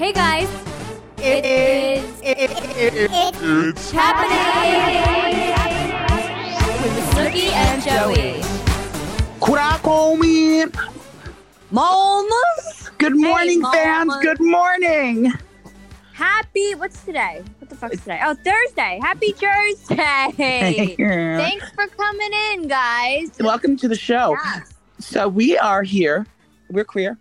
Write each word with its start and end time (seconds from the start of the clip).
Hey 0.00 0.14
guys, 0.14 0.48
It 1.18 1.44
is. 1.44 2.20
it's 2.24 3.90
happening 3.90 4.38
with 6.82 6.94
Snooki 7.10 7.52
and 7.52 7.82
Joey. 7.82 8.40
Kurakomi. 9.40 10.74
Moms. 11.70 12.90
Good 12.96 13.14
morning, 13.14 13.60
Mama. 13.60 13.76
fans. 13.76 14.16
Good 14.22 14.40
morning. 14.40 15.34
Happy. 16.14 16.74
What's 16.76 17.04
today? 17.04 17.42
What 17.58 17.68
the 17.68 17.76
fuck's 17.76 17.98
today? 17.98 18.22
Oh, 18.24 18.34
Thursday. 18.42 19.00
Happy 19.02 19.32
Thursday. 19.32 20.32
Thanks 20.96 21.70
for 21.72 21.86
coming 21.88 22.30
in, 22.52 22.68
guys. 22.68 23.32
Welcome 23.38 23.76
to 23.76 23.86
the 23.86 23.96
show. 23.96 24.34
Yes. 24.42 24.72
So 24.98 25.28
we 25.28 25.58
are 25.58 25.82
here. 25.82 26.26
We're 26.70 26.86
queer. 26.86 27.18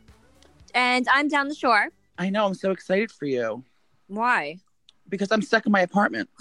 And 0.73 1.05
I'm 1.11 1.27
down 1.27 1.49
the 1.49 1.55
shore. 1.55 1.89
I 2.19 2.29
know. 2.29 2.45
I'm 2.45 2.53
so 2.53 2.71
excited 2.71 3.11
for 3.11 3.25
you 3.25 3.63
Why? 4.07 4.59
because 5.07 5.31
I'm 5.31 5.41
stuck 5.41 5.65
in 5.65 5.71
my 5.71 5.81
apartment. 5.81 6.29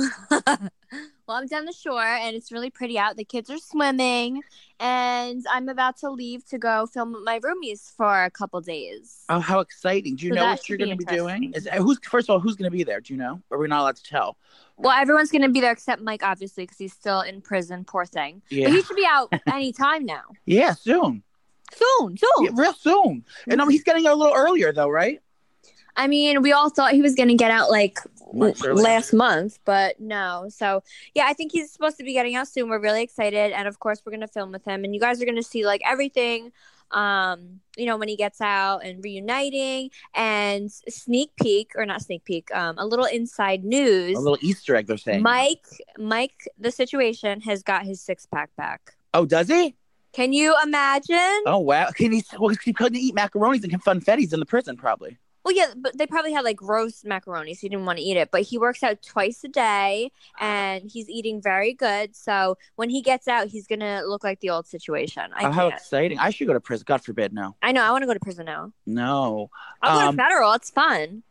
Well, 1.29 1.37
I'm 1.37 1.47
down 1.47 1.67
the 1.67 1.73
shore 1.75 2.01
and 2.03 2.35
it's 2.35 2.51
really 2.51 2.71
pretty 2.71 2.99
out. 2.99 3.19
The 3.19 3.25
kids 3.25 3.51
are 3.51 3.59
swimming, 3.59 4.41
and 4.81 5.45
I'm 5.53 5.69
about 5.69 5.99
to 5.99 6.09
leave 6.09 6.47
to 6.47 6.57
go 6.57 6.87
film 6.87 7.13
with 7.13 7.23
my 7.23 7.39
roomies 7.41 7.95
for 7.95 8.25
a 8.25 8.31
couple 8.31 8.59
days. 8.63 9.25
Oh, 9.29 9.39
how 9.39 9.61
exciting! 9.61 10.17
Do 10.17 10.25
you 10.25 10.31
So 10.33 10.37
know 10.37 10.41
that 10.47 10.51
what 10.53 10.69
you're 10.71 10.79
going 10.79 10.89
to 10.89 10.97
be 10.97 11.05
doing? 11.05 11.53
Is 11.53 11.69
who's 11.77 11.99
first 12.03 12.31
of 12.31 12.33
all 12.33 12.41
who's 12.41 12.57
going 12.57 12.71
to 12.71 12.75
be 12.75 12.83
there? 12.83 13.03
Do 13.03 13.13
you 13.13 13.19
know? 13.19 13.43
Or 13.51 13.59
we're 13.59 13.67
not 13.67 13.83
allowed 13.83 13.97
to 13.97 14.05
tell? 14.05 14.39
Well, 14.79 14.99
everyone's 14.99 15.31
going 15.31 15.43
to 15.43 15.51
be 15.51 15.61
there 15.61 15.71
except 15.71 16.01
Mike, 16.01 16.23
obviously, 16.23 16.63
because 16.65 16.79
he's 16.79 16.95
still 16.95 17.21
in 17.21 17.43
prison. 17.43 17.85
Poor 17.85 18.07
thing. 18.07 18.41
But 18.49 18.57
Yeah. 18.57 18.69
he 18.71 18.81
should 18.83 18.97
be 18.97 19.07
out 19.07 19.31
anytime 19.53 20.07
now. 20.07 20.23
Yeah, 20.47 20.73
soon. 20.73 21.23
Soon, 21.75 22.17
soon. 22.17 22.31
Yeah, 22.41 22.51
real 22.55 22.73
soon. 22.73 23.23
And 23.49 23.61
um, 23.61 23.69
he's 23.69 23.85
getting 23.85 24.07
out 24.07 24.15
a 24.15 24.17
little 24.17 24.35
earlier 24.35 24.73
though, 24.73 24.89
right? 24.89 25.21
I 25.99 26.07
mean, 26.07 26.43
we 26.43 26.53
all 26.53 26.71
thought 26.71 26.93
he 26.93 27.03
was 27.03 27.17
going 27.17 27.29
to 27.29 27.35
get 27.35 27.51
out 27.51 27.71
like 27.71 27.99
earlier. 28.33 28.75
last 28.75 29.13
month, 29.13 29.59
but 29.65 29.99
no. 30.01 30.47
So, 30.49 30.85
yeah, 31.13 31.25
I 31.27 31.33
think 31.33 31.51
he's 31.51 31.73
supposed 31.73 31.99
to 31.99 32.05
be 32.05 32.13
getting 32.13 32.37
out 32.37 32.47
soon. 32.47 32.69
We're 32.69 32.81
really 32.81 33.03
excited. 33.03 33.53
And 33.53 33.67
of 33.67 33.81
course, 33.81 34.01
we're 34.07 34.13
going 34.13 34.21
to 34.21 34.29
film 34.29 34.53
with 34.53 34.65
him. 34.65 34.85
And 34.85 34.95
you 34.95 35.01
guys 35.01 35.21
are 35.21 35.25
going 35.25 35.37
to 35.37 35.43
see 35.43 35.67
like 35.67 35.83
everything, 35.85 36.53
um, 36.93 37.59
you 37.77 37.85
know, 37.85 37.97
when 37.97 38.07
he 38.07 38.15
gets 38.15 38.41
out 38.41 38.85
and 38.85 39.03
reuniting 39.03 39.91
and 40.15 40.71
sneak 40.71 41.33
peek 41.35 41.73
or 41.75 41.85
not 41.85 42.01
sneak 42.01 42.25
peek, 42.25 42.55
um, 42.55 42.77
a 42.79 42.87
little 42.87 43.07
inside 43.07 43.65
news. 43.65 44.17
A 44.17 44.21
little 44.21 44.39
Easter 44.41 44.77
egg, 44.77 44.87
they're 44.87 44.99
saying. 44.99 45.21
Mike, 45.21 45.67
Mike, 45.99 46.47
the 46.61 46.71
situation 46.71 47.41
has 47.41 47.65
got 47.65 47.85
his 47.85 48.01
six 48.01 48.25
pack 48.25 48.55
back. 48.57 48.95
Oh, 49.15 49.27
does 49.27 49.49
he? 49.49 49.75
Can 50.13 50.33
you 50.33 50.55
imagine? 50.63 51.43
Oh 51.45 51.59
wow! 51.59 51.91
Can 51.91 52.13
he? 52.13 52.25
Well, 52.39 52.55
he 52.65 52.73
couldn't 52.73 52.99
eat 52.99 53.15
macaronis 53.15 53.63
and 53.63 53.85
funfettis 53.85 54.33
in 54.33 54.41
the 54.41 54.47
prison, 54.47 54.77
probably. 54.77 55.19
Well, 55.45 55.55
yeah, 55.55 55.73
but 55.77 55.97
they 55.97 56.07
probably 56.07 56.33
had 56.33 56.45
like 56.45 56.61
roast 56.61 57.07
macaroni, 57.07 57.55
so 57.55 57.61
he 57.63 57.69
didn't 57.71 57.87
want 57.87 57.99
to 57.99 58.05
eat 58.05 58.17
it. 58.19 58.31
But 58.31 58.43
he 58.43 58.59
works 58.59 58.83
out 58.83 59.01
twice 59.03 59.43
a 59.45 59.49
day, 59.49 60.11
and 60.41 60.91
he's 60.91 61.09
eating 61.09 61.41
very 61.41 61.73
good. 61.73 62.15
So 62.15 62.59
when 62.77 62.91
he 62.91 63.01
gets 63.01 63.29
out, 63.29 63.49
he's 63.49 63.67
gonna 63.67 64.03
look 64.05 64.25
like 64.25 64.41
the 64.41 64.51
old 64.51 64.67
situation. 64.67 65.23
I 65.35 65.47
oh, 65.47 65.51
how 65.53 65.71
can't. 65.71 65.81
exciting! 65.81 66.19
I 66.19 66.31
should 66.31 66.49
go 66.49 66.53
to 66.53 66.61
prison. 66.61 66.85
God 66.87 67.03
forbid, 67.03 67.33
no, 67.33 67.55
I 67.63 67.73
know. 67.73 67.83
I 67.83 67.91
want 67.93 68.03
to 68.03 68.07
go 68.07 68.15
to 68.15 68.21
prison 68.21 68.45
now. 68.47 68.73
no. 68.85 69.49
I'll 69.81 70.01
go 70.01 70.09
Um, 70.09 70.17
to 70.17 70.23
federal. 70.23 70.53
It's 70.53 70.71
fun. 70.71 71.23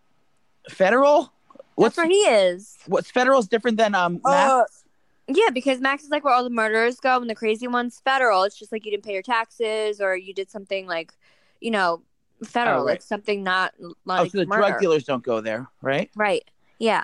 Federal? 0.69 1.31
What's 1.75 1.95
That's 1.95 2.08
where 2.08 2.11
he 2.11 2.21
is. 2.21 2.77
what's 2.88 3.11
federal 3.11 3.39
is 3.39 3.47
different 3.47 3.77
than 3.77 3.94
um. 3.94 4.19
Max? 4.23 4.83
Yeah, 5.27 5.49
because 5.53 5.81
Max 5.81 6.03
is 6.03 6.09
like 6.09 6.23
where 6.23 6.33
all 6.33 6.44
the 6.44 6.49
murderers 6.49 6.99
go, 7.02 7.19
and 7.19 7.30
the 7.30 7.36
crazy 7.36 7.67
one's 7.67 7.99
federal. 7.99 8.44
It's 8.44 8.58
just 8.58 8.71
like 8.71 8.86
you 8.86 8.92
didn't 8.92 9.03
pay 9.03 9.14
your 9.14 9.21
taxes, 9.21 9.99
or 10.02 10.16
you 10.16 10.33
did 10.33 10.49
something 10.49 10.88
like, 10.88 11.11
you 11.59 11.69
know, 11.69 12.02
federal. 12.43 12.81
Oh, 12.83 12.85
right. 12.85 12.95
It's 12.95 13.05
something 13.05 13.43
not 13.43 13.73
oh, 13.83 13.93
like 14.05 14.31
so 14.31 14.39
the 14.39 14.45
murder. 14.45 14.61
drug 14.67 14.80
dealers 14.80 15.03
don't 15.03 15.23
go 15.23 15.41
there, 15.41 15.67
right? 15.81 16.09
Right. 16.16 16.43
Yeah. 16.80 17.03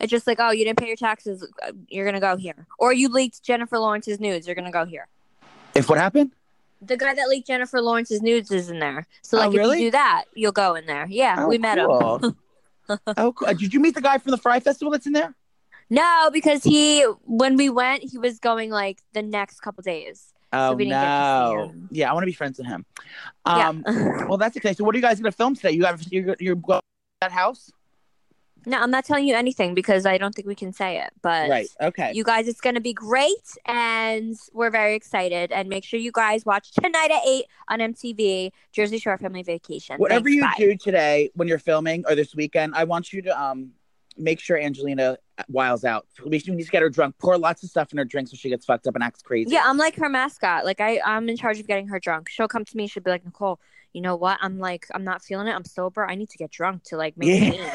It's 0.00 0.10
just 0.10 0.26
like, 0.26 0.38
oh, 0.40 0.50
you 0.52 0.64
didn't 0.64 0.78
pay 0.78 0.86
your 0.86 0.96
taxes. 0.96 1.46
uh, 1.62 1.72
You're 1.88 2.10
to 2.12 2.20
go 2.20 2.36
here. 2.36 2.66
Or 2.78 2.92
you 2.92 3.08
leaked 3.08 3.42
Jennifer 3.42 3.78
Lawrence's 3.78 4.20
nudes. 4.20 4.46
You're 4.46 4.54
to 4.54 4.70
go 4.70 4.84
here. 4.84 5.08
If 5.74 5.88
what 5.88 5.98
happened? 5.98 6.30
The 6.80 6.96
guy 6.96 7.14
that 7.14 7.28
leaked 7.28 7.48
Jennifer 7.48 7.80
Lawrence's 7.80 8.22
nudes 8.22 8.52
is 8.52 8.70
in 8.70 8.78
there. 8.78 9.06
So, 9.22 9.38
Oh, 9.38 9.48
like, 9.48 9.56
really? 9.56 9.78
if 9.78 9.80
you 9.82 9.86
do 9.88 9.90
that, 9.92 10.24
you'll 10.34 10.52
go 10.52 10.76
in 10.76 10.86
there. 10.86 11.06
Yeah, 11.10 11.36
Oh, 11.40 11.48
we 11.48 11.58
met 11.58 11.78
him. 11.78 11.86
oh, 13.16 13.32
cool. 13.32 13.48
Did 13.54 13.74
you 13.74 13.80
meet 13.80 13.96
the 13.96 14.00
guy 14.00 14.18
from 14.18 14.30
the 14.30 14.38
Fyre 14.38 14.60
Festival 14.60 14.92
that's 14.92 15.06
in 15.06 15.12
there? 15.12 15.34
No, 15.90 16.30
because 16.32 16.62
he, 16.62 17.02
when 17.24 17.56
we 17.56 17.68
went, 17.68 18.04
he 18.04 18.18
was 18.18 18.38
going 18.38 18.70
like 18.70 19.02
the 19.14 19.22
next 19.22 19.60
couple 19.60 19.82
days. 19.82 20.32
Oh 20.52 20.74
we 20.74 20.84
didn't 20.84 21.00
get 21.00 21.04
to 21.04 21.50
see 21.50 21.78
no! 21.78 21.88
Yeah, 21.90 22.10
I 22.10 22.14
want 22.14 22.22
to 22.22 22.26
be 22.26 22.32
friends 22.32 22.58
with 22.58 22.66
him. 22.66 22.86
Um, 23.44 23.84
yeah. 23.86 24.24
well, 24.28 24.38
that's 24.38 24.56
okay. 24.56 24.72
So, 24.72 24.84
what 24.84 24.94
are 24.94 24.98
you 24.98 25.02
guys 25.02 25.20
going 25.20 25.30
to 25.30 25.36
film 25.36 25.54
today? 25.54 25.72
You 25.72 25.84
have 25.84 26.02
you're, 26.10 26.36
you're 26.40 26.54
going 26.54 26.80
to 26.80 26.84
that 27.20 27.32
house, 27.32 27.70
no, 28.68 28.78
I'm 28.78 28.90
not 28.90 29.04
telling 29.04 29.26
you 29.26 29.34
anything 29.34 29.74
because 29.74 30.04
I 30.04 30.18
don't 30.18 30.34
think 30.34 30.46
we 30.46 30.54
can 30.54 30.72
say 30.72 31.00
it. 31.00 31.10
But 31.22 31.48
right? 31.48 31.68
Okay. 31.80 32.12
you 32.14 32.22
guys, 32.22 32.48
it's 32.48 32.60
going 32.60 32.74
to 32.74 32.80
be 32.80 32.92
great. 32.92 33.56
And 33.64 34.36
we're 34.52 34.70
very 34.70 34.94
excited. 34.94 35.52
And 35.52 35.68
make 35.68 35.84
sure 35.84 35.98
you 35.98 36.12
guys 36.12 36.44
watch 36.44 36.72
tonight 36.72 37.10
at 37.10 37.26
8 37.26 37.44
on 37.68 37.78
MTV, 37.78 38.52
Jersey 38.72 38.98
Shore 38.98 39.16
Family 39.16 39.42
Vacation. 39.42 39.96
Whatever 39.96 40.28
Thanks, 40.28 40.36
you 40.36 40.42
bye. 40.42 40.54
do 40.58 40.76
today 40.76 41.30
when 41.34 41.48
you're 41.48 41.58
filming 41.58 42.04
or 42.06 42.14
this 42.14 42.34
weekend, 42.34 42.74
I 42.74 42.84
want 42.84 43.12
you 43.12 43.22
to 43.22 43.42
um 43.42 43.72
make 44.18 44.40
sure 44.40 44.58
Angelina 44.58 45.16
wiles 45.48 45.84
out. 45.84 46.06
We 46.24 46.30
need 46.30 46.64
to 46.64 46.70
get 46.70 46.82
her 46.82 46.90
drunk. 46.90 47.16
Pour 47.18 47.38
lots 47.38 47.62
of 47.62 47.70
stuff 47.70 47.92
in 47.92 47.98
her 47.98 48.04
drink 48.04 48.28
so 48.28 48.36
she 48.36 48.48
gets 48.48 48.66
fucked 48.66 48.86
up 48.86 48.94
and 48.94 49.04
acts 49.04 49.22
crazy. 49.22 49.52
Yeah, 49.52 49.62
I'm 49.64 49.76
like 49.76 49.96
her 49.96 50.08
mascot. 50.08 50.64
Like 50.64 50.80
I, 50.80 51.00
I'm 51.04 51.28
in 51.28 51.36
charge 51.36 51.60
of 51.60 51.66
getting 51.66 51.88
her 51.88 52.00
drunk. 52.00 52.28
She'll 52.28 52.48
come 52.48 52.64
to 52.64 52.76
me. 52.76 52.86
She'll 52.86 53.02
be 53.02 53.10
like, 53.10 53.24
Nicole, 53.24 53.60
you 53.92 54.00
know 54.00 54.16
what? 54.16 54.38
I'm 54.40 54.58
like, 54.58 54.86
I'm 54.94 55.04
not 55.04 55.22
feeling 55.22 55.46
it. 55.46 55.52
I'm 55.52 55.64
sober. 55.64 56.04
I 56.04 56.14
need 56.14 56.30
to 56.30 56.38
get 56.38 56.50
drunk 56.50 56.84
to 56.84 56.96
like 56.96 57.16
make 57.16 57.54
Yeah. 57.54 57.74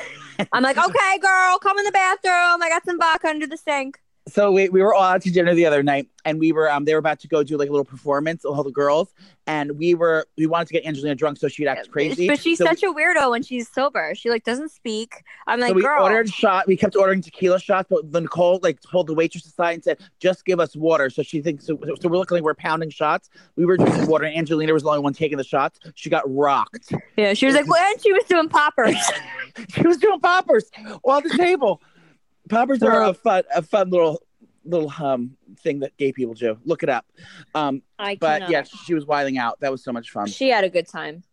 I'm 0.52 0.64
like, 0.64 0.78
okay, 0.88 1.18
girl, 1.20 1.58
come 1.60 1.78
in 1.80 1.86
the 1.86 1.92
bathroom. 1.92 2.62
I 2.62 2.70
got 2.70 2.86
some 2.86 3.00
vodka 3.00 3.28
under 3.28 3.48
the 3.48 3.58
sink. 3.58 4.00
So 4.28 4.52
we, 4.52 4.70
we 4.70 4.82
were 4.82 4.94
all 4.94 5.04
out 5.04 5.22
to 5.24 5.32
dinner 5.32 5.54
the 5.54 5.66
other 5.66 5.84
night, 5.84 6.08
and 6.24 6.40
we 6.40 6.54
were 6.54 6.72
um 6.72 6.86
they 6.86 6.94
were 6.94 7.00
about 7.00 7.20
to 7.20 7.28
go 7.28 7.44
do 7.44 7.58
like 7.58 7.68
a 7.68 7.72
little 7.72 7.84
performance, 7.84 8.46
all 8.46 8.64
the 8.64 8.72
girls, 8.72 9.14
and 9.48 9.78
we 9.78 9.96
were 9.96 10.26
we 10.38 10.46
wanted 10.46 10.68
to 10.68 10.74
get 10.74 10.86
Angelina 10.86 11.14
drunk 11.16 11.38
so 11.38 11.50
she'd 11.50 11.68
act 11.68 11.92
crazy. 11.92 12.28
But 12.28 12.40
she's 12.40 12.58
so 12.58 12.66
such 12.66 12.84
a 12.84 12.94
weirdo 12.94 13.32
when 13.32 13.44
she's 13.44 13.68
sober. 13.68 14.16
She 14.16 14.30
like 14.30 14.46
doesn't 14.46 14.72
speak. 14.72 15.24
I'm 15.46 15.60
like, 15.60 15.70
so 15.70 15.76
we 15.76 15.82
girl. 15.82 16.04
ordered 16.04 16.30
shot. 16.30 16.68
We 16.68 16.78
kept 16.78 16.96
ordering 16.96 17.22
tequila 17.22 17.60
shots, 17.60 17.88
but 17.90 18.12
then 18.14 18.24
Nicole 18.24 18.62
like 18.64 18.82
pulled 18.82 19.08
the 19.08 19.14
waitress 19.14 19.46
aside 19.46 19.74
and 19.74 19.84
said, 19.84 20.00
"Just 20.20 20.46
give 20.46 20.62
us 20.62 20.74
water." 20.74 21.10
So 21.10 21.22
she 21.22 21.42
thinks 21.42 21.68
so, 21.68 21.78
so 22.00 22.08
we're 22.08 22.18
looking 22.18 22.36
like 22.36 22.44
we're 22.44 22.54
pounding 22.54 22.92
shots. 22.92 23.30
We 23.58 23.66
were 23.66 23.76
drinking 23.76 24.08
water, 24.08 24.24
and 24.24 24.38
Angelina 24.38 24.72
was 24.72 24.84
the 24.84 24.90
only 24.90 25.02
one 25.02 25.14
taking 25.14 25.38
the 25.38 25.44
shots. 25.44 25.80
She 25.96 26.10
got 26.10 26.24
rocked. 26.34 26.94
yeah, 27.18 27.34
she 27.34 27.46
was 27.46 27.56
like, 27.56 27.68
well, 27.68 27.84
and 27.92 28.02
she 28.02 28.14
was 28.14 28.24
doing 28.24 28.48
poppers. 28.48 28.96
she 29.70 29.86
was 29.86 29.98
doing 29.98 30.22
poppers 30.22 30.72
on 31.04 31.24
the 31.24 31.38
table. 31.38 31.82
Poppers 32.50 32.84
are 32.84 33.04
a 33.04 33.14
fun, 33.14 33.44
a 33.54 33.62
fun 33.62 33.90
little 33.90 34.22
little 34.66 34.92
um 35.00 35.36
thing 35.60 35.80
that 35.80 35.96
gay 35.98 36.12
people 36.12 36.34
do. 36.34 36.58
Look 36.64 36.84
it 36.84 36.90
up. 36.90 37.06
Um, 37.54 37.82
I 38.00 38.16
but 38.16 38.40
cannot. 38.40 38.52
yeah, 38.52 38.64
she 38.64 38.94
was 38.94 39.06
wilding 39.06 39.38
out. 39.38 39.60
That 39.60 39.72
was 39.72 39.84
so 39.84 39.92
much 39.92 40.12
fun. 40.12 40.28
She 40.28 40.50
had 40.50 40.64
a 40.64 40.70
good 40.70 40.88
time. 40.88 41.24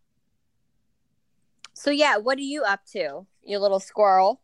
So 1.73 1.91
yeah, 1.91 2.17
what 2.17 2.37
are 2.37 2.41
you 2.41 2.63
up 2.63 2.85
to, 2.91 3.25
you 3.43 3.59
little 3.59 3.79
squirrel? 3.79 4.41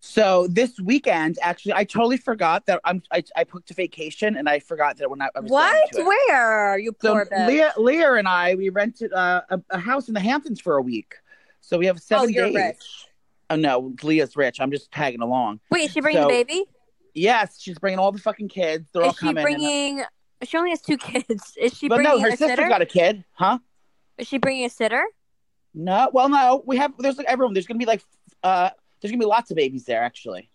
So 0.00 0.46
this 0.48 0.78
weekend, 0.80 1.38
actually, 1.40 1.74
I 1.74 1.84
totally 1.84 2.16
forgot 2.16 2.66
that 2.66 2.80
I'm 2.84 3.02
I, 3.10 3.22
I 3.36 3.44
booked 3.44 3.70
a 3.70 3.74
vacation 3.74 4.36
and 4.36 4.48
I 4.48 4.58
forgot 4.58 4.96
that 4.98 5.10
when 5.10 5.22
I, 5.22 5.28
I 5.34 5.40
was 5.40 5.50
What? 5.50 5.90
Where? 5.94 6.78
You 6.78 6.92
poor 6.92 7.26
bitch. 7.26 7.46
Leah, 7.46 7.72
Leah 7.76 8.14
and 8.14 8.28
I 8.28 8.54
we 8.54 8.68
rented 8.68 9.12
uh, 9.12 9.42
a, 9.50 9.60
a 9.70 9.78
house 9.78 10.08
in 10.08 10.14
the 10.14 10.20
Hamptons 10.20 10.60
for 10.60 10.76
a 10.76 10.82
week. 10.82 11.14
So 11.60 11.78
we 11.78 11.86
have 11.86 11.96
oh, 11.96 12.00
seven 12.00 12.32
you're 12.32 12.46
days. 12.46 12.54
rich. 12.54 13.06
Oh 13.50 13.56
no, 13.56 13.94
Leah's 14.02 14.36
rich. 14.36 14.60
I'm 14.60 14.70
just 14.70 14.90
tagging 14.90 15.20
along. 15.20 15.60
Wait, 15.70 15.84
is 15.84 15.92
she 15.92 16.00
bringing 16.00 16.22
So, 16.22 16.28
the 16.28 16.34
baby? 16.44 16.64
Yes, 17.14 17.60
she's 17.60 17.78
bringing 17.78 17.98
all 17.98 18.10
the 18.12 18.18
fucking 18.18 18.48
kids. 18.48 18.88
They're 18.92 19.02
all 19.02 19.10
Is 19.10 19.16
she 19.16 19.20
coming. 19.26 19.36
and- 19.38 19.44
bringing? 19.44 20.04
She 20.42 20.56
only 20.56 20.70
has 20.70 20.80
two 20.82 20.96
kids. 20.98 21.54
Is 21.56 21.74
she 21.76 21.88
but 21.88 21.96
bringing 21.96 22.12
no, 22.14 22.20
her 22.20 22.28
a 22.28 22.30
sister's 22.32 22.50
sitter? 22.50 22.68
got 22.68 22.82
a 22.82 22.86
kid, 22.86 23.24
huh? 23.32 23.58
Is 24.18 24.26
she 24.28 24.38
bringing 24.38 24.64
a 24.64 24.70
sitter? 24.70 25.04
No, 25.74 26.10
well, 26.12 26.28
no, 26.28 26.62
we 26.66 26.76
have. 26.76 26.92
There's 26.98 27.16
like 27.18 27.26
everyone. 27.26 27.54
There's 27.54 27.66
gonna 27.66 27.78
be 27.78 27.86
like, 27.86 28.02
uh, 28.42 28.70
there's 29.00 29.10
gonna 29.10 29.20
be 29.20 29.26
lots 29.26 29.50
of 29.50 29.56
babies 29.56 29.84
there 29.84 30.02
actually, 30.02 30.50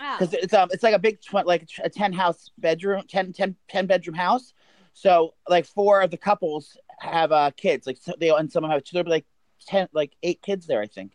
Oh. 0.00 0.16
because 0.18 0.34
it's 0.34 0.54
um, 0.54 0.68
it's 0.72 0.82
like 0.82 0.94
a 0.94 0.98
big, 0.98 1.20
tw- 1.20 1.44
like 1.46 1.68
a 1.82 1.90
ten 1.90 2.12
house 2.12 2.50
bedroom, 2.58 3.02
10, 3.08 3.32
10, 3.32 3.56
10 3.68 3.86
bedroom 3.86 4.14
house. 4.16 4.54
So 4.94 5.34
like 5.48 5.66
four 5.66 6.00
of 6.02 6.10
the 6.10 6.16
couples 6.16 6.76
have 7.00 7.32
uh 7.32 7.50
kids, 7.56 7.86
like 7.86 7.98
so 8.00 8.12
they 8.18 8.30
and 8.30 8.50
some 8.50 8.64
of 8.64 8.70
have 8.70 8.84
two. 8.84 8.94
There'll 8.94 9.04
be 9.04 9.10
like 9.10 9.26
ten, 9.66 9.88
like 9.92 10.12
eight 10.22 10.40
kids 10.42 10.66
there, 10.66 10.80
I 10.80 10.86
think. 10.86 11.12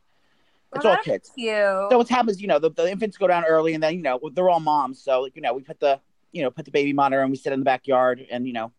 It's 0.75 0.86
all 0.86 0.98
kids. 0.98 1.31
Cute. 1.36 1.50
So 1.50 1.98
what 1.98 2.07
happens, 2.10 2.42
you 2.42 2.48
know, 2.48 2.60
the, 2.60 2.69
the 2.69 2.89
infants 2.89 3.18
go 3.18 3.27
down 3.27 3.44
early, 3.45 3.74
and 3.74 3.81
then 3.81 3.95
you 3.95 4.01
know 4.01 4.19
they're 4.33 4.50
all 4.50 4.60
moms. 4.60 5.01
So 5.01 5.21
like, 5.21 5.36
you 5.36 5.42
know, 5.42 5.54
we 5.54 5.63
put 5.63 5.80
the 5.80 6.00
you 6.31 6.44
know 6.44 6.51
put 6.51 6.66
the 6.66 6.71
baby 6.71 6.94
monitor 6.94 7.21
and 7.21 7.31
we 7.31 7.38
sit 7.38 7.54
in 7.54 7.60
the 7.60 7.66
backyard, 7.66 8.25
and 8.30 8.45
you 8.45 8.54
know, 8.54 8.71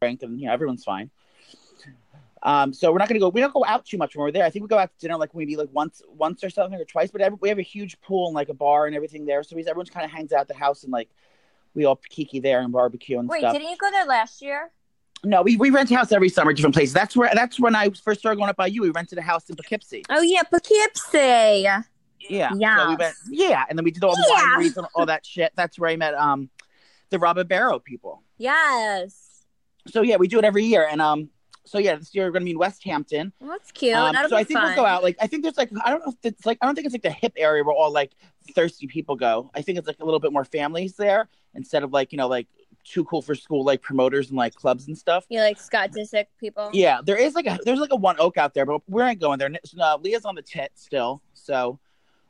drink, 0.00 0.22
and 0.22 0.38
you 0.38 0.46
know 0.46 0.52
everyone's 0.52 0.84
fine. 0.84 1.10
Um, 2.42 2.72
so 2.72 2.90
we're 2.90 2.98
not 2.98 3.08
gonna 3.08 3.20
go. 3.20 3.28
We 3.28 3.40
don't 3.40 3.52
go 3.52 3.64
out 3.64 3.84
too 3.84 3.98
much 3.98 4.16
when 4.16 4.22
we're 4.22 4.32
there. 4.32 4.44
I 4.44 4.50
think 4.50 4.62
we 4.62 4.68
go 4.68 4.78
out 4.78 4.90
to 4.92 4.98
dinner 4.98 5.16
like 5.16 5.34
maybe 5.34 5.56
like 5.56 5.68
once, 5.72 6.02
once 6.08 6.42
or 6.42 6.50
something, 6.50 6.78
or 6.78 6.84
twice. 6.84 7.10
But 7.10 7.20
every, 7.20 7.38
we 7.40 7.48
have 7.48 7.58
a 7.58 7.62
huge 7.62 8.00
pool 8.00 8.26
and 8.26 8.34
like 8.34 8.48
a 8.48 8.54
bar 8.54 8.86
and 8.86 8.96
everything 8.96 9.26
there. 9.26 9.42
So 9.42 9.56
we, 9.56 9.62
everyone's 9.62 9.90
kind 9.90 10.04
of 10.04 10.10
hangs 10.10 10.32
out 10.32 10.40
at 10.40 10.48
the 10.48 10.54
house 10.54 10.84
and 10.84 10.92
like 10.92 11.10
we 11.74 11.84
all 11.84 12.00
kiki 12.08 12.40
there 12.40 12.60
and 12.60 12.72
barbecue 12.72 13.18
and 13.18 13.28
Wait, 13.28 13.40
stuff. 13.40 13.52
Wait, 13.52 13.58
didn't 13.58 13.70
you 13.70 13.76
go 13.76 13.90
there 13.90 14.06
last 14.06 14.40
year? 14.40 14.70
No, 15.22 15.42
we, 15.42 15.56
we 15.56 15.70
rent 15.70 15.90
a 15.90 15.96
house 15.96 16.12
every 16.12 16.28
summer, 16.30 16.52
different 16.52 16.74
places. 16.74 16.94
That's 16.94 17.14
where 17.16 17.30
that's 17.34 17.60
when 17.60 17.74
I 17.74 17.90
first 17.90 18.20
started 18.20 18.36
going 18.38 18.48
up 18.48 18.56
by 18.56 18.68
you. 18.68 18.82
We 18.82 18.90
rented 18.90 19.18
a 19.18 19.22
house 19.22 19.48
in 19.50 19.56
Poughkeepsie. 19.56 20.04
Oh 20.08 20.22
yeah, 20.22 20.42
Poughkeepsie. 20.42 21.66
Yeah. 22.28 22.50
So 22.50 22.88
we 22.88 22.96
went, 22.96 23.14
yeah, 23.30 23.64
and 23.68 23.78
then 23.78 23.84
we 23.84 23.90
did 23.90 24.04
all 24.04 24.14
the 24.14 24.26
Yeah. 24.30 24.56
wineries 24.56 24.76
and 24.76 24.86
all 24.94 25.06
that 25.06 25.26
shit. 25.26 25.52
That's 25.56 25.78
where 25.78 25.90
I 25.90 25.96
met 25.96 26.14
um 26.14 26.48
the 27.10 27.18
Robert 27.18 27.48
Barrow 27.48 27.78
people. 27.78 28.22
Yes. 28.38 29.44
So 29.88 30.02
yeah, 30.02 30.16
we 30.16 30.28
do 30.28 30.38
it 30.38 30.44
every 30.44 30.64
year. 30.64 30.86
And 30.90 31.02
um 31.02 31.28
so 31.66 31.78
yeah, 31.78 31.96
this 31.96 32.14
year 32.14 32.24
we're 32.26 32.30
gonna 32.32 32.44
be 32.46 32.52
in 32.52 32.58
West 32.58 32.82
Hampton. 32.84 33.32
Well, 33.40 33.50
that's 33.50 33.72
cute. 33.72 33.94
Um, 33.94 34.16
so 34.28 34.36
I 34.36 34.44
think 34.44 34.58
fun. 34.58 34.68
we'll 34.68 34.76
go 34.76 34.86
out. 34.86 35.02
Like 35.02 35.16
I 35.20 35.26
think 35.26 35.42
there's 35.42 35.58
like 35.58 35.70
I 35.84 35.90
don't 35.90 36.00
know 36.04 36.12
if 36.12 36.32
it's 36.32 36.46
like 36.46 36.58
I 36.62 36.66
don't 36.66 36.74
think 36.74 36.86
it's 36.86 36.94
like 36.94 37.02
the 37.02 37.10
hip 37.10 37.32
area 37.36 37.62
where 37.62 37.74
all 37.74 37.92
like 37.92 38.12
thirsty 38.54 38.86
people 38.86 39.16
go. 39.16 39.50
I 39.54 39.62
think 39.62 39.76
it's 39.78 39.86
like 39.86 39.98
a 40.00 40.04
little 40.04 40.20
bit 40.20 40.32
more 40.32 40.44
families 40.44 40.94
there 40.96 41.28
instead 41.54 41.82
of 41.82 41.92
like 41.92 42.12
you 42.12 42.18
know 42.18 42.28
like 42.28 42.46
too 42.84 43.04
cool 43.04 43.22
for 43.22 43.34
school 43.34 43.64
like 43.64 43.82
promoters 43.82 44.28
and 44.28 44.36
like 44.36 44.54
clubs 44.54 44.86
and 44.88 44.96
stuff. 44.96 45.24
You 45.28 45.40
like 45.40 45.58
Scott 45.60 45.90
Disick 45.92 46.26
people? 46.38 46.70
Yeah, 46.72 47.00
there 47.04 47.16
is 47.16 47.34
like 47.34 47.46
a 47.46 47.58
there's 47.64 47.78
like 47.80 47.92
a 47.92 47.96
one 47.96 48.16
oak 48.18 48.38
out 48.38 48.54
there, 48.54 48.66
but 48.66 48.80
we 48.88 49.02
ain't 49.02 49.20
going 49.20 49.38
there. 49.38 49.50
Uh, 49.78 49.96
Leah's 50.00 50.24
on 50.24 50.34
the 50.34 50.42
tit 50.42 50.72
still, 50.74 51.22
so 51.34 51.78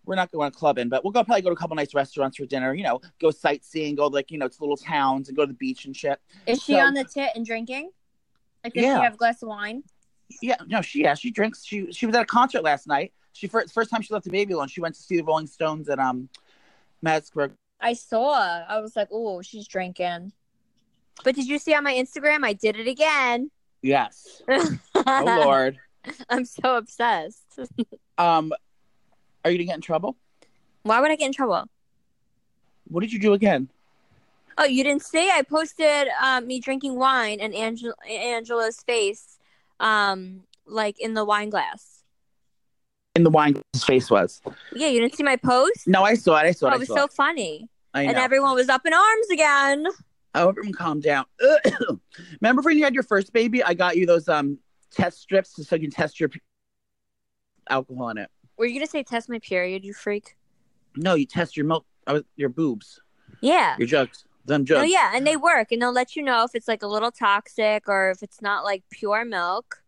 we're 0.04 0.16
not 0.16 0.32
going 0.32 0.50
to 0.50 0.56
club 0.56 0.78
in. 0.78 0.88
But 0.88 1.04
we'll 1.04 1.12
go 1.12 1.22
probably 1.22 1.42
go 1.42 1.50
to 1.50 1.54
a 1.54 1.56
couple 1.56 1.76
nice 1.76 1.94
restaurants 1.94 2.36
for 2.36 2.46
dinner. 2.46 2.74
You 2.74 2.82
know, 2.84 3.00
go 3.20 3.30
sightseeing, 3.30 3.94
go 3.94 4.06
like 4.08 4.30
you 4.30 4.38
know 4.38 4.48
to 4.48 4.56
little 4.60 4.76
towns 4.76 5.28
and 5.28 5.36
go 5.36 5.44
to 5.44 5.48
the 5.48 5.54
beach 5.58 5.84
and 5.84 5.96
shit. 5.96 6.18
Is 6.46 6.62
she 6.62 6.72
So- 6.74 6.80
on 6.80 6.94
the 6.94 7.04
tit 7.04 7.30
and 7.34 7.44
drinking? 7.46 7.90
Like, 8.64 8.74
does 8.74 8.82
Yeah. 8.82 8.98
she 8.98 9.04
have 9.04 9.14
a 9.14 9.16
glass 9.16 9.42
of 9.42 9.48
wine? 9.48 9.84
Yeah, 10.42 10.56
no, 10.66 10.80
she 10.82 11.02
yeah 11.02 11.14
she 11.14 11.30
drinks. 11.30 11.64
She 11.64 11.90
she 11.92 12.06
was 12.06 12.14
at 12.14 12.22
a 12.22 12.26
concert 12.26 12.62
last 12.62 12.86
night. 12.86 13.12
She 13.32 13.46
first 13.46 13.72
first 13.72 13.90
time 13.90 14.02
she 14.02 14.12
left 14.12 14.24
the 14.24 14.30
baby 14.30 14.52
alone. 14.52 14.68
She 14.68 14.80
went 14.80 14.94
to 14.96 15.00
see 15.00 15.16
the 15.16 15.24
Rolling 15.24 15.46
Stones 15.46 15.88
at 15.88 15.98
um 15.98 16.28
Madison 17.02 17.26
Square. 17.26 17.50
I 17.80 17.94
saw. 17.94 18.34
I 18.68 18.78
was 18.80 18.94
like, 18.94 19.08
oh, 19.10 19.40
she's 19.42 19.66
drinking. 19.66 20.32
But 21.24 21.34
did 21.34 21.46
you 21.46 21.58
see 21.58 21.74
on 21.74 21.84
my 21.84 21.94
Instagram? 21.94 22.44
I 22.44 22.52
did 22.52 22.76
it 22.76 22.86
again. 22.88 23.50
Yes. 23.82 24.42
Oh 24.94 25.40
Lord. 25.44 25.78
I'm 26.28 26.44
so 26.44 26.76
obsessed. 26.76 27.58
Um, 28.18 28.52
are 29.42 29.50
you 29.50 29.56
gonna 29.56 29.64
get 29.68 29.76
in 29.76 29.80
trouble? 29.80 30.14
Why 30.82 31.00
would 31.00 31.10
I 31.10 31.16
get 31.16 31.24
in 31.24 31.32
trouble? 31.32 31.64
What 32.88 33.00
did 33.00 33.14
you 33.14 33.18
do 33.18 33.32
again? 33.32 33.70
Oh, 34.58 34.64
you 34.64 34.84
didn't 34.84 35.02
see? 35.02 35.30
I 35.30 35.40
posted 35.40 36.08
um, 36.22 36.46
me 36.46 36.60
drinking 36.60 36.96
wine 36.96 37.40
and 37.40 37.54
Angel- 37.54 37.94
Angela's 38.06 38.82
face, 38.82 39.38
um, 39.78 40.42
like 40.66 41.00
in 41.00 41.14
the 41.14 41.24
wine 41.24 41.48
glass. 41.48 42.02
In 43.16 43.22
the 43.22 43.30
wine 43.30 43.54
glass, 43.54 43.84
face 43.84 44.10
was. 44.10 44.42
Yeah, 44.74 44.88
you 44.88 45.00
didn't 45.00 45.14
see 45.14 45.22
my 45.22 45.36
post? 45.36 45.88
No, 45.88 46.02
I 46.02 46.12
saw 46.12 46.36
it. 46.36 46.44
I 46.44 46.52
saw 46.52 46.66
it. 46.66 46.72
Oh, 46.72 46.74
it 46.74 46.80
was 46.80 46.88
so 46.88 47.04
it. 47.04 47.12
funny. 47.14 47.70
I 47.94 48.04
know. 48.04 48.10
And 48.10 48.18
everyone 48.18 48.54
was 48.54 48.68
up 48.68 48.82
in 48.84 48.92
arms 48.92 49.30
again. 49.32 49.86
Oh, 50.34 50.48
everyone 50.48 50.72
calm 50.72 51.00
down. 51.00 51.24
Remember 52.40 52.62
when 52.62 52.78
you 52.78 52.84
had 52.84 52.94
your 52.94 53.02
first 53.02 53.32
baby? 53.32 53.62
I 53.64 53.74
got 53.74 53.96
you 53.96 54.06
those 54.06 54.28
um 54.28 54.58
test 54.90 55.20
strips 55.20 55.54
so 55.66 55.76
you 55.76 55.82
can 55.82 55.90
test 55.90 56.20
your 56.20 56.28
p- 56.28 56.40
alcohol 57.68 58.10
in 58.10 58.18
it. 58.18 58.30
Were 58.56 58.66
you 58.66 58.74
gonna 58.74 58.86
say 58.86 59.02
test 59.02 59.28
my 59.28 59.38
period, 59.38 59.84
you 59.84 59.92
freak? 59.92 60.36
No, 60.96 61.14
you 61.14 61.26
test 61.26 61.56
your 61.56 61.66
milk, 61.66 61.86
I 62.06 62.14
was, 62.14 62.22
your 62.36 62.48
boobs, 62.48 63.00
Yeah. 63.40 63.76
your 63.78 63.86
jugs, 63.86 64.24
them 64.44 64.62
No, 64.62 64.64
jugs. 64.64 64.90
yeah, 64.90 65.12
and 65.14 65.26
they 65.26 65.36
work, 65.36 65.72
and 65.72 65.80
they'll 65.80 65.92
let 65.92 66.16
you 66.16 66.22
know 66.22 66.44
if 66.44 66.54
it's 66.54 66.66
like 66.68 66.82
a 66.82 66.88
little 66.88 67.10
toxic 67.12 67.88
or 67.88 68.10
if 68.10 68.22
it's 68.22 68.42
not 68.42 68.64
like 68.64 68.82
pure 68.90 69.24
milk. 69.24 69.82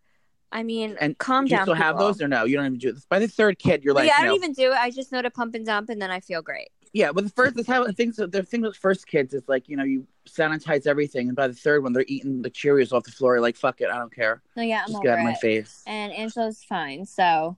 I 0.53 0.63
mean, 0.63 0.97
And 1.01 1.17
calm 1.19 1.47
Do 1.47 1.53
you 1.53 1.57
down. 1.57 1.65
still 1.65 1.75
have 1.75 1.99
those 1.99 2.21
or 2.21 2.29
no? 2.29 2.45
You 2.45 2.57
don't 2.57 2.67
even 2.67 2.79
do 2.79 2.93
this. 2.93 3.07
By 3.07 3.19
the 3.19 3.27
third 3.29 3.59
kid, 3.59 3.83
you're 3.85 3.95
like, 3.95 4.07
yeah, 4.07 4.17
I 4.19 4.21
don't 4.21 4.29
know, 4.29 4.35
even 4.35 4.53
do 4.53 4.71
it. 4.73 4.77
I 4.79 4.91
just 4.91 5.11
know 5.11 5.23
to 5.23 5.31
pump 5.31 5.55
and 5.55 5.65
dump, 5.65 5.89
and 5.89 6.01
then 6.01 6.11
I 6.11 6.21
feel 6.21 6.43
great. 6.43 6.69
yeah. 6.93 7.11
But 7.11 7.25
the 7.25 7.31
first, 7.31 7.55
that's 7.57 7.67
how 7.69 7.91
things. 7.93 8.17
The 8.17 8.43
thing 8.43 8.61
with 8.61 8.77
first 8.77 9.07
kids 9.07 9.33
is 9.35 9.43
like, 9.49 9.69
you 9.69 9.77
know, 9.77 9.85
you 9.85 10.07
sanitize 10.29 10.87
everything, 10.87 11.29
and 11.29 11.37
by 11.37 11.49
the 11.49 11.55
third 11.55 11.83
one, 11.83 11.93
they're 11.93 12.05
eating 12.07 12.43
the 12.43 12.51
Cheerios 12.51 12.93
off 12.93 13.05
the 13.05 13.11
floor. 13.11 13.41
Like, 13.41 13.57
fuck 13.57 13.81
it, 13.81 13.89
I 13.89 13.99
don't 13.99 14.15
care. 14.15 14.43
No, 14.57 14.63
yeah, 14.63 14.81
I'm 14.83 14.87
Just 14.89 14.97
over 14.97 15.03
get 15.05 15.13
out 15.15 15.19
of 15.19 15.25
my 15.25 15.33
it. 15.33 15.39
face. 15.39 15.83
And 15.87 16.13
Angela's 16.13 16.63
fine, 16.65 17.05
so 17.07 17.57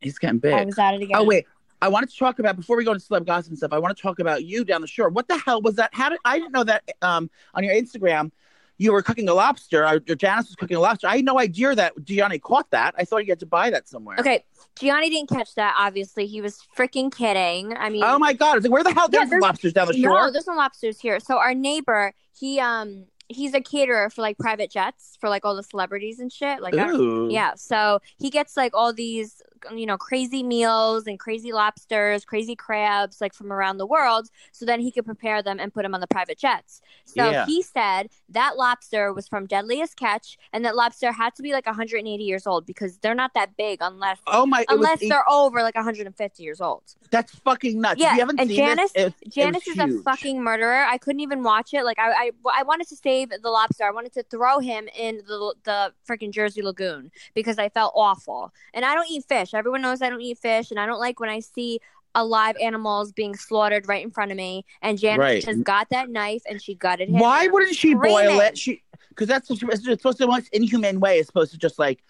He's 0.00 0.18
getting 0.18 0.36
I 0.38 0.40
big. 0.40 0.66
was 0.66 0.78
at 0.78 0.94
it 0.94 1.02
again. 1.02 1.16
Oh 1.16 1.24
wait, 1.24 1.46
I 1.82 1.88
wanted 1.88 2.10
to 2.10 2.16
talk 2.16 2.38
about 2.38 2.56
before 2.56 2.76
we 2.76 2.84
go 2.84 2.94
to 2.94 3.00
celeb 3.00 3.26
gossip 3.26 3.50
and 3.50 3.58
stuff. 3.58 3.72
I 3.72 3.78
want 3.78 3.96
to 3.96 4.00
talk 4.02 4.18
about 4.20 4.44
you 4.44 4.64
down 4.64 4.80
the 4.80 4.86
shore. 4.86 5.08
What 5.08 5.26
the 5.28 5.38
hell 5.38 5.60
was 5.60 5.74
that? 5.76 5.90
How 5.92 6.08
did 6.08 6.18
I 6.24 6.38
didn't 6.38 6.52
know 6.52 6.64
that? 6.64 6.84
Um, 7.02 7.30
on 7.54 7.64
your 7.64 7.74
Instagram, 7.74 8.30
you 8.78 8.92
were 8.92 9.02
cooking 9.02 9.28
a 9.28 9.34
lobster. 9.34 9.84
Or, 9.86 9.98
Janice 10.00 10.46
was 10.48 10.56
cooking 10.56 10.76
a 10.76 10.80
lobster. 10.80 11.08
I 11.08 11.16
had 11.16 11.24
no 11.24 11.38
idea 11.38 11.74
that 11.74 11.92
Gianni 12.04 12.38
caught 12.38 12.70
that. 12.70 12.94
I 12.96 13.04
thought 13.04 13.22
he 13.22 13.28
had 13.28 13.40
to 13.40 13.46
buy 13.46 13.70
that 13.70 13.88
somewhere. 13.88 14.16
Okay, 14.20 14.44
Gianni 14.78 15.10
didn't 15.10 15.28
catch 15.28 15.54
that. 15.56 15.74
Obviously, 15.78 16.26
he 16.26 16.40
was 16.40 16.60
freaking 16.76 17.14
kidding. 17.14 17.76
I 17.76 17.90
mean, 17.90 18.02
Oh 18.04 18.18
my 18.18 18.32
god! 18.32 18.52
I 18.52 18.54
was 18.54 18.64
like, 18.64 18.72
where 18.72 18.84
the 18.84 18.92
hell? 18.92 19.08
Yeah, 19.12 19.18
There's 19.20 19.30
there's- 19.30 19.42
lobsters 19.42 19.72
down 19.72 19.88
the 19.88 19.94
shore. 20.00 20.26
no, 20.26 20.30
there's 20.30 20.46
no 20.46 20.54
lobsters 20.54 21.00
here. 21.00 21.20
So 21.20 21.38
our 21.38 21.54
neighbor, 21.54 22.14
he 22.38 22.60
um, 22.60 23.04
he's 23.28 23.54
a 23.54 23.60
caterer 23.60 24.08
for 24.10 24.22
like 24.22 24.38
private 24.38 24.70
jets 24.70 25.16
for 25.20 25.28
like 25.28 25.44
all 25.44 25.54
the 25.54 25.62
celebrities 25.62 26.18
and 26.18 26.32
shit. 26.32 26.60
Like, 26.62 26.74
yeah. 26.74 27.54
So 27.56 28.00
he 28.18 28.30
gets 28.30 28.56
like 28.56 28.72
all 28.74 28.92
these, 28.92 29.42
you 29.74 29.86
know, 29.86 29.98
crazy 29.98 30.42
meals 30.42 31.06
and 31.06 31.18
crazy 31.18 31.52
lobsters, 31.52 32.24
crazy 32.24 32.54
crabs, 32.56 33.20
like 33.20 33.34
from 33.34 33.52
around 33.52 33.78
the 33.78 33.86
world. 33.86 34.28
So 34.52 34.64
then 34.64 34.80
he 34.80 34.90
could 34.90 35.04
prepare 35.04 35.42
them 35.42 35.58
and 35.60 35.74
put 35.74 35.82
them 35.82 35.94
on 35.94 36.00
the 36.00 36.06
private 36.06 36.38
jets. 36.38 36.80
So 37.04 37.28
Yeah. 37.30 37.44
he 37.44 37.60
said 37.62 38.08
that 38.30 38.56
lobster 38.56 39.12
was 39.12 39.26
from 39.28 39.46
Deadliest 39.46 39.96
Catch, 39.96 40.38
and 40.52 40.64
that 40.64 40.76
lobster 40.76 41.12
had 41.12 41.34
to 41.34 41.42
be 41.42 41.52
like 41.52 41.66
180 41.66 42.22
years 42.22 42.46
old 42.46 42.66
because 42.66 42.98
they're 42.98 43.14
not 43.14 43.32
that 43.34 43.56
big 43.56 43.78
unless. 43.82 44.18
Oh 44.26 44.46
my! 44.46 44.64
Unless 44.68 45.00
they're 45.00 45.28
over 45.28 45.62
like 45.62 45.74
150 45.74 46.42
years 46.42 46.60
old. 46.60 46.82
that's 47.10 47.34
fucking 47.40 47.80
nuts. 47.80 48.00
Yeah, 48.00 48.14
you 48.14 48.20
haven't 48.20 48.40
and 48.40 48.48
seen 48.48 48.58
Janice- 48.58 48.92
this, 48.92 49.06
it, 49.06 49.14
it 49.22 49.30
Janice 49.32 49.66
was 49.66 49.76
is 49.78 50.00
a 50.00 50.02
fucking 50.02 50.42
murderer. 50.42 50.84
I 50.88 50.98
couldn't 50.98 51.20
even 51.20 51.42
watch 51.42 51.74
it. 51.74 51.84
Like 51.84 51.98
I, 51.98 52.10
I, 52.12 52.30
I 52.58 52.62
wanted 52.62 52.86
to 52.88 52.96
save 53.18 53.42
the 53.42 53.50
lobster. 53.50 53.84
I 53.84 53.90
wanted 53.90 54.12
to 54.14 54.22
throw 54.24 54.58
him 54.58 54.88
in 54.96 55.18
the 55.26 55.54
the 55.64 55.92
freaking 56.08 56.30
Jersey 56.30 56.62
Lagoon 56.62 57.10
because 57.34 57.58
I 57.58 57.68
felt 57.68 57.92
awful. 57.94 58.52
And 58.74 58.84
I 58.84 58.94
don't 58.94 59.10
eat 59.10 59.24
fish. 59.28 59.54
Everyone 59.54 59.82
knows 59.82 60.02
I 60.02 60.10
don't 60.10 60.20
eat 60.20 60.38
fish, 60.38 60.70
and 60.70 60.78
I 60.80 60.86
don't 60.86 61.00
like 61.00 61.20
when 61.20 61.30
I 61.30 61.40
see 61.40 61.80
alive 62.14 62.56
animals 62.60 63.12
being 63.12 63.36
slaughtered 63.36 63.86
right 63.86 64.02
in 64.02 64.10
front 64.10 64.30
of 64.30 64.36
me. 64.36 64.64
And 64.82 64.98
Janice 64.98 65.18
Right. 65.18 65.44
just 65.44 65.62
got 65.62 65.90
that 65.90 66.08
knife 66.08 66.42
and 66.48 66.60
she 66.60 66.74
gutted 66.74 67.08
him. 67.08 67.18
Why 67.18 67.46
wouldn't 67.48 67.76
she 67.76 67.94
boil 67.94 68.40
it? 68.40 68.56
She 68.58 68.82
because 69.10 69.28
that's 69.28 69.48
what 69.50 69.58
she- 69.58 69.66
it's 69.66 69.82
supposed 69.82 70.18
to. 70.18 70.24
The 70.24 70.28
most 70.28 70.48
inhumane 70.52 71.00
way 71.00 71.18
is 71.18 71.26
supposed 71.26 71.52
to 71.52 71.58
just 71.58 71.78
like 71.78 72.02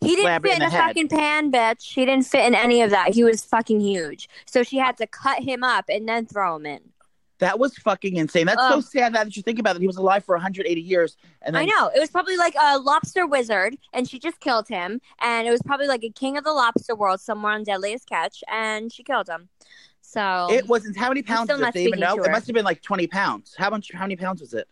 He 0.00 0.14
didn't 0.14 0.42
fit 0.42 0.56
in 0.56 0.62
in, 0.62 0.68
a 0.68 0.70
head. 0.70 0.88
fucking 0.88 1.08
pan, 1.08 1.50
bitch. 1.50 1.94
He 1.94 2.04
didn't 2.04 2.26
fit 2.26 2.44
in 2.46 2.54
any 2.54 2.82
of 2.82 2.90
that. 2.90 3.14
He 3.14 3.24
was 3.24 3.42
fucking 3.44 3.80
huge. 3.80 4.28
So 4.46 4.62
she 4.62 4.76
had 4.78 4.96
to 4.98 5.06
cut 5.06 5.42
him 5.42 5.64
up 5.64 5.86
and 5.88 6.08
then 6.08 6.26
throw 6.26 6.56
him 6.56 6.66
in. 6.66 6.80
That 7.38 7.58
was 7.58 7.76
fucking 7.78 8.16
insane. 8.16 8.46
That's 8.46 8.60
so 8.68 8.80
sad 8.80 9.14
that 9.14 9.36
you 9.36 9.42
think 9.42 9.58
about 9.58 9.76
it. 9.76 9.80
He 9.80 9.86
was 9.86 9.96
alive 9.96 10.24
for 10.24 10.34
180 10.34 10.80
years, 10.80 11.16
and 11.42 11.54
then 11.54 11.62
I 11.62 11.64
know. 11.66 11.90
It 11.94 12.00
was 12.00 12.10
probably 12.10 12.36
like 12.36 12.54
a 12.60 12.78
lobster 12.78 13.26
wizard, 13.26 13.76
and 13.92 14.08
she 14.08 14.18
just 14.18 14.40
killed 14.40 14.68
him. 14.68 15.00
And 15.20 15.46
it 15.46 15.50
was 15.50 15.62
probably 15.62 15.86
like 15.86 16.02
a 16.04 16.10
king 16.10 16.36
of 16.36 16.44
the 16.44 16.52
lobster 16.52 16.94
world 16.96 17.20
somewhere 17.20 17.52
on 17.52 17.62
Deadliest 17.64 18.08
Catch, 18.08 18.42
and 18.48 18.92
she 18.92 19.02
killed 19.02 19.28
him. 19.28 19.48
So 20.00 20.48
It 20.50 20.66
wasn't. 20.68 20.96
How 20.96 21.08
many 21.08 21.22
pounds 21.22 21.48
did 21.48 21.60
they 21.74 21.84
even 21.84 22.00
know? 22.00 22.16
It 22.16 22.30
must 22.30 22.46
have 22.46 22.54
been 22.54 22.64
like 22.64 22.82
twenty 22.82 23.06
pounds. 23.06 23.54
How 23.58 23.70
much? 23.70 23.90
How 23.92 24.02
many 24.04 24.16
pounds 24.16 24.40
was 24.40 24.54
it? 24.54 24.66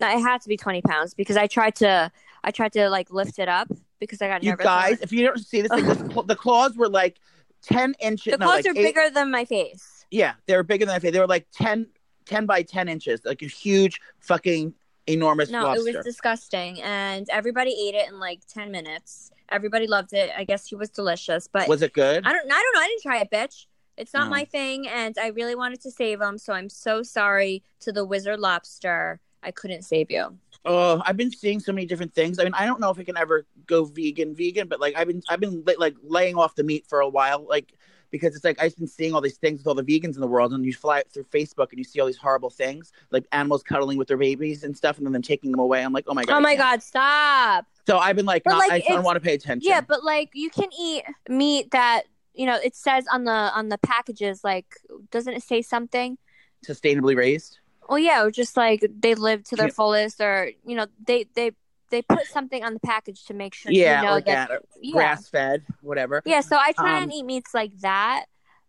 No, 0.00 0.08
it 0.10 0.20
had 0.20 0.40
to 0.42 0.48
be 0.48 0.56
twenty 0.56 0.82
pounds 0.82 1.14
because 1.14 1.36
I 1.36 1.46
tried 1.46 1.76
to, 1.76 2.10
I 2.44 2.50
tried 2.50 2.72
to 2.74 2.88
like 2.90 3.10
lift 3.12 3.38
it 3.38 3.48
up 3.48 3.68
because 4.00 4.20
I 4.20 4.28
got 4.28 4.42
You 4.42 4.50
nervous. 4.50 4.64
guys, 4.64 5.00
if 5.00 5.12
you 5.12 5.24
don't 5.26 5.38
see 5.38 5.62
this, 5.62 5.70
thing, 5.72 5.86
this 5.86 5.96
the 6.26 6.36
claws 6.36 6.76
were 6.76 6.88
like 6.88 7.18
ten 7.62 7.94
inches. 8.00 8.32
the 8.32 8.38
no, 8.38 8.46
claws 8.46 8.64
like 8.64 8.74
are 8.74 8.78
eight- 8.78 8.94
bigger 8.94 9.08
than 9.10 9.30
my 9.30 9.44
face. 9.44 9.92
Yeah, 10.10 10.34
they 10.46 10.54
were 10.56 10.62
bigger 10.62 10.84
than 10.86 10.94
I 10.94 10.98
think. 11.00 11.14
They 11.14 11.18
were 11.18 11.26
like 11.26 11.48
10, 11.52 11.84
10 12.26 12.46
by 12.46 12.62
ten 12.62 12.88
inches, 12.88 13.20
like 13.24 13.42
a 13.42 13.46
huge 13.46 14.00
fucking 14.20 14.74
enormous 15.06 15.50
No, 15.50 15.62
lobster. 15.64 15.88
it 15.88 15.96
was 15.96 16.04
disgusting, 16.04 16.82
and 16.82 17.28
everybody 17.30 17.70
ate 17.88 17.94
it 17.94 18.08
in 18.08 18.18
like 18.18 18.40
ten 18.46 18.70
minutes. 18.70 19.30
Everybody 19.48 19.86
loved 19.86 20.12
it. 20.12 20.30
I 20.36 20.44
guess 20.44 20.66
he 20.66 20.74
was 20.74 20.90
delicious, 20.90 21.48
but 21.48 21.68
Was 21.68 21.82
it 21.82 21.92
good? 21.92 22.26
I 22.26 22.32
don't. 22.32 22.44
I 22.44 22.62
don't 22.62 22.74
know. 22.74 22.80
I 22.80 22.88
didn't 22.88 23.02
try 23.02 23.18
it, 23.20 23.30
bitch. 23.30 23.66
It's 23.96 24.12
not 24.12 24.24
No. 24.24 24.30
my 24.30 24.44
thing, 24.44 24.86
and 24.88 25.16
I 25.18 25.28
really 25.28 25.54
wanted 25.54 25.80
to 25.82 25.90
save 25.90 26.20
him. 26.20 26.36
So 26.36 26.52
I'm 26.52 26.68
so 26.68 27.02
sorry 27.02 27.62
to 27.80 27.92
the 27.92 28.04
wizard 28.04 28.40
lobster. 28.40 29.20
I 29.42 29.52
couldn't 29.52 29.82
save 29.82 30.10
you. 30.10 30.36
Oh, 30.64 31.00
I've 31.06 31.16
been 31.16 31.30
seeing 31.30 31.60
so 31.60 31.72
many 31.72 31.86
different 31.86 32.12
things. 32.12 32.40
I 32.40 32.44
mean, 32.44 32.54
I 32.54 32.66
don't 32.66 32.80
know 32.80 32.90
if 32.90 32.98
I 32.98 33.04
can 33.04 33.16
ever 33.16 33.46
go 33.66 33.84
vegan, 33.84 34.34
vegan, 34.34 34.66
but 34.66 34.80
like 34.80 34.96
I've 34.96 35.06
been, 35.06 35.22
I've 35.28 35.38
been 35.38 35.62
like 35.78 35.94
laying 36.02 36.34
off 36.34 36.56
the 36.56 36.64
meat 36.64 36.84
for 36.88 36.98
a 37.00 37.08
while, 37.08 37.46
like 37.48 37.72
because 38.10 38.34
it's 38.36 38.44
like 38.44 38.60
I've 38.60 38.76
been 38.76 38.86
seeing 38.86 39.14
all 39.14 39.20
these 39.20 39.36
things 39.38 39.58
with 39.60 39.66
all 39.66 39.74
the 39.74 39.82
vegans 39.82 40.14
in 40.14 40.20
the 40.20 40.26
world, 40.26 40.52
and 40.52 40.64
you 40.64 40.72
fly 40.72 41.02
through 41.12 41.24
Facebook 41.24 41.70
and 41.70 41.78
you 41.78 41.84
see 41.84 42.00
all 42.00 42.06
these 42.06 42.16
horrible 42.16 42.50
things, 42.50 42.92
like 43.10 43.26
animals 43.32 43.62
cuddling 43.62 43.98
with 43.98 44.08
their 44.08 44.16
babies 44.16 44.64
and 44.64 44.76
stuff, 44.76 44.98
and 44.98 45.06
then 45.06 45.12
them 45.12 45.22
taking 45.22 45.50
them 45.50 45.60
away. 45.60 45.82
I'm 45.82 45.92
like, 45.92 46.04
oh 46.08 46.14
my 46.14 46.24
god, 46.24 46.36
Oh 46.36 46.40
my 46.40 46.56
god, 46.56 46.82
stop. 46.82 47.66
So 47.86 47.98
I've 47.98 48.16
been 48.16 48.26
like, 48.26 48.44
not, 48.46 48.58
like, 48.58 48.72
I 48.72 48.78
don't 48.94 49.04
want 49.04 49.16
to 49.16 49.20
pay 49.20 49.34
attention. 49.34 49.68
Yeah, 49.70 49.80
but 49.80 50.02
like 50.04 50.30
you 50.34 50.50
can 50.50 50.68
eat 50.78 51.04
meat 51.28 51.70
that 51.70 52.02
you 52.34 52.46
know 52.46 52.58
it 52.62 52.74
says 52.76 53.04
on 53.12 53.24
the 53.24 53.32
on 53.32 53.68
the 53.68 53.78
packages. 53.78 54.42
Like, 54.44 54.66
doesn't 55.10 55.34
it 55.34 55.42
say 55.42 55.62
something? 55.62 56.18
sustainably 56.66 57.14
raised. 57.16 57.58
Well, 57.88 57.98
yeah, 57.98 58.24
or 58.24 58.30
just 58.32 58.56
like 58.56 58.84
they 58.98 59.14
live 59.14 59.44
to 59.44 59.56
their 59.56 59.68
Yeah. 59.68 59.72
fullest, 59.72 60.20
or 60.20 60.50
you 60.66 60.74
know 60.74 60.86
they 61.06 61.26
they 61.34 61.52
they 61.90 62.02
put 62.02 62.26
something 62.26 62.64
on 62.64 62.74
the 62.74 62.80
package 62.80 63.24
to 63.26 63.34
make 63.34 63.54
sure 63.54 63.72
Yeah, 63.72 64.00
you 64.02 64.06
know 64.08 64.20
that. 64.20 64.62
Yeah. 64.80 64.92
grass 64.92 65.28
fed, 65.28 65.64
whatever. 65.80 66.22
Yeah, 66.24 66.40
so 66.40 66.56
I 66.56 66.72
try 66.72 66.96
Um, 66.98 67.02
and 67.04 67.12
eat 67.14 67.24
meats 67.24 67.54
like 67.54 67.76
that. 67.80 68.26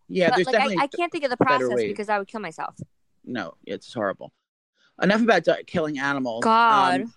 Yeah, 0.07 0.29
but 0.29 0.35
there's 0.35 0.47
like 0.47 0.53
definitely 0.53 0.77
I, 0.79 0.83
I 0.83 0.87
can't 0.87 1.11
think 1.11 1.23
of 1.23 1.29
the 1.29 1.37
process 1.37 1.83
because 1.83 2.09
I 2.09 2.17
would 2.19 2.27
kill 2.27 2.41
myself. 2.41 2.75
no, 3.23 3.55
it's 3.65 3.93
horrible. 3.93 4.31
Enough 5.01 5.21
about 5.21 5.47
killing 5.67 5.99
animals. 5.99 6.43
God. 6.43 7.01
Um, 7.01 7.13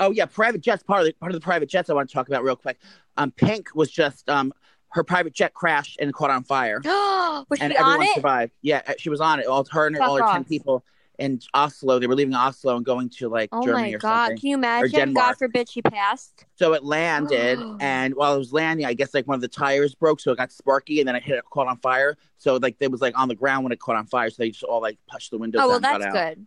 Oh 0.00 0.12
yeah, 0.12 0.26
private 0.26 0.60
jets. 0.60 0.82
Part 0.84 1.00
of 1.00 1.06
the 1.06 1.12
part 1.14 1.32
of 1.32 1.40
the 1.40 1.44
private 1.44 1.68
jets 1.68 1.90
I 1.90 1.94
want 1.94 2.08
to 2.08 2.14
talk 2.14 2.28
about 2.28 2.44
real 2.44 2.54
quick. 2.54 2.78
Um, 3.16 3.32
Pink 3.32 3.74
was 3.74 3.90
just 3.90 4.28
um 4.28 4.52
her 4.90 5.02
private 5.02 5.32
jet 5.34 5.54
crashed 5.54 5.98
and 6.00 6.14
caught 6.14 6.30
on 6.30 6.44
fire, 6.44 6.80
was 6.84 7.44
and 7.60 7.72
she 7.72 7.76
on 7.78 7.84
everyone 7.86 8.02
it? 8.06 8.14
survived. 8.14 8.52
Yeah, 8.62 8.82
uh, 8.86 8.92
she 8.96 9.10
was 9.10 9.20
on 9.20 9.40
it. 9.40 9.46
All 9.46 9.64
her 9.72 9.86
and 9.88 9.96
Fuck 9.96 10.08
all 10.08 10.16
her 10.16 10.22
ten 10.32 10.44
people 10.44 10.84
in 11.18 11.40
Oslo. 11.52 11.98
They 11.98 12.06
were 12.06 12.14
leaving 12.14 12.34
Oslo 12.34 12.76
and 12.76 12.84
going 12.84 13.10
to 13.10 13.28
like 13.28 13.48
Oh 13.52 13.62
Germany 13.62 13.90
my 13.90 13.94
or 13.94 13.98
god! 13.98 14.26
something. 14.26 14.38
Can 14.38 14.48
you 14.48 14.54
imagine? 14.56 15.12
God 15.14 15.36
forbid 15.36 15.68
she 15.68 15.82
passed. 15.82 16.46
So 16.56 16.72
it 16.74 16.84
landed, 16.84 17.58
and 17.80 18.14
while 18.14 18.34
it 18.34 18.38
was 18.38 18.52
landing, 18.52 18.86
I 18.86 18.94
guess 18.94 19.14
like 19.14 19.26
one 19.26 19.34
of 19.34 19.40
the 19.40 19.48
tires 19.48 19.94
broke, 19.94 20.20
so 20.20 20.32
it 20.32 20.38
got 20.38 20.52
sparky, 20.52 21.00
and 21.00 21.08
then 21.08 21.16
it 21.16 21.22
hit 21.22 21.36
it 21.36 21.44
caught 21.50 21.66
on 21.66 21.78
fire. 21.78 22.16
So 22.38 22.56
like 22.56 22.76
it 22.80 22.90
was 22.90 23.00
like 23.00 23.18
on 23.18 23.28
the 23.28 23.34
ground 23.34 23.64
when 23.64 23.72
it 23.72 23.80
caught 23.80 23.96
on 23.96 24.06
fire, 24.06 24.30
so 24.30 24.36
they 24.38 24.50
just 24.50 24.64
all 24.64 24.80
like 24.80 24.98
pushed 25.10 25.30
the 25.30 25.38
windows. 25.38 25.60
Oh 25.64 25.68
well, 25.68 25.80
that's 25.80 26.06
good. 26.06 26.46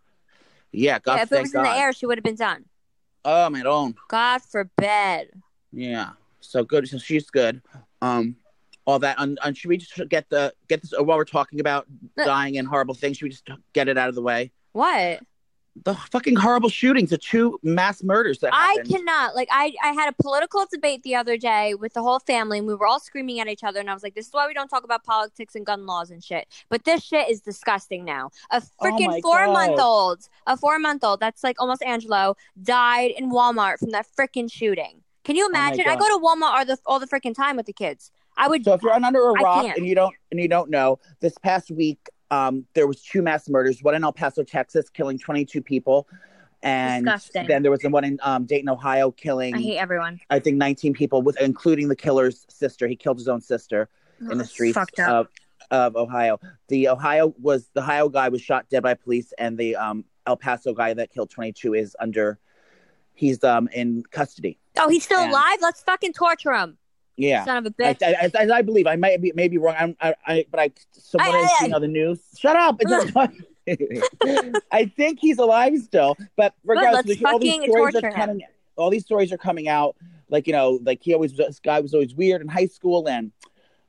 Yeah, 0.72 0.98
God, 0.98 1.16
yeah, 1.16 1.22
if 1.22 1.32
it 1.32 1.40
was 1.40 1.54
in 1.54 1.62
the 1.62 1.70
air, 1.70 1.92
she 1.92 2.06
would 2.06 2.18
have 2.18 2.24
been 2.24 2.34
done. 2.34 2.64
Oh 3.24 3.50
my 3.50 3.62
own. 3.62 3.94
God 4.08 4.40
forbid. 4.42 5.30
Yeah. 5.72 6.10
So 6.40 6.64
good. 6.64 6.88
So 6.88 6.98
she's 6.98 7.30
good. 7.30 7.62
Um, 8.00 8.36
all 8.84 8.98
that. 8.98 9.16
And, 9.18 9.38
and 9.44 9.56
should 9.56 9.68
we 9.68 9.76
just 9.76 10.08
get 10.08 10.28
the 10.28 10.52
get 10.68 10.82
this 10.82 10.92
while 10.98 11.16
we're 11.16 11.24
talking 11.24 11.60
about 11.60 11.86
dying 12.16 12.58
and 12.58 12.66
horrible 12.66 12.94
things? 12.94 13.18
Should 13.18 13.24
we 13.24 13.30
just 13.30 13.48
get 13.72 13.88
it 13.88 13.96
out 13.96 14.08
of 14.08 14.14
the 14.14 14.22
way? 14.22 14.50
What? 14.72 15.20
The 15.84 15.94
fucking 15.94 16.36
horrible 16.36 16.68
shootings, 16.68 17.08
the 17.08 17.16
two 17.16 17.58
mass 17.62 18.02
murders 18.02 18.40
that 18.40 18.50
I 18.52 18.76
cannot. 18.90 19.34
Like, 19.34 19.48
I 19.50 19.72
I 19.82 19.92
had 19.92 20.10
a 20.10 20.22
political 20.22 20.66
debate 20.70 21.02
the 21.02 21.14
other 21.14 21.38
day 21.38 21.72
with 21.74 21.94
the 21.94 22.02
whole 22.02 22.18
family, 22.18 22.58
and 22.58 22.66
we 22.66 22.74
were 22.74 22.86
all 22.86 23.00
screaming 23.00 23.40
at 23.40 23.48
each 23.48 23.64
other. 23.64 23.80
And 23.80 23.88
I 23.88 23.94
was 23.94 24.02
like, 24.02 24.14
"This 24.14 24.26
is 24.26 24.32
why 24.34 24.46
we 24.46 24.52
don't 24.52 24.68
talk 24.68 24.84
about 24.84 25.02
politics 25.02 25.54
and 25.54 25.64
gun 25.64 25.86
laws 25.86 26.10
and 26.10 26.22
shit." 26.22 26.46
But 26.68 26.84
this 26.84 27.02
shit 27.02 27.30
is 27.30 27.40
disgusting 27.40 28.04
now. 28.04 28.32
A 28.50 28.60
Oh 28.80 28.84
freaking 28.84 29.22
four 29.22 29.46
month 29.50 29.80
old, 29.80 30.28
a 30.46 30.58
four 30.58 30.78
month 30.78 31.04
old, 31.04 31.20
that's 31.20 31.42
like 31.42 31.56
almost 31.58 31.82
Angelo, 31.82 32.36
died 32.62 33.12
in 33.16 33.32
Walmart 33.32 33.78
from 33.78 33.92
that 33.92 34.06
freaking 34.14 34.52
shooting. 34.52 35.02
Can 35.24 35.36
you 35.36 35.44
Oh 35.44 35.48
imagine? 35.48 35.86
I 35.88 35.96
go 35.96 36.06
to 36.06 36.22
Walmart 36.22 36.52
all 36.52 36.64
the 36.66 36.78
all 36.84 37.00
the 37.00 37.06
freaking 37.06 37.34
time 37.34 37.56
with 37.56 37.64
the 37.64 37.72
kids. 37.72 38.10
I 38.36 38.46
would. 38.48 38.62
So 38.64 38.74
if 38.74 38.82
you're 38.82 38.92
under 38.92 39.26
a 39.30 39.32
rock 39.42 39.64
and 39.76 39.86
you 39.86 39.94
don't 39.94 40.14
and 40.30 40.38
you 40.38 40.48
don't 40.48 40.68
know, 40.68 40.98
this 41.20 41.36
past 41.38 41.70
week 41.70 42.10
um, 42.32 42.64
there 42.74 42.86
was 42.86 43.02
two 43.02 43.22
mass 43.22 43.48
murders. 43.48 43.82
One 43.82 43.94
in 43.94 44.02
El 44.04 44.12
Paso, 44.12 44.42
Texas, 44.42 44.88
killing 44.90 45.18
22 45.18 45.60
people, 45.62 46.08
and 46.62 47.04
Disgusting. 47.04 47.46
then 47.46 47.62
there 47.62 47.70
was 47.70 47.80
the 47.80 47.90
one 47.90 48.04
in 48.04 48.18
um, 48.22 48.44
Dayton, 48.46 48.68
Ohio, 48.68 49.10
killing 49.10 49.54
I 49.54 49.60
hate 49.60 49.76
everyone. 49.78 50.20
I 50.30 50.38
think 50.38 50.56
19 50.56 50.94
people, 50.94 51.20
with 51.22 51.38
including 51.40 51.88
the 51.88 51.96
killer's 51.96 52.46
sister. 52.48 52.86
He 52.88 52.96
killed 52.96 53.18
his 53.18 53.28
own 53.28 53.40
sister. 53.40 53.88
in 54.20 54.38
the 54.38 54.44
Oh, 54.44 54.46
streets 54.46 54.78
of, 54.98 55.26
of 55.70 55.96
Ohio. 55.96 56.38
The 56.68 56.88
Ohio 56.88 57.34
was 57.40 57.68
the 57.74 57.80
Ohio 57.80 58.08
guy 58.08 58.28
was 58.28 58.40
shot 58.40 58.68
dead 58.70 58.82
by 58.82 58.94
police, 58.94 59.32
and 59.38 59.58
the 59.58 59.76
um, 59.76 60.04
El 60.26 60.36
Paso 60.36 60.72
guy 60.72 60.94
that 60.94 61.12
killed 61.12 61.30
22 61.30 61.74
is 61.74 61.96
under. 62.00 62.38
He's 63.14 63.44
um 63.44 63.68
in 63.74 64.04
custody. 64.10 64.58
oh, 64.78 64.88
he's 64.88 65.04
still 65.04 65.20
and- 65.20 65.30
alive. 65.32 65.58
Let's 65.60 65.82
fucking 65.82 66.12
torture 66.14 66.52
him. 66.54 66.78
Yeah. 67.16 67.44
Son 67.44 67.58
of 67.58 67.66
a 67.66 67.84
I, 67.84 67.94
bitch. 67.94 68.02
I, 68.02 68.12
as, 68.12 68.34
as 68.34 68.50
I 68.50 68.62
believe, 68.62 68.86
I 68.86 68.96
might 68.96 69.20
be 69.20 69.32
maybe 69.34 69.58
wrong. 69.58 69.74
I'm, 69.78 69.96
I, 70.00 70.14
I, 70.26 70.46
but 70.50 70.60
I 70.60 70.70
someone 70.92 71.34
Aye, 71.34 71.40
has 71.40 71.58
seen 71.58 71.74
on 71.74 71.80
the 71.80 71.88
news. 71.88 72.20
Shut 72.38 72.56
up! 72.56 72.80
I 74.72 74.86
think 74.96 75.20
he's 75.20 75.38
alive 75.38 75.78
still, 75.78 76.16
but 76.36 76.54
regardless, 76.64 77.06
let's 77.06 77.24
all 77.24 77.38
these 77.38 77.62
stories 77.62 77.94
are 77.94 78.00
torture 78.00 78.08
him. 78.08 78.14
coming. 78.14 78.42
All 78.76 78.90
these 78.90 79.04
stories 79.04 79.32
are 79.32 79.38
coming 79.38 79.68
out. 79.68 79.96
Like 80.28 80.46
you 80.46 80.52
know, 80.52 80.80
like 80.82 81.00
he 81.02 81.14
always 81.14 81.34
this 81.34 81.60
guy 81.60 81.80
was 81.80 81.94
always 81.94 82.14
weird 82.14 82.40
in 82.40 82.48
high 82.48 82.66
school, 82.66 83.08
and 83.08 83.30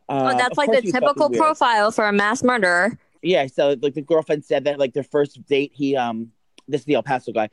uh, 0.10 0.34
oh, 0.34 0.38
that's 0.38 0.58
like 0.58 0.72
the 0.72 0.82
typical 0.92 1.30
profile 1.30 1.92
for 1.92 2.08
a 2.08 2.14
mass 2.14 2.44
murderer. 2.44 2.98
Yeah, 3.22 3.48
so 3.48 3.76
like 3.82 3.94
the 3.94 4.02
girlfriend 4.02 4.46
said 4.46 4.66
that 4.66 4.78
like 4.78 4.94
their 4.94 5.04
first 5.04 5.44
date, 5.48 5.72
he 5.74 5.96
um, 5.96 6.32
this 6.68 6.82
is 6.82 6.86
the 6.86 6.96
El 6.96 7.04
Paso 7.04 7.32
guy. 7.32 7.50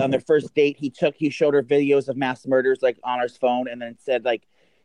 On 0.00 0.10
their 0.10 0.20
first 0.20 0.54
date, 0.54 0.76
he 0.78 0.90
took 0.90 1.14
he 1.16 1.30
showed 1.30 1.54
her 1.54 1.62
videos 1.62 2.08
of 2.08 2.16
mass 2.16 2.46
murders 2.46 2.80
like 2.82 2.98
on 3.04 3.20
his 3.20 3.36
phone, 3.36 3.68
and 3.68 3.80
then 3.80 3.96
said 3.98 4.24
like 4.24 4.42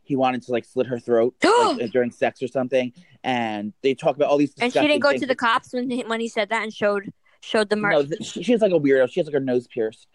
he 0.08 0.16
wanted 0.16 0.42
to 0.44 0.52
like 0.52 0.66
slit 0.66 0.88
her 0.88 1.00
throat 1.00 1.36
like, 1.44 1.82
uh, 1.82 1.88
during 1.88 2.12
sex 2.12 2.42
or 2.42 2.48
something. 2.48 2.94
And 3.24 3.74
they 3.84 3.94
talk 3.94 4.16
about 4.16 4.30
all 4.30 4.38
these. 4.38 4.54
And 4.60 4.72
she 4.72 4.80
didn't 4.80 5.00
go 5.02 5.10
things. 5.10 5.22
to 5.22 5.28
the 5.28 5.36
cops 5.36 5.74
when 5.74 5.90
he, 5.90 6.04
when 6.04 6.20
he 6.20 6.28
said 6.28 6.50
that 6.50 6.64
and 6.64 6.74
showed 6.74 7.12
showed 7.42 7.70
the 7.70 7.76
No, 7.76 7.82
murder. 7.84 8.08
th- 8.16 8.24
she, 8.26 8.44
she's 8.44 8.62
like 8.62 8.72
a 8.72 8.80
weirdo. 8.80 9.12
She 9.12 9.20
has 9.20 9.28
like 9.28 9.34
her 9.34 9.40
nose 9.40 9.68
pierced. 9.68 10.08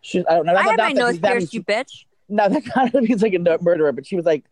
She's 0.00 0.24
I 0.28 0.34
don't 0.34 0.46
know. 0.46 0.52
I 0.52 0.62
Not, 0.62 0.64
had 0.64 0.76
my 0.78 0.92
that- 0.92 0.98
nose 0.98 1.20
that 1.20 1.32
pierced, 1.32 1.52
means 1.52 1.54
you 1.54 1.62
bitch. 1.64 2.04
No, 2.28 2.48
that 2.54 2.64
kind 2.64 2.94
of 2.94 3.02
means 3.02 3.22
like 3.22 3.34
a 3.34 3.58
murderer, 3.60 3.92
but 3.92 4.06
she 4.06 4.16
was 4.16 4.24
like, 4.24 4.44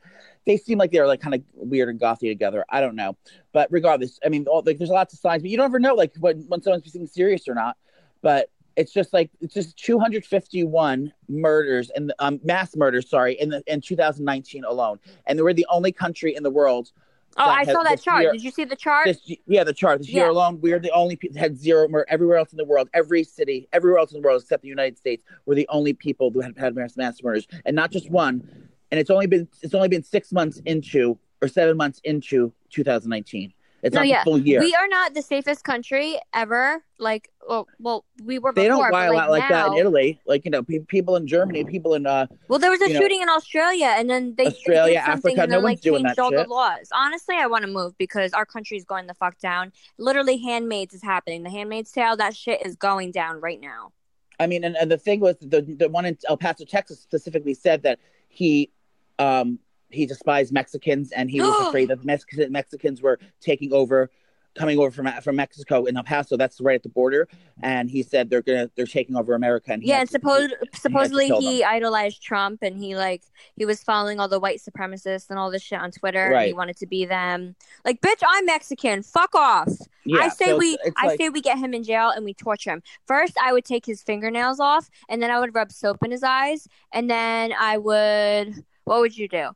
they 0.45 0.57
seem 0.57 0.77
like 0.77 0.91
they 0.91 1.01
were 1.01 1.07
like 1.07 1.21
kind 1.21 1.35
of 1.35 1.43
weird 1.55 1.89
and 1.89 1.99
gothy 2.01 2.29
together. 2.31 2.65
I 2.69 2.81
don't 2.81 2.97
know, 2.97 3.17
but 3.53 3.69
regardless, 3.71 4.19
I 4.25 4.29
mean, 4.29 4.47
all, 4.47 4.63
like 4.67 4.77
there's 4.79 4.91
lots 4.91 5.15
of 5.15 5.21
signs, 5.21 5.43
but 5.43 5.51
you 5.51 5.57
don't 5.57 5.67
ever 5.67 5.79
know 5.79 5.95
like 5.95 6.13
when 6.19 6.41
when 6.49 6.61
someone's 6.63 6.91
being 6.91 7.07
serious 7.07 7.47
or 7.49 7.55
not. 7.55 7.77
But 8.21 8.51
it's 8.77 8.93
just 8.93 9.13
like 9.13 9.31
it's 9.41 9.55
just 9.55 9.77
251 9.79 11.13
murders 11.29 11.91
and 11.91 12.13
um, 12.19 12.41
mass 12.45 12.75
murders, 12.77 13.09
sorry, 13.09 13.35
in 13.41 13.51
the 13.51 13.63
in 13.67 13.81
2019 13.81 14.65
alone, 14.65 14.99
and 15.27 15.41
we're 15.41 15.53
the 15.53 15.67
only 15.71 15.93
country 15.93 16.35
in 16.35 16.43
the 16.43 16.51
world. 16.51 16.93
Oh, 17.39 17.45
I 17.45 17.65
saw 17.65 17.83
that 17.83 18.03
chart. 18.03 18.23
year- 18.23 18.33
Did 18.33 18.45
you 18.45 18.51
see 18.51 18.65
the 18.65 18.77
chart? 18.77 19.07
This 19.07 19.33
yeah, 19.47 19.65
the 19.65 19.73
chart 19.73 19.99
this 20.01 20.09
year 20.11 20.29
alone, 20.29 20.61
we're 20.61 20.79
the 20.79 20.91
only 20.91 21.17
people 21.17 21.35
that 21.35 21.41
had 21.41 21.57
zero 21.57 21.89
murder 21.89 22.05
everywhere 22.09 22.37
else 22.37 22.53
in 22.53 22.59
the 22.59 22.65
world. 22.65 22.89
Every 22.93 23.25
city, 23.25 23.69
everywhere 23.73 23.99
else 24.01 24.13
in 24.13 24.21
the 24.21 24.27
world 24.27 24.43
except 24.43 24.63
the 24.63 24.69
United 24.69 24.99
States, 24.99 25.25
we're 25.47 25.55
the 25.55 25.69
only 25.71 25.95
people 25.95 26.31
who 26.31 26.41
had 26.41 26.57
had 26.59 26.75
mass, 26.75 26.97
mass 26.97 27.23
murders, 27.23 27.47
and 27.65 27.75
not 27.75 27.91
just 27.91 28.11
one. 28.11 28.69
And 28.91 29.01
it's 29.01 29.09
only 29.11 29.27
been 29.27 29.49
it's 29.63 29.75
only 29.75 29.89
been 29.89 30.03
six 30.03 30.31
months 30.33 30.61
into 30.67 31.19
or 31.41 31.49
seven 31.49 31.77
months 31.79 32.01
into 32.05 32.53
2019. 32.71 33.53
It's 33.83 33.95
No, 33.95 34.01
not 34.01 34.09
yeah. 34.09 34.23
full 34.23 34.39
year. 34.39 34.61
We 34.61 34.75
are 34.75 34.87
not 34.87 35.13
the 35.15 35.23
safest 35.23 35.65
country 35.65 36.19
ever. 36.33 36.85
Like, 36.99 37.31
well, 37.49 37.67
well 37.81 38.05
we 38.23 38.39
were 38.39 38.53
they 38.53 38.69
before, 38.69 38.85
don't 38.85 38.91
but 38.91 38.93
wild 38.93 39.15
like 39.15 39.25
out 39.25 39.31
like 39.31 39.49
that 39.49 39.67
in 39.69 39.79
Italy. 39.79 40.21
Like 40.25 40.45
you 40.45 40.53
know, 40.53 40.63
pe- 40.63 40.79
people 40.81 41.17
in 41.17 41.27
Germany, 41.27 41.65
people 41.65 41.95
in 41.95 42.07
uh, 42.07 42.27
Well, 42.47 42.61
there 42.61 42.71
was 42.71 42.81
a 42.81 42.87
you 42.87 42.95
know, 42.95 43.01
shooting 43.01 43.23
in 43.23 43.29
Australia, 43.29 43.93
and 43.97 44.09
then 44.09 44.35
they 44.37 44.47
Australia, 44.47 45.03
Africa, 45.05 45.37
no 45.37 45.47
then, 45.47 45.63
like 45.63 45.65
one's 45.65 45.81
doing 45.81 46.05
that 46.05 46.19
all 46.19 46.31
the 46.31 46.45
laws. 46.45 46.89
Honestly, 46.95 47.35
I 47.37 47.47
want 47.49 47.65
to 47.65 47.71
move 47.71 47.99
because 47.99 48.33
our 48.33 48.47
country 48.47 48.77
is 48.77 48.85
going 48.85 49.09
the 49.09 49.15
fuck 49.15 49.39
down. 49.41 49.73
Literally, 49.99 50.37
Handmaids 50.37 50.95
is 50.95 51.03
happening. 51.03 51.43
The 51.43 51.51
Handmaid's 51.51 51.91
Tale, 51.91 52.17
that 52.19 52.37
shit 52.37 52.65
is 52.65 52.77
going 52.77 53.11
down 53.11 53.41
right 53.41 53.61
now. 53.61 53.91
I 54.39 54.47
mean, 54.47 54.63
and, 54.63 54.77
and 54.77 54.91
the 54.91 54.99
thing 54.99 55.19
was, 55.19 55.37
the 55.41 55.63
the 55.63 55.89
one 55.89 56.05
in 56.05 56.17
El 56.29 56.37
Paso, 56.37 56.65
Texas, 56.65 57.01
specifically 57.01 57.55
said 57.55 57.83
that 57.83 57.99
he, 58.29 58.71
um, 59.19 59.59
he 59.93 60.07
despised 60.07 60.53
Mexicans 60.53 61.13
and 61.13 61.31
he 61.31 61.41
was 61.41 61.55
afraid 61.69 61.89
that 61.89 62.05
Mex- 62.05 62.25
Mexicans 62.51 63.03
were 63.03 63.19
taking 63.41 63.73
over, 63.73 64.11
coming 64.55 64.79
over 64.79 64.91
from 64.91 65.07
from 65.23 65.37
Mexico 65.37 65.85
in 65.87 65.97
El 65.97 66.03
Paso. 66.03 66.37
That's 66.37 66.61
right 66.61 66.75
at 66.75 66.83
the 66.83 66.89
border, 66.91 67.27
and 67.63 67.89
he 67.91 68.03
said 68.03 68.29
they're 68.29 68.43
gonna 68.43 68.71
they're 68.77 68.85
taking 68.87 69.17
over 69.17 69.35
America. 69.35 69.73
And 69.73 69.83
he 69.83 69.89
Yeah, 69.89 70.01
and 70.01 70.11
supposed 70.11 70.53
supposedly 70.75 71.29
kill 71.29 71.41
he 71.41 71.65
idolized 71.65 72.23
Trump, 72.23 72.59
and 72.63 72.77
he 72.77 72.95
like 72.97 73.23
he 73.57 73.65
was 73.65 73.83
following 73.83 74.21
all 74.21 74.29
the 74.29 74.39
white 74.41 74.61
supremacists 74.61 75.31
and 75.31 75.39
all 75.39 75.51
this 75.51 75.63
shit 75.63 75.79
on 75.79 75.91
Twitter. 75.91 76.33
and 76.35 76.47
he 76.47 76.53
wanted 76.53 76.77
to 76.79 76.87
be 76.87 77.07
them. 77.07 77.55
Like, 77.85 78.01
bitch, 78.03 78.23
I'm 78.29 78.45
Mexican. 78.45 79.03
Fuck 79.03 79.35
off. 79.35 79.71
yeah, 80.05 80.21
I 80.21 80.29
say 80.29 80.47
so 80.47 80.59
we 80.59 80.77
it's 80.85 80.97
I 80.99 81.07
like- 81.07 81.19
say 81.19 81.31
we 81.31 81.41
get 81.41 81.57
him 81.59 81.73
in 81.73 81.83
jail 81.83 82.11
and 82.11 82.23
we 82.25 82.35
torture 82.35 82.73
him. 82.73 82.83
First, 83.07 83.35
I 83.43 83.55
would 83.55 83.65
take 83.65 83.87
his 83.87 84.03
fingernails 84.03 84.61
off, 84.61 84.91
and 85.09 85.23
then 85.23 85.31
I 85.31 85.41
would 85.41 85.55
rub 85.55 85.73
soap 85.73 85.99
in 86.05 86.11
his 86.11 86.23
eyes, 86.23 86.69
and 86.93 87.09
then 87.11 87.53
I 87.59 87.79
would. 87.79 88.65
What 88.85 89.01
would 89.01 89.17
you 89.17 89.29
do? 89.29 89.51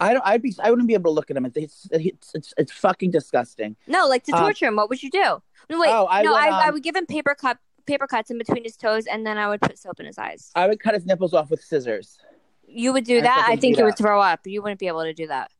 I 0.00 0.12
don't. 0.14 0.22
I'd 0.26 0.42
be. 0.42 0.54
I 0.62 0.70
wouldn't 0.70 0.88
be 0.88 0.94
able 0.94 1.10
to 1.10 1.14
look 1.14 1.30
at 1.30 1.36
him. 1.36 1.44
It's 1.46 1.86
it's 1.92 2.32
it's, 2.34 2.54
it's 2.56 2.72
fucking 2.72 3.10
disgusting. 3.10 3.76
No, 3.86 4.06
like 4.08 4.24
to 4.24 4.32
Um, 4.32 4.40
torture 4.40 4.66
him. 4.66 4.76
What 4.76 4.88
would 4.88 5.02
you 5.02 5.10
do? 5.10 5.42
No, 5.68 5.78
wait, 5.80 5.90
Oh, 5.90 6.06
I 6.10 6.22
no, 6.22 6.32
would, 6.32 6.40
I, 6.40 6.48
I 6.48 6.68
um, 6.68 6.74
would 6.74 6.82
give 6.82 6.96
him 6.96 7.06
paper 7.06 7.34
cut 7.34 7.58
paper 7.86 8.06
cuts 8.06 8.30
in 8.30 8.38
between 8.38 8.64
his 8.64 8.76
toes, 8.76 9.06
and 9.06 9.26
then 9.26 9.36
I 9.38 9.48
would 9.48 9.60
put 9.60 9.78
soap 9.78 10.00
in 10.00 10.06
his 10.06 10.16
eyes. 10.18 10.50
I 10.54 10.66
would 10.66 10.80
cut 10.80 10.94
his 10.94 11.04
nipples 11.06 11.34
off 11.34 11.50
with 11.50 11.60
scissors. 11.62 12.18
You 12.66 12.92
would 12.92 13.04
do 13.04 13.18
I 13.18 13.22
that. 13.22 13.46
I 13.48 13.56
think 13.56 13.76
you 13.78 13.84
would 13.84 13.98
throw 13.98 14.20
up. 14.20 14.40
You 14.46 14.62
wouldn't 14.62 14.80
be 14.80 14.86
able 14.86 15.02
to 15.02 15.12
do 15.12 15.26
that. 15.26 15.50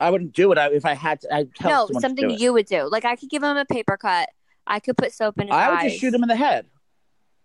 I 0.00 0.10
wouldn't 0.10 0.32
do 0.32 0.52
it 0.52 0.58
I- 0.58 0.70
if 0.70 0.84
I 0.84 0.94
had 0.94 1.20
to. 1.22 1.34
I'd 1.34 1.54
tell 1.54 1.88
no, 1.92 1.98
something 2.00 2.30
you 2.30 2.52
would 2.52 2.66
do. 2.66 2.88
Like 2.88 3.04
I 3.04 3.16
could 3.16 3.30
give 3.30 3.42
him 3.42 3.56
a 3.56 3.64
paper 3.64 3.96
cut. 3.96 4.28
I 4.66 4.78
could 4.80 4.96
put 4.96 5.12
soap 5.12 5.40
in 5.40 5.48
his 5.48 5.56
I 5.56 5.70
would 5.70 5.78
eyes. 5.78 5.90
just 5.90 6.00
shoot 6.00 6.14
him 6.14 6.22
in 6.22 6.28
the 6.28 6.36
head. 6.36 6.66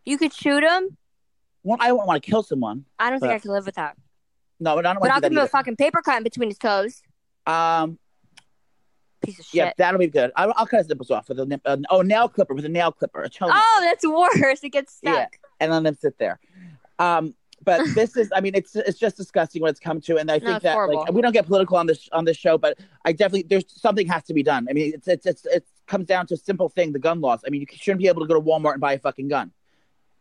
You 0.06 0.18
could 0.18 0.34
shoot 0.34 0.62
him. 0.62 0.98
Well, 1.64 1.78
I 1.80 1.92
wouldn't 1.94 2.08
want 2.08 2.22
to 2.22 2.30
kill 2.30 2.44
someone. 2.44 2.84
I 3.00 3.10
don't 3.10 3.22
think 3.22 3.32
I 3.32 3.40
could 3.40 3.52
live 3.52 3.66
with 3.66 3.76
that. 3.76 3.96
No, 4.64 4.76
but 4.76 4.86
I 4.86 4.94
don't 4.94 5.02
But 5.02 5.10
I'll 5.10 5.16
want 5.16 5.24
give 5.24 5.32
him 5.34 5.38
a 5.40 5.48
fucking 5.48 5.76
paper 5.76 6.02
cut 6.02 6.18
in 6.18 6.24
between 6.24 6.50
his 6.50 6.58
toes. 6.58 7.02
Um, 7.46 8.00
Piece 9.22 9.40
of 9.40 9.46
shit. 9.46 9.56
yeah, 9.56 9.72
that'll 9.78 10.00
be 10.00 10.08
good. 10.08 10.32
I'll, 10.36 10.54
I'll 10.56 10.66
cut 10.66 10.80
his 10.80 10.90
nipples 10.90 11.12
off 11.12 11.30
with 11.30 11.40
a 11.40 11.62
uh, 11.66 11.78
oh 11.90 12.02
nail 12.02 12.28
clipper 12.28 12.54
with 12.54 12.66
a 12.66 12.70
nail 12.70 12.92
clipper, 12.92 13.24
a 13.24 13.30
Oh, 13.42 13.80
that's 13.82 14.06
worse. 14.06 14.64
It 14.64 14.70
gets 14.70 14.96
stuck. 14.96 15.14
Yeah. 15.14 15.28
and 15.60 15.72
let 15.72 15.84
them 15.84 15.96
sit 15.96 16.18
there. 16.18 16.40
Um, 17.00 17.34
but 17.64 17.82
this 17.96 18.18
is, 18.18 18.32
I 18.36 18.42
mean, 18.42 18.54
it's 18.56 18.76
it's 18.76 19.00
just 19.00 19.18
disgusting 19.18 19.62
what 19.62 19.70
it's 19.72 19.80
come 19.80 20.02
to, 20.02 20.18
and 20.18 20.30
I 20.30 20.40
think 20.40 20.52
it's 20.56 20.64
that 20.64 20.74
horrible. 20.74 21.02
like 21.02 21.14
we 21.14 21.22
don't 21.22 21.32
get 21.32 21.46
political 21.46 21.78
on 21.78 21.88
this 21.88 22.10
on 22.12 22.26
this 22.26 22.38
show, 22.38 22.58
but 22.58 22.78
I 23.06 23.14
definitely 23.14 23.44
there's 23.44 23.64
something 23.68 24.08
has 24.08 24.24
to 24.24 24.34
be 24.34 24.44
done. 24.44 24.68
I 24.70 24.74
mean, 24.74 24.94
it's 24.94 25.08
it's 25.08 25.26
it's 25.26 25.46
it 25.46 25.66
comes 25.88 26.06
down 26.08 26.28
to 26.28 26.34
a 26.34 26.38
simple 26.38 26.70
thing: 26.70 26.92
the 26.92 27.00
gun 27.00 27.22
laws. 27.22 27.42
I 27.46 27.50
mean, 27.50 27.62
you 27.62 27.68
shouldn't 27.72 28.02
be 28.02 28.08
able 28.08 28.22
to 28.22 28.28
go 28.28 28.34
to 28.34 28.42
Walmart 28.42 28.74
and 28.74 28.82
buy 28.82 28.94
a 28.94 29.00
fucking 29.00 29.30
gun. 29.30 29.52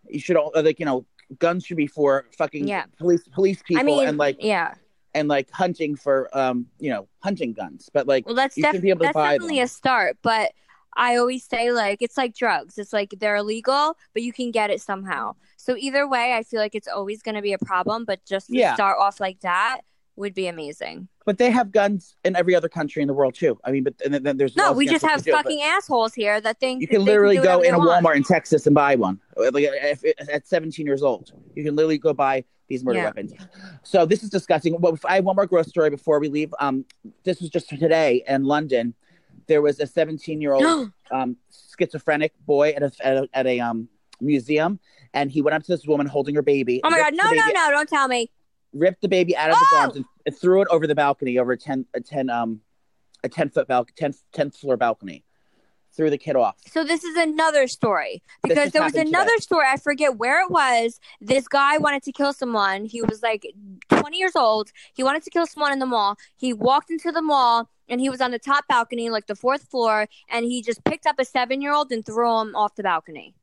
You 0.08 0.20
should 0.20 0.36
all 0.36 0.52
like 0.54 0.78
you 0.78 0.86
know 0.86 1.06
guns 1.38 1.64
should 1.64 1.76
be 1.76 1.86
for 1.86 2.26
fucking 2.36 2.66
Yeah. 2.68 2.84
police 2.98 3.26
police 3.28 3.62
people 3.62 3.80
I 3.80 3.84
mean, 3.84 4.08
and 4.08 4.18
like 4.18 4.36
yeah. 4.40 4.74
and 5.14 5.28
like 5.28 5.50
hunting 5.50 5.96
for 5.96 6.28
um 6.36 6.66
you 6.78 6.90
know 6.90 7.08
hunting 7.20 7.52
guns, 7.52 7.88
but 7.92 8.06
like 8.06 8.26
Well, 8.26 8.34
that's 8.34 8.54
def- 8.56 8.80
be 8.82 8.90
able 8.90 9.00
to 9.00 9.04
that's 9.06 9.16
definitely 9.16 9.56
them. 9.56 9.64
a 9.64 9.68
start. 9.68 10.18
But 10.22 10.52
I 10.94 11.16
always 11.16 11.44
say 11.44 11.72
like 11.72 12.02
it's 12.02 12.16
like 12.18 12.34
drugs. 12.34 12.76
It's 12.78 12.92
like 12.92 13.14
they're 13.18 13.36
illegal, 13.36 13.96
but 14.12 14.22
you 14.22 14.32
can 14.32 14.50
get 14.50 14.70
it 14.70 14.80
somehow. 14.80 15.34
So 15.56 15.76
either 15.76 16.06
way, 16.08 16.34
I 16.34 16.42
feel 16.42 16.60
like 16.60 16.74
it's 16.74 16.88
always 16.88 17.22
going 17.22 17.36
to 17.36 17.42
be 17.42 17.52
a 17.54 17.58
problem. 17.58 18.04
But 18.04 18.24
just 18.26 18.48
to 18.48 18.56
Yeah. 18.56 18.74
start 18.74 18.98
off 18.98 19.20
like 19.20 19.40
that 19.40 19.80
would 20.16 20.34
be 20.34 20.46
amazing. 20.48 21.08
But 21.24 21.38
they 21.38 21.50
have 21.50 21.70
guns 21.70 22.16
in 22.24 22.34
every 22.34 22.54
other 22.54 22.68
country 22.68 23.02
in 23.02 23.08
the 23.08 23.14
world 23.14 23.34
too. 23.34 23.58
I 23.64 23.70
mean, 23.70 23.84
but 23.84 23.94
and 24.04 24.14
then, 24.14 24.36
there's 24.36 24.56
No, 24.56 24.72
we 24.72 24.86
just 24.86 25.04
have 25.04 25.22
they 25.22 25.30
do, 25.30 25.36
fucking 25.36 25.62
assholes 25.62 26.14
here 26.14 26.40
that 26.40 26.58
think 26.58 26.80
You 26.80 26.88
can 26.88 27.04
literally 27.04 27.36
do 27.36 27.42
go 27.44 27.60
in 27.60 27.74
a 27.74 27.78
want. 27.78 28.04
Walmart 28.04 28.16
in 28.16 28.24
Texas 28.24 28.66
and 28.66 28.74
buy 28.74 28.96
one. 28.96 29.20
Like 29.36 29.68
at 30.28 30.46
17 30.46 30.84
years 30.84 31.02
old, 31.02 31.32
you 31.54 31.64
can 31.64 31.76
literally 31.76 31.98
go 31.98 32.12
buy 32.12 32.44
these 32.68 32.84
murder 32.84 32.98
Yeah. 32.98 33.04
weapons. 33.06 33.32
So 33.82 34.04
this 34.06 34.22
is 34.22 34.30
disgusting. 34.30 34.80
Well, 34.80 34.98
I 35.04 35.16
have 35.16 35.24
one 35.24 35.36
more 35.36 35.46
gross 35.46 35.68
story 35.68 35.90
before 35.90 36.18
we 36.18 36.28
leave. 36.28 36.52
Um, 36.58 36.84
this 37.24 37.40
was 37.40 37.50
just 37.50 37.68
today 37.68 38.24
in 38.26 38.44
London. 38.44 38.94
There 39.46 39.62
was 39.62 39.78
a 39.80 39.86
17 39.86 40.40
year 40.40 40.54
old 40.54 40.90
um, 41.10 41.36
schizophrenic 41.78 42.32
boy 42.46 42.70
at 42.70 42.82
a, 42.82 42.92
at 43.04 43.16
a 43.16 43.28
at 43.34 43.46
a 43.46 43.60
um 43.60 43.88
museum, 44.20 44.78
and 45.14 45.30
he 45.30 45.42
went 45.42 45.54
up 45.54 45.62
to 45.64 45.72
this 45.72 45.86
woman 45.86 46.06
holding 46.06 46.34
her 46.34 46.42
baby. 46.42 46.80
Oh 46.84 46.90
my 46.90 46.98
god! 46.98 47.14
No, 47.14 47.24
no, 47.24 47.46
no! 47.52 47.70
Don't 47.70 47.88
tell 47.88 48.08
me. 48.08 48.30
Ripped 48.72 49.02
the 49.02 49.08
baby 49.08 49.36
out 49.36 49.50
of 49.50 49.56
his 49.58 49.68
Oh! 49.72 49.78
arms 49.80 49.96
and, 49.96 50.04
and 50.26 50.36
threw 50.36 50.62
it 50.62 50.68
over 50.70 50.86
the 50.86 50.94
balcony, 50.94 51.38
over 51.38 51.52
a 51.52 51.58
10 51.58 51.86
a 51.94 52.00
10 52.00 52.30
um 52.30 52.60
a 53.24 53.28
10 53.28 53.50
foot 53.50 53.68
balcony, 53.68 53.94
10 53.96 54.14
10th 54.34 54.56
floor 54.56 54.76
balcony. 54.76 55.24
Threw 55.94 56.08
the 56.08 56.16
kid 56.16 56.36
off. 56.36 56.56
So 56.66 56.84
this 56.84 57.04
is 57.04 57.18
another 57.18 57.66
story 57.68 58.22
because 58.42 58.72
there 58.72 58.82
was 58.82 58.94
another 58.94 59.28
today. 59.32 59.40
story. 59.42 59.66
I 59.70 59.76
forget 59.76 60.16
where 60.16 60.40
it 60.42 60.50
was. 60.50 60.98
This 61.20 61.46
guy 61.46 61.76
wanted 61.76 62.02
to 62.04 62.12
kill 62.12 62.32
someone. 62.32 62.86
He 62.86 63.02
was 63.02 63.22
like 63.22 63.46
20 63.90 64.16
years 64.16 64.34
old. 64.34 64.70
He 64.94 65.02
wanted 65.02 65.22
to 65.24 65.30
kill 65.30 65.44
someone 65.46 65.70
in 65.70 65.80
the 65.80 65.86
mall. 65.86 66.16
He 66.38 66.54
walked 66.54 66.90
into 66.90 67.12
the 67.12 67.20
mall 67.20 67.68
and 67.90 68.00
he 68.00 68.08
was 68.08 68.22
on 68.22 68.30
the 68.30 68.38
top 68.38 68.64
balcony, 68.68 69.10
like 69.10 69.26
the 69.26 69.34
fourth 69.36 69.64
floor, 69.64 70.08
and 70.30 70.46
he 70.46 70.62
just 70.62 70.82
picked 70.84 71.04
up 71.04 71.16
a 71.18 71.26
seven 71.26 71.60
year 71.60 71.74
old 71.74 71.92
and 71.92 72.06
threw 72.06 72.40
him 72.40 72.56
off 72.56 72.74
the 72.74 72.82
balcony. 72.82 73.34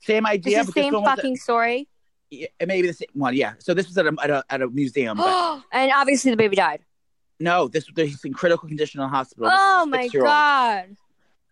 Same 0.00 0.24
It's 0.24 0.46
idea, 0.46 0.64
the 0.64 0.72
same 0.72 0.94
fucking 1.04 1.36
story. 1.36 1.88
Yeah, 2.30 2.48
it 2.60 2.68
may 2.68 2.82
be 2.82 2.88
the 2.88 2.94
same 2.94 3.08
one. 3.14 3.34
Yeah. 3.34 3.54
So 3.58 3.74
this 3.74 3.86
was 3.88 3.96
at 3.98 4.06
a 4.06 4.14
at 4.22 4.30
a, 4.30 4.44
at 4.50 4.62
a 4.62 4.68
museum. 4.68 5.16
But 5.16 5.62
and 5.72 5.90
obviously 5.94 6.30
the 6.30 6.36
baby 6.36 6.56
died. 6.56 6.80
no, 7.40 7.68
this 7.68 7.86
he's 7.96 8.24
in 8.24 8.32
critical 8.34 8.68
condition 8.68 9.00
in 9.00 9.06
the 9.06 9.08
hospital. 9.08 9.50
Oh 9.52 9.86
my 9.86 10.08
god. 10.08 10.96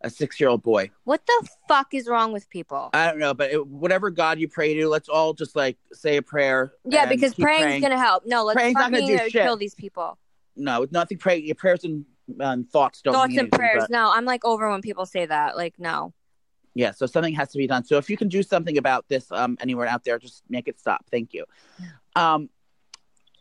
A 0.02 0.10
six 0.10 0.38
year 0.38 0.50
old 0.50 0.62
boy. 0.62 0.90
What 1.04 1.24
the 1.26 1.48
fuck 1.68 1.94
is 1.94 2.06
wrong 2.06 2.30
with 2.32 2.48
people? 2.50 2.90
I 2.92 3.06
don't 3.06 3.18
know, 3.18 3.32
but 3.32 3.50
it, 3.50 3.66
whatever 3.66 4.10
God 4.10 4.38
you 4.38 4.46
pray 4.46 4.74
to, 4.74 4.88
let's 4.88 5.08
all 5.08 5.32
just 5.32 5.56
like 5.56 5.78
say 5.94 6.18
a 6.18 6.22
prayer. 6.22 6.74
Yeah, 6.84 7.06
because 7.06 7.32
keep 7.32 7.44
praying, 7.44 7.80
gonna 7.80 7.98
help. 7.98 8.24
No, 8.26 8.44
let's 8.44 8.56
Praying's 8.56 8.74
not 8.74 8.92
gonna 8.92 9.04
uh, 9.14 9.18
shit. 9.28 9.32
kill 9.32 9.56
these 9.56 9.74
people. 9.74 10.18
No, 10.54 10.86
nothing. 10.90 11.16
Pray 11.16 11.38
your 11.38 11.54
prayers 11.54 11.84
and, 11.84 12.04
and 12.38 12.68
thoughts 12.70 13.00
don't 13.00 13.14
Thoughts 13.14 13.30
mean 13.30 13.38
and 13.40 13.44
anything, 13.46 13.58
prayers. 13.58 13.84
but- 13.84 13.90
No, 13.90 14.12
I'm 14.12 14.26
like 14.26 14.44
over 14.44 14.70
when 14.70 14.82
people 14.82 15.06
say 15.06 15.24
that. 15.24 15.56
Like, 15.56 15.74
no. 15.78 16.12
Yeah, 16.76 16.90
so 16.90 17.06
something 17.06 17.34
has 17.34 17.48
to 17.52 17.58
be 17.58 17.66
done. 17.66 17.84
So 17.84 17.96
if 17.96 18.10
you 18.10 18.18
can 18.18 18.28
do 18.28 18.42
something 18.42 18.76
about 18.76 19.08
this, 19.08 19.32
um, 19.32 19.56
anyone 19.60 19.88
out 19.88 20.04
there, 20.04 20.18
just 20.18 20.42
make 20.50 20.68
it 20.68 20.78
stop. 20.78 21.06
Thank 21.10 21.32
you. 21.32 21.46
Um, 22.14 22.50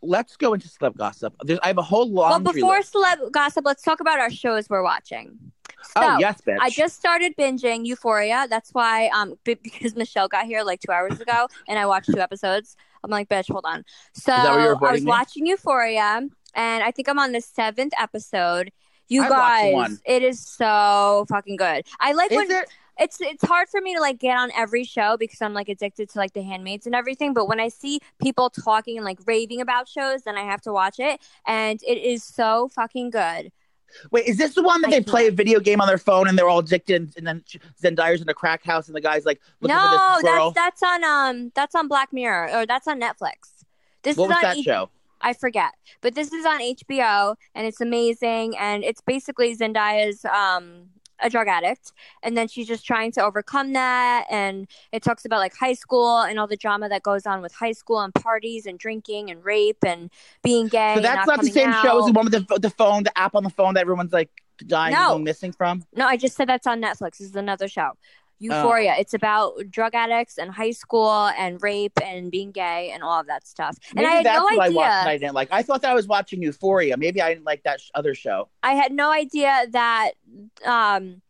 let's 0.01 0.37
go 0.37 0.53
into 0.53 0.69
celeb 0.69 0.95
gossip. 0.95 1.35
There's, 1.43 1.59
I 1.61 1.67
have 1.67 1.77
a 1.77 1.81
whole 1.81 2.09
long. 2.09 2.29
Well, 2.29 2.53
before 2.53 2.77
list. 2.77 2.93
celeb 2.93 3.33
gossip, 3.33 3.65
let's 3.65 3.83
talk 3.83 3.99
about 3.99 4.19
our 4.19 4.31
shows 4.31 4.69
we're 4.69 4.83
watching. 4.83 5.37
So, 5.83 5.91
oh 5.97 6.17
yes, 6.17 6.41
bitch. 6.47 6.59
I 6.61 6.69
just 6.69 6.95
started 6.95 7.35
binging 7.35 7.85
Euphoria. 7.85 8.47
That's 8.49 8.69
why, 8.71 9.07
um, 9.07 9.35
b- 9.43 9.59
because 9.61 9.97
Michelle 9.97 10.29
got 10.29 10.45
here 10.45 10.63
like 10.63 10.79
two 10.79 10.93
hours 10.93 11.19
ago, 11.19 11.47
and 11.67 11.77
I 11.77 11.85
watched 11.87 12.13
two 12.13 12.21
episodes. 12.21 12.77
I'm 13.03 13.11
like, 13.11 13.27
bitch, 13.27 13.51
hold 13.51 13.65
on. 13.65 13.83
So 14.13 14.31
that 14.31 14.55
why 14.55 14.63
you're 14.63 14.87
I 14.87 14.91
was 14.93 15.03
me? 15.03 15.09
watching 15.09 15.45
Euphoria, 15.45 16.21
and 16.53 16.83
I 16.83 16.91
think 16.91 17.09
I'm 17.09 17.19
on 17.19 17.33
the 17.33 17.41
seventh 17.41 17.93
episode. 17.99 18.71
You 19.09 19.23
I 19.23 19.29
guys, 19.29 20.01
it 20.05 20.23
is 20.23 20.39
so 20.39 21.25
fucking 21.29 21.57
good. 21.57 21.85
I 21.99 22.13
like 22.13 22.31
Is 22.31 22.37
when 22.37 22.49
it? 22.49 22.69
It's 22.99 23.19
it's 23.21 23.45
hard 23.45 23.69
for 23.69 23.81
me 23.81 23.95
to 23.95 24.01
like 24.01 24.19
get 24.19 24.37
on 24.37 24.51
every 24.55 24.83
show 24.83 25.17
because 25.17 25.41
I'm 25.41 25.53
like 25.53 25.69
addicted 25.69 26.09
to 26.09 26.17
like 26.17 26.33
the 26.33 26.41
handmaids 26.41 26.85
and 26.85 26.95
everything. 26.95 27.33
But 27.33 27.47
when 27.47 27.59
I 27.59 27.69
see 27.69 27.99
people 28.21 28.49
talking 28.49 28.97
and 28.97 29.05
like 29.05 29.19
raving 29.25 29.61
about 29.61 29.87
shows, 29.87 30.23
then 30.23 30.37
I 30.37 30.43
have 30.43 30.61
to 30.61 30.73
watch 30.73 30.99
it, 30.99 31.21
and 31.45 31.79
it 31.83 31.97
is 31.97 32.23
so 32.23 32.69
fucking 32.69 33.09
good. 33.09 33.51
Wait, 34.11 34.25
is 34.25 34.37
this 34.37 34.55
the 34.55 34.63
one 34.63 34.81
that 34.81 34.87
I 34.87 34.91
they 34.91 34.95
can't. 34.97 35.07
play 35.07 35.27
a 35.27 35.31
video 35.31 35.59
game 35.59 35.79
on 35.81 35.87
their 35.87 35.97
phone 35.97 36.27
and 36.27 36.37
they're 36.37 36.49
all 36.49 36.59
addicted, 36.59 37.13
and 37.17 37.25
then 37.25 37.43
Zendaya's 37.81 38.21
in 38.21 38.29
a 38.29 38.33
crack 38.33 38.63
house 38.63 38.87
and 38.87 38.95
the 38.95 39.01
guy's 39.01 39.25
like 39.25 39.41
looking 39.61 39.75
no, 39.75 39.83
for 39.83 40.23
this 40.23 40.31
girl? 40.31 40.51
that's 40.51 40.81
that's 40.81 40.83
on 40.83 41.03
um 41.03 41.51
that's 41.55 41.75
on 41.75 41.87
Black 41.87 42.11
Mirror 42.11 42.49
or 42.53 42.65
that's 42.65 42.87
on 42.87 42.99
Netflix. 42.99 43.63
This 44.03 44.17
what 44.17 44.25
is 44.25 44.29
was 44.29 44.35
on 44.37 44.41
that 44.41 44.57
H- 44.57 44.65
show? 44.65 44.89
I 45.21 45.33
forget, 45.33 45.71
but 46.01 46.13
this 46.13 46.31
is 46.31 46.45
on 46.45 46.59
HBO 46.59 47.35
and 47.55 47.65
it's 47.65 47.81
amazing. 47.81 48.55
And 48.57 48.83
it's 48.83 49.01
basically 49.01 49.55
Zendaya's 49.55 50.25
um 50.25 50.89
a 51.21 51.29
drug 51.29 51.47
addict, 51.47 51.91
and 52.23 52.37
then 52.37 52.47
she's 52.47 52.67
just 52.67 52.85
trying 52.85 53.11
to 53.13 53.23
overcome 53.23 53.73
that. 53.73 54.25
And 54.29 54.67
it 54.91 55.03
talks 55.03 55.25
about 55.25 55.39
like 55.39 55.55
high 55.55 55.73
school 55.73 56.21
and 56.21 56.39
all 56.39 56.47
the 56.47 56.57
drama 56.57 56.89
that 56.89 57.03
goes 57.03 57.25
on 57.25 57.41
with 57.41 57.53
high 57.53 57.71
school 57.71 58.01
and 58.01 58.13
parties 58.13 58.65
and 58.65 58.77
drinking 58.77 59.31
and 59.31 59.43
rape 59.43 59.83
and 59.85 60.09
being 60.43 60.67
gay. 60.67 60.95
So 60.95 61.01
that's 61.01 61.27
not, 61.27 61.41
the 61.41 61.47
same 61.47 61.69
out. 61.69 61.85
show 61.85 61.99
as 61.99 62.05
the 62.05 62.11
one 62.11 62.25
with 62.25 62.47
the, 62.47 62.59
the 62.59 62.69
phone, 62.69 63.03
the 63.03 63.17
app 63.17 63.35
on 63.35 63.43
the 63.43 63.49
phone 63.49 63.75
that 63.75 63.81
everyone's 63.81 64.13
like 64.13 64.29
dying 64.57 64.93
No. 64.93 65.17
missing 65.17 65.51
from. 65.51 65.83
No, 65.95 66.07
I 66.07 66.17
just 66.17 66.35
said 66.35 66.47
that's 66.47 66.67
on 66.67 66.81
Netflix. 66.81 67.17
This 67.17 67.29
is 67.29 67.35
another 67.35 67.67
show. 67.67 67.91
Oh. 68.41 68.45
Euphoria. 68.45 68.95
It's 68.99 69.13
about 69.13 69.53
drug 69.69 69.95
addicts 69.95 70.37
and 70.37 70.51
high 70.51 70.71
school 70.71 71.27
and 71.37 71.61
rape 71.63 71.97
and 72.03 72.29
being 72.29 72.51
gay 72.51 72.91
and 72.93 73.01
all 73.01 73.19
of 73.19 73.27
that 73.27 73.47
stuff. 73.47 73.77
And 73.95 74.05
I 74.05 74.11
had 74.11 74.25
that's 74.25 74.37
no 74.39 74.43
what 74.43 74.59
I 74.59 74.65
idea. 74.65 74.75
watched 74.77 75.07
I 75.07 75.17
didn't 75.17 75.35
like. 75.35 75.47
I 75.51 75.61
thought 75.63 75.81
that 75.83 75.91
I 75.91 75.93
was 75.93 76.07
watching 76.07 76.41
Euphoria. 76.41 76.97
Maybe 76.97 77.21
I 77.21 77.29
didn't 77.33 77.45
like 77.45 77.63
that 77.63 77.79
sh- 77.81 77.91
other 77.95 78.13
show. 78.13 78.49
I 78.61 78.73
had 78.73 78.91
no 78.91 79.11
idea 79.11 79.65
that 79.71 80.11
um, 80.65 81.21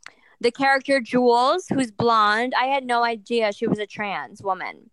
the 0.42 0.52
character 0.52 1.00
Jules, 1.00 1.68
who's 1.68 1.92
blonde, 1.92 2.54
I 2.60 2.66
had 2.66 2.84
no 2.86 3.04
idea 3.04 3.52
she 3.54 3.68
was 3.68 3.80
a 3.80 3.86
trans 3.88 4.42
woman. 4.42 4.90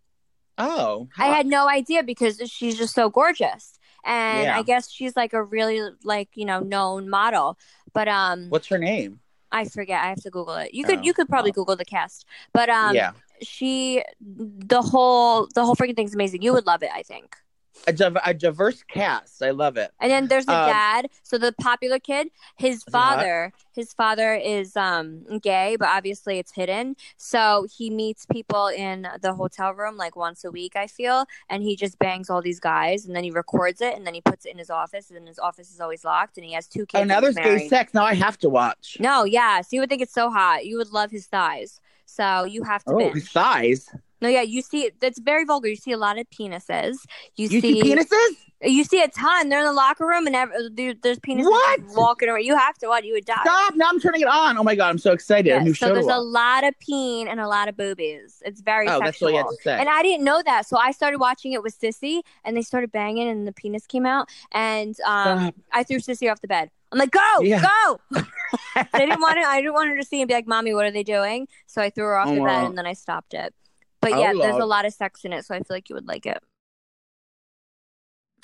Oh, 0.58 1.08
I 1.18 1.26
had 1.28 1.46
no 1.46 1.66
idea 1.68 2.02
because 2.02 2.40
she's 2.46 2.76
just 2.76 2.94
so 2.94 3.08
gorgeous. 3.08 3.78
And 4.04 4.44
Yeah. 4.44 4.58
I 4.58 4.62
guess 4.62 4.90
she's 4.90 5.16
like 5.16 5.32
a 5.32 5.42
really 5.42 5.80
like, 6.04 6.28
you 6.34 6.44
know, 6.44 6.60
known 6.60 7.08
model. 7.08 7.58
But 7.94 8.06
um 8.08 8.48
What's 8.50 8.68
her 8.68 8.78
name? 8.78 9.20
I 9.52 9.64
forget. 9.66 10.02
I 10.02 10.08
have 10.08 10.22
to 10.22 10.30
Google 10.30 10.54
it. 10.54 10.74
You 10.74 10.84
could 10.84 11.00
Oh, 11.00 11.02
you 11.02 11.14
could 11.14 11.28
probably. 11.28 11.52
Google 11.52 11.76
the 11.76 11.84
cast. 11.84 12.26
But 12.52 12.68
um 12.68 12.94
yeah, 12.94 13.12
she 13.42 14.02
the 14.20 14.82
whole 14.82 15.48
the 15.54 15.64
whole 15.64 15.76
freaking 15.76 15.96
thing's 15.96 16.14
amazing. 16.14 16.42
You 16.42 16.52
would 16.54 16.66
love 16.66 16.82
it, 16.82 16.90
I 16.94 17.02
think. 17.02 17.36
A, 17.86 17.92
div- 17.92 18.16
a 18.24 18.34
diverse 18.34 18.82
cast. 18.84 19.42
I 19.42 19.50
love 19.50 19.76
it. 19.76 19.90
And 20.00 20.10
then 20.10 20.28
there's 20.28 20.46
the 20.46 20.52
Um, 20.56 20.68
dad. 20.68 21.08
So 21.22 21.38
the 21.38 21.52
popular 21.60 21.98
kid, 21.98 22.28
his 22.56 22.84
father, 22.84 23.52
his 23.72 23.92
father 23.92 24.34
is 24.34 24.76
um 24.76 25.24
gay, 25.40 25.76
but 25.78 25.88
obviously 25.88 26.38
it's 26.38 26.52
hidden. 26.52 26.96
So 27.16 27.66
he 27.76 27.90
meets 27.90 28.26
people 28.26 28.68
in 28.68 29.08
the 29.20 29.34
hotel 29.34 29.72
room 29.72 29.96
like 29.96 30.14
once 30.16 30.44
a 30.44 30.50
week, 30.50 30.76
I 30.76 30.86
feel, 30.86 31.26
and 31.48 31.62
he 31.62 31.74
just 31.76 31.98
bangs 31.98 32.30
all 32.30 32.42
these 32.42 32.60
guys 32.60 33.06
and 33.06 33.16
then 33.16 33.24
he 33.24 33.30
records 33.30 33.80
it 33.80 33.96
and 33.96 34.06
then 34.06 34.14
he 34.14 34.20
puts 34.20 34.44
it 34.46 34.50
in 34.52 34.58
his 34.58 34.70
office 34.70 35.10
and 35.10 35.26
his 35.26 35.38
office 35.38 35.70
is 35.72 35.80
always 35.80 36.04
locked 36.04 36.36
and 36.36 36.44
he 36.46 36.52
has 36.52 36.68
two 36.68 36.86
kids. 36.86 37.00
Oh, 37.00 37.04
now 37.04 37.20
there's 37.20 37.36
gay 37.36 37.68
sex. 37.68 37.94
Now 37.94 38.04
I 38.04 38.14
have 38.14 38.38
to 38.38 38.48
watch. 38.48 38.96
No, 39.00 39.24
yeah. 39.24 39.60
So 39.62 39.68
you 39.76 39.80
would 39.80 39.88
think 39.88 40.02
it's 40.02 40.14
so 40.14 40.30
hot. 40.30 40.66
You 40.66 40.76
would 40.78 40.90
love 40.92 41.10
his 41.10 41.26
thighs. 41.26 41.80
So 42.06 42.44
you 42.44 42.62
have 42.64 42.84
to 42.84 42.92
Oh, 42.92 42.98
binge. 42.98 43.14
his 43.14 43.28
thighs. 43.30 43.88
No, 44.22 44.28
yeah, 44.28 44.42
you 44.42 44.62
see 44.62 44.90
that's 45.00 45.18
very 45.18 45.44
vulgar. 45.44 45.68
You 45.68 45.76
see 45.76 45.92
a 45.92 45.96
lot 45.98 46.18
of 46.18 46.26
penises. 46.30 46.96
You, 47.36 47.48
You 47.48 47.60
see 47.60 47.82
penises? 47.82 48.36
You 48.64 48.84
see 48.84 49.02
a 49.02 49.08
ton. 49.08 49.48
They're 49.48 49.58
in 49.58 49.64
the 49.66 49.72
locker 49.72 50.06
room, 50.06 50.26
and 50.28 50.36
ev- 50.36 50.50
there- 50.72 50.94
there's 51.02 51.18
penises 51.18 51.46
What? 51.50 51.80
walking 51.96 52.28
around. 52.28 52.44
You 52.44 52.56
have 52.56 52.78
to 52.78 52.86
what? 52.86 53.04
You 53.04 53.14
would 53.14 53.24
die. 53.24 53.42
Stop! 53.42 53.74
Now 53.74 53.88
I'm 53.88 53.98
turning 53.98 54.20
it 54.20 54.28
on. 54.28 54.56
Oh 54.56 54.62
my 54.62 54.76
god, 54.76 54.88
I'm 54.90 54.98
so 54.98 55.10
excited. 55.12 55.46
Yeah, 55.48 55.60
a 55.60 55.64
new 55.64 55.74
so 55.74 55.92
there's 55.92 56.06
a 56.06 56.20
lot 56.20 56.62
of 56.62 56.78
peen 56.78 57.26
and 57.26 57.40
a 57.40 57.48
lot 57.48 57.68
of 57.68 57.76
boobies. 57.76 58.40
It's 58.46 58.60
very 58.60 58.88
Oh, 58.88 59.00
sexual. 59.00 59.30
you 59.30 59.36
had 59.38 59.46
to 59.48 59.56
say. 59.62 59.76
And 59.80 59.88
I 59.88 60.02
didn't 60.02 60.24
know 60.24 60.40
that, 60.44 60.66
so 60.68 60.76
I 60.78 60.92
started 60.92 61.18
watching 61.18 61.52
it 61.52 61.62
with 61.64 61.76
Sissy, 61.80 62.20
and 62.44 62.56
they 62.56 62.62
started 62.62 62.92
banging, 62.92 63.28
and 63.28 63.46
the 63.48 63.52
penis 63.52 63.86
came 63.86 64.06
out, 64.06 64.28
and 64.52 64.94
um. 65.04 65.52
I 65.72 65.82
threw 65.82 65.98
Sissy 65.98 66.30
off 66.30 66.40
the 66.40 66.48
bed. 66.48 66.70
I'm 66.92 66.98
like, 66.98 67.10
go, 67.10 67.20
Yeah. 67.40 67.62
go. 67.62 67.98
I 68.76 68.86
didn't 68.98 69.20
want 69.20 69.38
to. 69.38 69.42
I 69.48 69.60
didn't 69.60 69.72
want 69.74 69.88
her 69.90 69.96
to 69.96 70.04
see 70.04 70.20
and 70.20 70.28
be 70.28 70.34
like, 70.34 70.46
"Mommy, 70.46 70.74
what 70.74 70.84
are 70.84 70.90
they 70.90 71.02
doing?" 71.02 71.48
So 71.66 71.80
I 71.82 71.88
threw 71.90 72.04
her 72.04 72.16
off 72.16 72.28
Oh, 72.28 72.34
the 72.34 72.42
bed, 72.42 72.64
and 72.66 72.76
then 72.78 72.86
I 72.86 72.92
stopped 72.92 73.32
it. 73.34 73.54
But 74.02 74.18
yeah, 74.18 74.34
there's 74.34 74.56
a 74.56 74.66
lot 74.66 74.84
of 74.84 74.92
sex 74.92 75.24
in 75.24 75.32
it, 75.32 75.46
so 75.46 75.54
I 75.54 75.58
feel 75.58 75.66
like 75.70 75.88
you 75.88 75.94
would 75.94 76.06
like 76.08 76.26
it. 76.26 76.42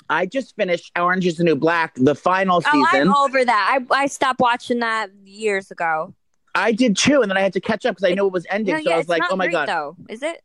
I 0.09 0.25
just 0.25 0.55
finished 0.55 0.91
Orange 0.97 1.27
is 1.27 1.37
the 1.37 1.43
New 1.43 1.55
Black, 1.55 1.93
the 1.95 2.15
final 2.15 2.61
season. 2.61 2.81
Oh. 2.81 2.97
I'm 2.99 3.15
over 3.15 3.45
that. 3.45 3.79
I 3.91 4.03
I 4.03 4.07
stopped 4.07 4.39
watching 4.39 4.79
that 4.79 5.11
years 5.23 5.69
ago. 5.69 6.15
I 6.55 6.71
did 6.71 6.97
too, 6.97 7.21
and 7.21 7.29
then 7.29 7.37
I 7.37 7.41
had 7.41 7.53
to 7.53 7.61
catch 7.61 7.85
up 7.85 7.95
because 7.95 8.09
I 8.11 8.15
knew 8.15 8.25
it 8.25 8.33
was 8.33 8.47
ending. 8.49 8.73
No, 8.75 8.81
so 8.81 8.89
yeah, 8.89 8.95
I 8.95 8.97
was 8.97 9.07
like, 9.09 9.21
"Oh 9.29 9.35
my 9.35 9.45
great, 9.45 9.53
god!" 9.53 9.67
though, 9.67 9.95
is 10.09 10.23
it? 10.23 10.41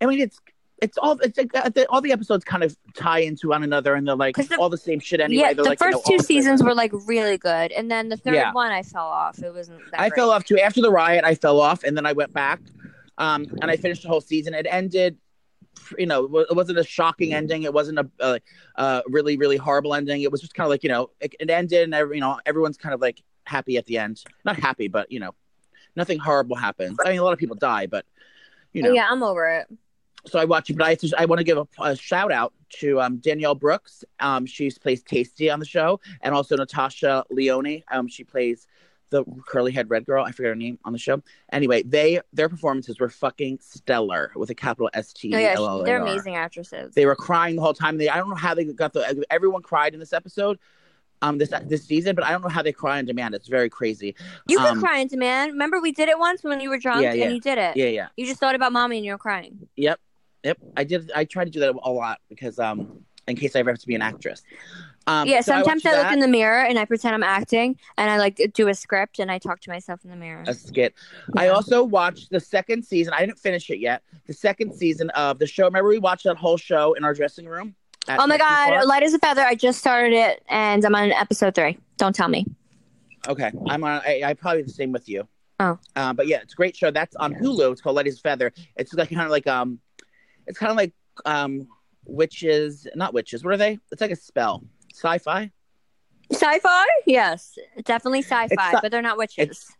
I 0.00 0.06
mean, 0.06 0.20
it's 0.20 0.40
it's 0.80 0.96
all 0.96 1.18
it's 1.20 1.36
like, 1.36 1.54
uh, 1.54 1.68
the, 1.68 1.86
all 1.90 2.00
the 2.00 2.12
episodes 2.12 2.44
kind 2.44 2.62
of 2.62 2.74
tie 2.94 3.18
into 3.18 3.48
one 3.48 3.62
another, 3.62 3.94
and 3.94 4.08
they're 4.08 4.16
like 4.16 4.36
the- 4.36 4.56
all 4.56 4.70
the 4.70 4.78
same 4.78 4.98
shit 4.98 5.20
anyway. 5.20 5.40
yeah, 5.42 5.46
They're 5.52 5.64
the 5.64 5.70
like, 5.70 5.80
you 5.80 5.86
first 5.92 6.08
know, 6.08 6.16
two 6.18 6.22
seasons 6.22 6.62
were 6.62 6.74
like 6.74 6.92
really 7.06 7.36
good, 7.36 7.72
and 7.72 7.90
then 7.90 8.08
the 8.08 8.16
third 8.16 8.34
Yeah. 8.34 8.52
one 8.52 8.72
I 8.72 8.82
fell 8.82 9.06
off. 9.06 9.38
It 9.42 9.52
wasn't. 9.52 9.80
That 9.90 10.00
I 10.00 10.08
great. 10.08 10.18
fell 10.18 10.30
off 10.30 10.44
too 10.44 10.58
after 10.58 10.80
the 10.80 10.90
riot. 10.90 11.24
I 11.24 11.34
fell 11.34 11.60
off, 11.60 11.82
and 11.84 11.96
then 11.96 12.06
I 12.06 12.12
went 12.14 12.32
back, 12.32 12.60
um, 13.18 13.46
and 13.62 13.70
I 13.70 13.76
finished 13.76 14.02
the 14.02 14.08
whole 14.08 14.20
season. 14.20 14.54
It 14.54 14.66
ended, 14.68 15.18
you 15.98 16.06
know, 16.06 16.24
it 16.38 16.54
wasn't 16.54 16.78
a 16.78 16.84
shocking 16.84 17.34
ending. 17.34 17.62
It 17.64 17.72
wasn't 17.72 17.98
a, 17.98 18.10
a, 18.20 18.40
a 18.76 19.02
really 19.06 19.36
really 19.36 19.56
horrible 19.56 19.94
ending. 19.94 20.22
It 20.22 20.32
was 20.32 20.40
just 20.40 20.54
kind 20.54 20.66
of 20.66 20.70
like 20.70 20.82
you 20.82 20.88
know, 20.88 21.10
it, 21.20 21.34
it 21.40 21.50
ended, 21.50 21.84
and 21.84 21.94
every, 21.94 22.16
you 22.16 22.20
know, 22.20 22.40
everyone's 22.46 22.76
kind 22.76 22.94
of 22.94 23.00
like 23.00 23.22
happy 23.44 23.76
at 23.76 23.86
the 23.86 23.98
end. 23.98 24.22
Not 24.44 24.56
happy, 24.58 24.88
but 24.88 25.10
you 25.10 25.20
know, 25.20 25.34
Nothing 25.96 26.18
horrible 26.18 26.56
happens. 26.56 26.98
I 27.04 27.10
mean, 27.10 27.18
a 27.18 27.24
lot 27.24 27.32
of 27.32 27.38
people 27.38 27.56
die, 27.56 27.86
but 27.86 28.04
you 28.72 28.82
know. 28.82 28.92
Yeah, 28.92 29.08
I'm 29.10 29.22
over 29.22 29.48
it. 29.48 29.66
So 30.26 30.38
I 30.38 30.44
watch 30.44 30.68
it, 30.68 30.76
but 30.76 30.86
I 30.86 30.96
I 31.18 31.24
want 31.24 31.38
to 31.38 31.44
give 31.44 31.56
a, 31.56 31.66
a 31.80 31.96
shout 31.96 32.30
out 32.30 32.52
to 32.80 33.00
um, 33.00 33.16
Danielle 33.16 33.54
Brooks. 33.54 34.04
Um, 34.20 34.44
she 34.44 34.70
plays 34.70 35.02
Taystee 35.02 35.50
on 35.52 35.58
the 35.58 35.66
show, 35.66 36.00
and 36.20 36.34
also 36.34 36.56
Natasha 36.56 37.24
Lyonne. 37.30 37.82
Um, 37.90 38.08
she 38.08 38.24
plays 38.24 38.66
the 39.10 39.24
curly 39.46 39.72
head 39.72 39.88
red 39.88 40.04
girl. 40.04 40.24
I 40.24 40.32
forget 40.32 40.48
her 40.50 40.54
name 40.56 40.78
on 40.84 40.92
the 40.92 40.98
show. 40.98 41.22
Anyway, 41.52 41.82
they 41.82 42.20
their 42.32 42.48
performances 42.48 42.98
were 42.98 43.08
fucking 43.08 43.58
stellar 43.60 44.32
with 44.34 44.50
a 44.50 44.54
capital 44.54 44.90
S 44.94 45.12
T 45.12 45.34
Oh, 45.34 45.38
yeah, 45.38 45.54
L 45.56 45.66
L 45.68 45.76
A 45.76 45.80
R. 45.80 45.84
they're 45.84 46.02
amazing 46.02 46.34
actresses. 46.36 46.94
They 46.94 47.06
were 47.06 47.14
crying 47.16 47.56
the 47.56 47.62
whole 47.62 47.74
time. 47.74 47.98
They 47.98 48.08
I 48.08 48.16
don't 48.16 48.28
know 48.28 48.34
how 48.34 48.54
they 48.54 48.64
got 48.64 48.92
the 48.92 49.24
everyone 49.30 49.62
cried 49.62 49.94
in 49.94 50.00
this 50.00 50.12
episode, 50.12 50.58
um 51.22 51.38
this 51.38 51.52
this 51.66 51.84
season, 51.84 52.14
but 52.16 52.24
I 52.24 52.30
don't 52.32 52.42
know 52.42 52.48
how 52.48 52.62
they 52.62 52.72
cry 52.72 52.98
on 52.98 53.04
demand. 53.04 53.34
It's 53.34 53.48
very 53.48 53.70
crazy. 53.70 54.14
you 54.48 54.58
could 54.58 54.66
um, 54.66 54.80
cry 54.80 54.98
into 54.98 55.14
demand. 55.14 55.52
Remember 55.52 55.80
we 55.80 55.92
did 55.92 56.08
it 56.08 56.18
once 56.18 56.42
when 56.42 56.60
you 56.60 56.68
were 56.68 56.78
drunk 56.78 57.02
Yeah, 57.02 57.12
yeah. 57.14 57.24
and 57.26 57.34
you 57.34 57.40
did 57.40 57.58
it. 57.58 57.76
Yeah, 57.76 57.86
yeah, 57.86 58.08
You 58.16 58.26
just 58.26 58.40
thought 58.40 58.54
about 58.54 58.72
mommy 58.72 58.96
and 58.98 59.06
you 59.06 59.12
were 59.12 59.18
crying. 59.18 59.68
yep, 59.76 60.00
yep. 60.42 60.58
I 60.76 60.84
did. 60.84 61.10
I 61.14 61.24
try 61.24 61.44
to 61.44 61.50
do 61.50 61.60
that 61.60 61.74
a 61.82 61.90
lot 61.90 62.18
because 62.28 62.58
um 62.58 63.04
in 63.28 63.36
case 63.36 63.56
I 63.56 63.60
ever 63.60 63.70
have 63.70 63.78
to 63.80 63.86
be 63.86 63.94
an 63.94 64.02
actress. 64.02 64.42
Um, 65.08 65.28
yeah, 65.28 65.40
so 65.40 65.52
sometimes 65.52 65.86
I, 65.86 65.90
watched 65.90 66.02
look 66.02 66.12
in 66.14 66.20
the 66.20 66.28
mirror 66.28 66.64
and 66.64 66.78
I 66.78 66.84
pretend 66.84 67.14
I'm 67.14 67.22
acting 67.22 67.78
and 67.96 68.10
I 68.10 68.18
like 68.18 68.40
do 68.54 68.68
a 68.68 68.74
script 68.74 69.20
and 69.20 69.30
I 69.30 69.38
talk 69.38 69.60
to 69.60 69.70
myself 69.70 70.04
in 70.04 70.10
the 70.10 70.16
mirror. 70.16 70.42
a 70.46 70.54
skit. 70.54 70.94
I 71.36 71.48
also 71.48 71.84
watched 71.84 72.30
the 72.30 72.40
second 72.40 72.84
season. 72.84 73.12
I 73.14 73.20
didn't 73.20 73.38
finish 73.38 73.70
it 73.70 73.78
yet. 73.78 74.02
The 74.26 74.32
second 74.32 74.74
season 74.74 75.10
of 75.10 75.38
the 75.38 75.46
show. 75.46 75.64
Remember 75.64 75.88
we 75.88 75.98
watched 75.98 76.24
that 76.24 76.36
whole 76.36 76.56
show 76.56 76.94
in 76.94 77.04
our 77.04 77.14
dressing 77.14 77.46
room. 77.46 77.74
Oh 78.08 78.26
my 78.26 78.38
god, 78.38 78.68
Park? 78.68 78.86
light 78.86 79.02
as 79.02 79.14
a 79.14 79.18
feather. 79.18 79.42
I 79.42 79.54
just 79.54 79.78
started 79.78 80.12
it 80.12 80.42
and 80.48 80.84
I'm 80.84 80.94
on 80.94 81.12
episode 81.12 81.54
three. 81.54 81.78
Don't 81.98 82.14
tell 82.14 82.28
me. 82.28 82.46
Okay, 83.28 83.50
I'm 83.68 83.82
on. 83.84 84.02
I, 84.06 84.22
I 84.24 84.34
probably 84.34 84.62
the 84.62 84.70
same 84.70 84.92
with 84.92 85.08
you. 85.08 85.26
Oh. 85.58 85.78
uh, 85.96 86.12
but 86.12 86.26
yeah, 86.26 86.38
it's 86.42 86.52
a 86.52 86.56
great 86.56 86.76
show. 86.76 86.90
That's 86.90 87.16
on 87.16 87.34
Hulu. 87.34 87.72
It's 87.72 87.80
called 87.80 87.96
Light 87.96 88.06
as 88.06 88.18
a 88.18 88.20
Feather. 88.20 88.52
It's 88.76 88.92
like 88.92 89.08
kind 89.08 89.22
of 89.22 89.30
like 89.30 89.46
um, 89.46 89.78
it's 90.46 90.58
kind 90.58 90.70
of 90.70 90.76
like 90.76 90.92
um, 91.24 91.66
witches, 92.04 92.86
not 92.94 93.14
witches. 93.14 93.44
What 93.44 93.54
are 93.54 93.56
they? 93.56 93.78
It's 93.90 94.00
like 94.00 94.10
a 94.10 94.16
spell, 94.16 94.62
sci-fi. 94.96 95.50
Sci-fi? 96.32 96.84
Yes, 97.06 97.56
definitely 97.84 98.20
sci-fi, 98.22 98.72
sci- 98.72 98.78
but 98.82 98.90
they're 98.90 99.02
not 99.02 99.16
witches. 99.18 99.70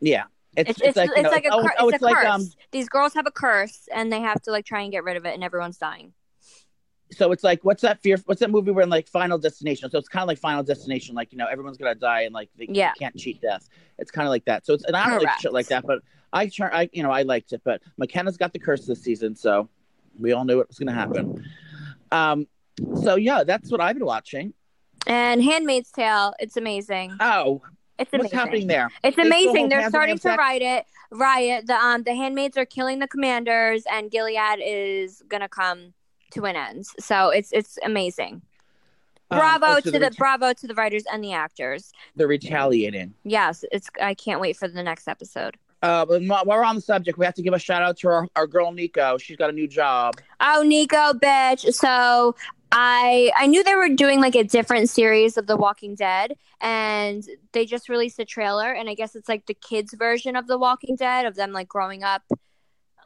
Yeah, 0.00 0.24
it's 0.56 0.70
It's 0.70 0.80
it's, 0.80 0.96
it's, 0.98 1.16
you 1.16 1.22
know, 1.22 1.30
like 1.30 1.44
a 1.46 1.50
oh, 1.52 1.62
cur- 1.62 1.74
oh, 1.78 1.88
it's, 1.88 1.94
it's 1.96 2.02
a 2.02 2.06
like 2.06 2.16
curse. 2.16 2.26
um, 2.26 2.42
These 2.72 2.88
girls 2.88 3.14
have 3.14 3.26
a 3.26 3.30
curse 3.30 3.88
and 3.94 4.12
they 4.12 4.20
have 4.20 4.40
to 4.42 4.50
like 4.50 4.64
try 4.66 4.82
and 4.82 4.92
get 4.92 5.02
rid 5.04 5.16
of 5.16 5.24
it, 5.24 5.34
and 5.34 5.42
everyone's 5.42 5.78
dying. 5.78 6.12
so 7.10 7.32
it's 7.32 7.42
like 7.42 7.64
what's 7.64 7.80
that 7.82 8.02
fear? 8.02 8.18
What's 8.26 8.40
that 8.40 8.50
movie 8.50 8.70
where 8.70 8.84
in 8.84 8.90
like 8.90 9.08
Final 9.08 9.38
Destination? 9.38 9.90
So 9.90 9.98
it's 9.98 10.08
kind 10.08 10.22
of 10.22 10.28
like 10.28 10.38
Final 10.38 10.62
Destination, 10.62 11.14
like 11.14 11.32
you 11.32 11.38
know 11.38 11.46
everyone's 11.46 11.78
gonna 11.78 11.94
die 11.94 12.22
and 12.22 12.34
like 12.34 12.50
they 12.58 12.66
Yeah. 12.68 12.92
can't 12.98 13.16
cheat 13.16 13.40
death. 13.40 13.68
It's 13.98 14.10
kind 14.10 14.26
of 14.28 14.30
like 14.30 14.44
that. 14.44 14.66
So 14.66 14.74
it's 14.74 14.84
and 14.84 14.94
I 14.94 15.08
don't 15.08 15.22
like 15.22 15.40
shit 15.40 15.52
like 15.54 15.68
that, 15.68 15.84
but 15.86 16.00
I 16.34 16.48
try. 16.48 16.68
I 16.70 16.90
you 16.92 17.02
know 17.02 17.10
I 17.10 17.22
liked 17.22 17.52
it, 17.54 17.62
but 17.64 17.80
McKenna's 17.96 18.36
got 18.36 18.52
the 18.52 18.58
curse 18.58 18.84
this 18.84 19.00
season, 19.02 19.34
so 19.34 19.68
we 20.18 20.32
all 20.32 20.44
knew 20.44 20.60
it 20.60 20.68
was 20.68 20.78
gonna 20.78 20.92
happen. 20.92 21.44
Um, 22.12 22.46
so 23.02 23.16
yeah, 23.16 23.44
that's 23.44 23.70
what 23.70 23.80
I've 23.80 23.96
been 23.96 24.06
watching. 24.06 24.54
And 25.06 25.42
Handmaid's 25.42 25.90
Tale, 25.90 26.34
it's 26.38 26.56
amazing. 26.56 27.16
Oh, 27.20 27.62
It's 27.98 28.12
what's 28.12 28.22
amazing. 28.24 28.38
happening 28.38 28.66
there? 28.66 28.90
It's 29.02 29.18
amazing. 29.18 29.68
They're 29.68 29.88
starting 29.88 30.16
to 30.16 30.20
sex? 30.20 30.38
it. 30.60 30.84
Riot. 31.10 31.66
The 31.66 31.74
um 31.74 32.02
the 32.02 32.14
handmaids 32.14 32.56
are 32.58 32.66
killing 32.66 32.98
the 32.98 33.08
commanders, 33.08 33.84
and 33.90 34.10
Gilead 34.10 34.60
is 34.62 35.22
gonna 35.28 35.48
come 35.48 35.94
to 36.32 36.44
an 36.44 36.56
end. 36.56 36.84
So 37.00 37.30
it's 37.30 37.50
it's 37.52 37.78
amazing. 37.84 38.42
Um, 39.30 39.38
Bravo 39.38 39.66
oh, 39.68 39.74
so 39.76 39.90
to 39.90 39.98
the 39.98 39.98
reta- 40.06 40.16
bravo 40.16 40.52
to 40.54 40.66
the 40.66 40.74
writers 40.74 41.04
and 41.12 41.22
the 41.24 41.32
actors. 41.32 41.92
they're 42.16 42.26
retaliating. 42.26 43.14
Yes, 43.24 43.64
it's. 43.72 43.88
I 44.00 44.14
can't 44.14 44.40
wait 44.40 44.56
for 44.56 44.68
the 44.68 44.82
next 44.82 45.06
episode. 45.08 45.56
Uh, 45.82 46.04
but 46.04 46.22
while 46.24 46.44
we're 46.44 46.64
on 46.64 46.74
the 46.74 46.80
subject, 46.80 47.18
we 47.18 47.24
have 47.24 47.34
to 47.34 47.42
give 47.42 47.54
a 47.54 47.58
shout 47.58 47.82
out 47.82 47.96
to 47.98 48.08
our, 48.08 48.26
our 48.36 48.46
girl 48.48 48.72
Nico. 48.72 49.16
She's 49.16 49.36
got 49.36 49.48
a 49.48 49.52
new 49.52 49.68
job. 49.68 50.14
Oh, 50.40 50.62
Nico, 50.66 51.12
bitch. 51.12 51.72
So 51.72 52.34
I 52.70 53.32
I 53.36 53.46
knew 53.46 53.64
they 53.64 53.74
were 53.74 53.88
doing 53.88 54.20
like 54.20 54.34
a 54.34 54.44
different 54.44 54.90
series 54.90 55.36
of 55.36 55.46
The 55.46 55.56
Walking 55.56 55.94
Dead, 55.94 56.34
and 56.60 57.24
they 57.52 57.64
just 57.64 57.88
released 57.88 58.18
a 58.18 58.24
trailer, 58.24 58.72
and 58.72 58.88
I 58.88 58.94
guess 58.94 59.14
it's 59.14 59.28
like 59.28 59.46
the 59.46 59.54
kids' 59.54 59.94
version 59.94 60.36
of 60.36 60.46
The 60.46 60.58
Walking 60.58 60.96
Dead 60.96 61.26
of 61.26 61.34
them 61.34 61.52
like 61.52 61.68
growing 61.68 62.04
up 62.04 62.22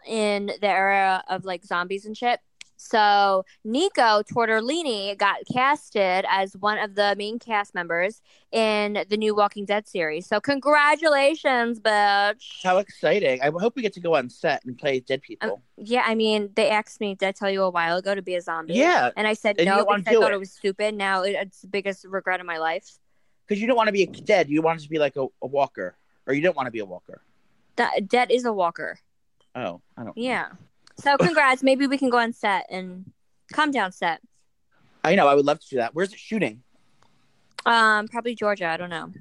in 0.07 0.47
the 0.47 0.69
era 0.69 1.23
of 1.29 1.45
like 1.45 1.65
zombies 1.65 2.07
and 2.07 2.17
shit. 2.17 2.41
So 2.83 3.45
Nico 3.65 4.23
Tortorella 4.23 5.17
got 5.17 5.37
casted 5.53 6.25
as 6.29 6.57
one 6.57 6.79
of 6.79 6.95
the 6.95 7.15
main 7.17 7.39
cast 7.39 7.75
members 7.75 8.21
in 8.51 9.05
the 9.09 9.17
new 9.17 9.35
Walking 9.35 9.65
Dead 9.65 9.87
series. 9.87 10.27
So 10.27 10.41
congratulations, 10.41 11.81
bitch. 11.81 12.63
How 12.63 12.79
exciting! 12.79 13.41
I 13.41 13.51
hope 13.51 13.77
we 13.77 13.83
get 13.83 13.93
to 13.95 14.01
go 14.01 14.17
on 14.17 14.29
set 14.29 14.65
and 14.65 14.77
play 14.77 15.01
dead 15.01 15.17
um, 15.19 15.21
people. 15.21 15.63
Yeah, 15.77 16.03
I 16.07 16.15
mean, 16.15 16.51
they 16.55 16.71
asked 16.71 17.01
me, 17.01 17.15
did 17.15 17.27
I 17.29 17.33
tell 17.33 17.51
you 17.51 17.63
a 17.63 17.71
while 17.71 17.97
ago 17.97 18.15
to 18.15 18.23
be 18.23 18.35
a 18.35 18.41
zombie? 18.41 18.75
yeah, 18.75 19.11
And 19.17 19.27
I 19.27 19.35
said 19.35 19.57
And 19.59 19.67
no 19.67 19.85
because 19.85 20.03
I 20.07 20.15
thought 20.15 20.33
it. 20.33 20.35
it 20.35 20.39
was 20.39 20.53
stupid. 20.53 20.95
Now 20.95 21.23
it's 21.23 21.61
the 21.61 21.69
biggest 21.69 22.05
regret 22.05 22.41
of 22.41 22.47
my 22.47 22.59
life. 22.59 22.99
because 23.47 23.61
you 23.61 23.67
don't 23.69 23.77
want 23.77 23.89
to 23.89 23.93
be 23.93 24.03
a 24.03 24.07
dead. 24.07 24.49
You 24.49 24.61
want 24.61 24.81
to 24.81 24.89
be 24.89 24.99
like 24.99 25.17
a, 25.17 25.27
a 25.43 25.47
walker, 25.47 25.97
or 26.27 26.35
you 26.35 26.43
don't 26.43 26.57
want 26.57 26.67
to 26.67 26.73
be 26.73 26.81
a 26.81 26.85
walker. 26.85 27.23
That 27.77 28.09
dead 28.09 28.31
is 28.31 28.45
a 28.45 28.53
walker. 28.53 28.99
Oh, 29.55 29.81
I 29.97 30.05
don't. 30.05 30.17
Yeah. 30.17 30.49
So 31.03 31.17
congrats. 31.17 31.63
Maybe 31.63 31.87
we 31.87 31.99
can 31.99 32.11
go 32.11 32.19
on 32.19 32.33
set 32.33 32.67
and 32.71 33.11
come 33.53 33.71
down 33.71 33.93
set. 33.93 34.21
I 35.05 35.15
know. 35.15 35.27
I 35.27 35.35
would 35.35 35.45
love 35.45 35.61
to 35.61 35.69
do 35.69 35.77
that. 35.77 35.95
Where's 35.95 36.13
it 36.13 36.19
shooting? 36.19 36.63
Um, 37.67 38.09
probably 38.09 38.35
Georgia. 38.35 38.67
I 38.67 38.77
don't 38.77 38.91
know, 38.91 39.13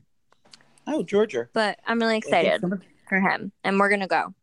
Oh, 0.88 1.04
Georgia. 1.04 1.48
but 1.54 1.80
I'm 1.86 2.00
really 2.00 2.18
excited 2.18 2.62
for 3.08 3.20
him, 3.20 3.52
and 3.64 3.80
we're 3.80 3.90
gonna 3.90 4.08
go. 4.08 4.34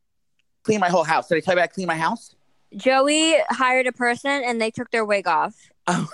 Clean 0.62 0.78
my 0.80 0.88
whole 0.88 1.04
house. 1.04 1.28
Did 1.28 1.36
I 1.36 1.40
tell 1.40 1.54
you 1.54 1.60
about 1.60 1.72
clean 1.72 1.86
my 1.88 1.96
house? 1.96 2.34
Joey 2.76 3.36
hired 3.50 3.86
a 3.86 3.92
person, 3.92 4.30
and 4.44 4.60
they 4.60 4.70
took 4.70 4.90
their 4.90 5.04
wig 5.04 5.26
off. 5.26 5.54
Oh, 5.88 6.08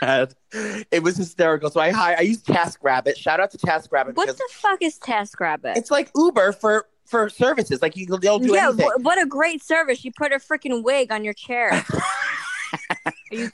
it 0.90 1.02
was 1.02 1.16
hysterical. 1.16 1.70
So 1.70 1.80
I 1.80 1.90
hi- 1.90 2.14
I 2.14 2.20
used 2.20 2.46
TaskRabbit. 2.46 3.16
Shout 3.16 3.40
out 3.40 3.50
to 3.50 3.58
TaskRabbit. 3.58 4.14
What 4.14 4.28
the 4.28 4.48
fuck 4.52 4.80
is 4.82 4.98
TaskRabbit? 4.98 5.76
It's 5.76 5.90
like 5.90 6.10
Uber 6.14 6.52
for 6.52 6.86
for 7.06 7.28
services. 7.28 7.82
Like 7.82 7.96
you, 7.96 8.06
they'll 8.06 8.38
do 8.38 8.54
yeah, 8.54 8.68
anything. 8.68 8.88
wh- 8.88 9.04
what 9.04 9.20
a 9.20 9.26
great 9.26 9.62
service! 9.62 10.04
You 10.04 10.12
put 10.12 10.32
a 10.32 10.36
freaking 10.36 10.82
wig 10.82 11.10
on 11.10 11.24
your 11.24 11.34
chair. 11.34 11.84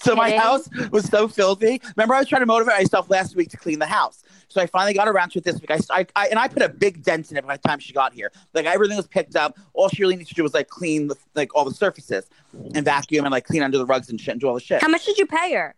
So 0.00 0.14
my 0.14 0.36
house 0.36 0.68
was 0.90 1.06
so 1.06 1.28
filthy. 1.28 1.80
Remember, 1.96 2.14
I 2.14 2.18
was 2.18 2.28
trying 2.28 2.42
to 2.42 2.46
motivate 2.46 2.76
myself 2.76 3.08
last 3.08 3.34
week 3.34 3.50
to 3.50 3.56
clean 3.56 3.78
the 3.78 3.86
house. 3.86 4.22
So 4.48 4.60
I 4.60 4.66
finally 4.66 4.92
got 4.92 5.08
around 5.08 5.30
to 5.30 5.38
it 5.38 5.44
this 5.44 5.60
week. 5.60 5.70
I, 5.70 5.78
I, 5.90 6.06
I 6.14 6.28
and 6.28 6.38
I 6.38 6.48
put 6.48 6.62
a 6.62 6.68
big 6.68 7.02
dent 7.02 7.30
in 7.30 7.38
it 7.38 7.46
by 7.46 7.56
the 7.56 7.66
time 7.66 7.78
she 7.78 7.92
got 7.92 8.12
here. 8.12 8.30
Like 8.52 8.66
everything 8.66 8.96
was 8.96 9.06
picked 9.06 9.34
up. 9.34 9.58
All 9.72 9.88
she 9.88 10.02
really 10.02 10.16
needs 10.16 10.28
to 10.28 10.34
do 10.34 10.42
was 10.42 10.52
like 10.52 10.68
clean 10.68 11.08
the, 11.08 11.16
like 11.34 11.54
all 11.54 11.64
the 11.64 11.74
surfaces 11.74 12.26
and 12.74 12.84
vacuum 12.84 13.24
and 13.24 13.32
like 13.32 13.46
clean 13.46 13.62
under 13.62 13.78
the 13.78 13.86
rugs 13.86 14.10
and 14.10 14.20
shit 14.20 14.32
and 14.32 14.40
do 14.40 14.48
all 14.48 14.54
the 14.54 14.60
shit. 14.60 14.82
How 14.82 14.88
much 14.88 15.06
did 15.06 15.16
you 15.16 15.26
pay 15.26 15.54
her? 15.54 15.74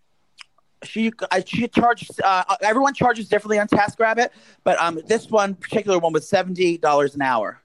She 0.82 1.12
I, 1.30 1.42
she 1.46 1.68
charged. 1.68 2.20
Uh, 2.22 2.44
everyone 2.60 2.94
charges 2.94 3.28
differently 3.28 3.58
on 3.58 3.68
TaskRabbit, 3.68 4.30
but 4.64 4.78
um, 4.80 5.00
this 5.06 5.30
one 5.30 5.54
particular 5.54 5.98
one 5.98 6.12
was 6.12 6.28
seventy 6.28 6.76
dollars 6.76 7.14
an 7.14 7.22
hour. 7.22 7.62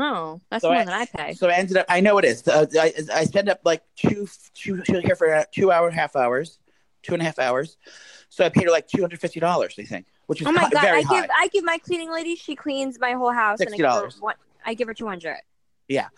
Oh, 0.00 0.40
that's 0.50 0.62
So 0.62 0.68
more 0.70 0.78
I- 0.78 0.84
than 0.84 0.94
I 0.94 1.04
pay. 1.06 1.32
So 1.34 1.48
I 1.48 1.54
ended 1.54 1.76
up. 1.76 1.86
I 1.88 2.00
know 2.00 2.18
it 2.18 2.24
is. 2.24 2.46
Uh, 2.46 2.66
I 2.78 2.92
I 3.12 3.24
spend 3.24 3.48
up 3.48 3.60
like 3.64 3.82
two 3.96 4.26
two 4.54 4.82
two 4.82 4.98
here 5.00 5.16
for 5.16 5.32
uh, 5.34 5.44
two 5.52 5.70
hour 5.70 5.90
half 5.90 6.16
hours, 6.16 6.58
two 7.02 7.12
and 7.14 7.22
a 7.22 7.24
half 7.24 7.38
hours. 7.38 7.76
So 8.28 8.44
I 8.44 8.48
paid 8.48 8.64
her 8.64 8.70
like 8.70 8.88
two 8.88 9.00
hundred 9.00 9.20
fifty 9.20 9.40
dollars. 9.40 9.74
They 9.76 9.84
think, 9.84 10.06
which 10.26 10.40
is 10.40 10.46
Oh 10.46 10.52
my 10.52 10.68
god! 10.70 10.84
I 10.84 11.02
high. 11.02 11.20
give 11.20 11.30
I 11.38 11.48
give 11.48 11.64
my 11.64 11.78
cleaning 11.78 12.10
lady. 12.12 12.34
She 12.36 12.56
cleans 12.56 12.98
my 12.98 13.12
whole 13.12 13.32
house. 13.32 13.60
and 13.60 13.72
I 13.72 13.76
give 13.76 13.86
her 13.86 14.08
$60. 14.08 14.20
one- 14.20 14.34
I 14.66 14.74
give 14.74 14.88
her 14.88 14.94
two 14.94 15.06
hundred. 15.06 15.36
Yeah. 15.88 16.08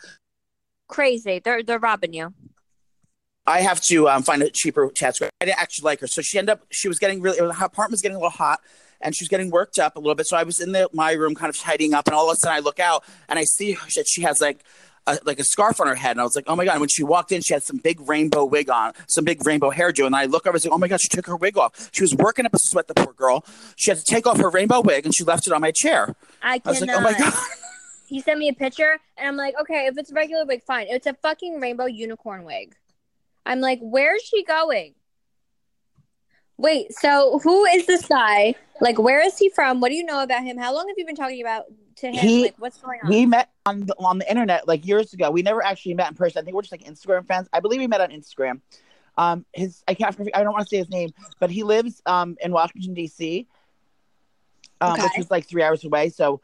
Crazy. 0.88 1.40
They're 1.44 1.62
they're 1.62 1.78
robbing 1.78 2.12
you. 2.12 2.32
I 3.46 3.60
have 3.60 3.80
to 3.82 4.08
um, 4.08 4.22
find 4.22 4.42
a 4.42 4.50
cheaper 4.50 4.90
task. 4.90 5.22
I 5.22 5.30
didn't 5.44 5.60
actually 5.60 5.84
like 5.84 6.00
her, 6.00 6.06
so 6.06 6.22
she 6.22 6.38
ended 6.38 6.54
up. 6.54 6.66
She 6.70 6.88
was 6.88 6.98
getting 6.98 7.20
really. 7.20 7.38
Her 7.38 7.64
apartment 7.64 7.92
was 7.92 8.02
getting 8.02 8.16
a 8.16 8.18
little 8.18 8.30
hot, 8.30 8.60
and 9.00 9.14
she 9.14 9.22
was 9.22 9.28
getting 9.28 9.50
worked 9.50 9.78
up 9.78 9.96
a 9.96 10.00
little 10.00 10.14
bit. 10.14 10.26
So 10.26 10.36
I 10.36 10.42
was 10.42 10.60
in 10.60 10.72
the, 10.72 10.88
my 10.92 11.12
room, 11.12 11.34
kind 11.34 11.50
of 11.50 11.56
tidying 11.56 11.94
up, 11.94 12.06
and 12.06 12.14
all 12.14 12.30
of 12.30 12.34
a 12.34 12.36
sudden 12.36 12.56
I 12.56 12.60
look 12.60 12.80
out 12.80 13.04
and 13.28 13.38
I 13.38 13.44
see 13.44 13.76
that 13.94 14.06
she 14.08 14.22
has 14.22 14.40
like. 14.40 14.64
A, 15.08 15.20
like 15.24 15.38
a 15.38 15.44
scarf 15.44 15.80
on 15.80 15.86
her 15.86 15.94
head, 15.94 16.10
and 16.10 16.20
I 16.20 16.24
was 16.24 16.34
like, 16.34 16.46
"Oh 16.48 16.56
my 16.56 16.64
god!" 16.64 16.72
And 16.72 16.80
when 16.80 16.88
she 16.88 17.04
walked 17.04 17.30
in, 17.30 17.40
she 17.40 17.54
had 17.54 17.62
some 17.62 17.76
big 17.76 18.00
rainbow 18.08 18.44
wig 18.44 18.68
on, 18.68 18.92
some 19.06 19.24
big 19.24 19.46
rainbow 19.46 19.70
hairdo, 19.70 20.04
and 20.04 20.16
I 20.16 20.24
look 20.24 20.48
over, 20.48 20.50
and 20.50 20.54
I 20.54 20.56
was 20.56 20.64
like, 20.64 20.74
"Oh 20.74 20.78
my 20.78 20.88
god!" 20.88 21.00
She 21.00 21.06
took 21.06 21.26
her 21.28 21.36
wig 21.36 21.56
off. 21.56 21.90
She 21.92 22.02
was 22.02 22.12
working 22.12 22.44
up 22.44 22.52
a 22.52 22.58
sweat, 22.58 22.88
the 22.88 22.94
poor 22.94 23.12
girl. 23.12 23.44
She 23.76 23.92
had 23.92 23.98
to 23.98 24.04
take 24.04 24.26
off 24.26 24.38
her 24.38 24.50
rainbow 24.50 24.80
wig, 24.80 25.04
and 25.04 25.14
she 25.14 25.22
left 25.22 25.46
it 25.46 25.52
on 25.52 25.60
my 25.60 25.70
chair. 25.70 26.16
I 26.42 26.60
I 26.64 26.70
was 26.70 26.80
like, 26.80 26.90
"Oh 26.90 27.00
my 27.00 27.12
god!" 27.16 27.32
He 28.06 28.20
sent 28.20 28.38
me 28.40 28.48
a 28.48 28.52
picture, 28.52 28.98
and 29.16 29.28
I'm 29.28 29.36
like, 29.36 29.54
okay, 29.60 29.86
if 29.86 29.98
it's 29.98 30.10
a 30.10 30.14
regular 30.14 30.44
wig, 30.44 30.62
fine. 30.64 30.86
It's 30.88 31.06
a 31.06 31.14
fucking 31.14 31.60
rainbow 31.60 31.86
unicorn 31.86 32.44
wig. 32.44 32.74
I'm 33.46 33.60
like, 33.60 33.78
where's 33.80 34.22
she 34.22 34.44
going? 34.44 34.94
Wait, 36.58 36.92
so 36.92 37.38
who 37.42 37.64
is 37.66 37.86
this 37.86 38.06
guy? 38.06 38.54
Like, 38.80 38.98
where 38.98 39.24
is 39.24 39.38
he 39.38 39.50
from? 39.50 39.80
What 39.80 39.90
do 39.90 39.94
you 39.94 40.04
know 40.04 40.22
about 40.22 40.42
him? 40.42 40.58
How 40.58 40.74
long 40.74 40.88
have 40.88 40.96
you 40.98 41.06
been 41.06 41.16
talking 41.16 41.40
about 41.40 41.64
to 41.96 42.08
him? 42.08 42.14
He- 42.14 42.42
like, 42.42 42.56
what's 42.58 42.78
going 42.78 42.98
on? 43.02 43.08
We 43.08 43.24
met 43.26 43.50
on 43.64 43.86
the, 43.86 43.94
on 43.98 44.18
the 44.18 44.28
internet 44.28 44.66
like 44.66 44.86
years 44.86 45.12
ago. 45.12 45.30
We 45.30 45.42
never 45.42 45.64
actually 45.64 45.94
met 45.94 46.08
in 46.08 46.14
person. 46.14 46.40
I 46.40 46.44
think 46.44 46.54
we're 46.54 46.62
just 46.62 46.72
like 46.72 46.84
Instagram 46.84 47.26
friends. 47.26 47.48
I 47.52 47.60
believe 47.60 47.80
we 47.80 47.86
met 47.86 48.00
on 48.00 48.10
Instagram. 48.10 48.60
Um, 49.18 49.46
his 49.54 49.82
I 49.88 49.94
can't 49.94 50.14
I 50.34 50.42
don't 50.42 50.52
want 50.52 50.66
to 50.66 50.68
say 50.68 50.76
his 50.76 50.90
name, 50.90 51.10
but 51.40 51.50
he 51.50 51.62
lives 51.62 52.02
um 52.04 52.36
in 52.42 52.52
Washington 52.52 52.92
D.C., 52.92 53.46
um, 54.82 55.00
which 55.00 55.18
is 55.18 55.30
like 55.30 55.46
three 55.46 55.62
hours 55.62 55.84
away. 55.84 56.10
So 56.10 56.42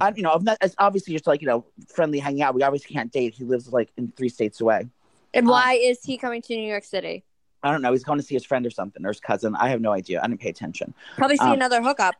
I, 0.00 0.12
you 0.16 0.22
know, 0.22 0.38
not, 0.40 0.56
it's 0.62 0.74
obviously 0.78 1.12
just 1.12 1.26
like 1.26 1.42
you 1.42 1.46
know, 1.46 1.66
friendly 1.94 2.18
hanging 2.18 2.40
out. 2.42 2.54
We 2.54 2.62
obviously 2.62 2.94
can't 2.94 3.12
date. 3.12 3.34
He 3.34 3.44
lives 3.44 3.70
like 3.70 3.90
in 3.98 4.12
three 4.16 4.30
states 4.30 4.60
away. 4.62 4.88
And 5.34 5.46
Um, 5.46 5.50
why 5.52 5.74
is 5.74 6.02
he 6.02 6.16
coming 6.16 6.42
to 6.42 6.56
New 6.56 6.68
York 6.68 6.84
City? 6.84 7.24
I 7.62 7.72
don't 7.72 7.82
know. 7.82 7.92
He's 7.92 8.04
going 8.04 8.18
to 8.18 8.24
see 8.24 8.34
his 8.34 8.44
friend 8.44 8.64
or 8.66 8.70
something, 8.70 9.04
or 9.04 9.08
his 9.08 9.20
cousin. 9.20 9.56
I 9.56 9.68
have 9.70 9.80
no 9.80 9.92
idea. 9.92 10.20
I 10.22 10.26
didn't 10.28 10.40
pay 10.40 10.50
attention. 10.50 10.94
Probably 11.16 11.36
see 11.36 11.44
um, 11.44 11.52
another 11.54 11.82
hookup. 11.82 12.14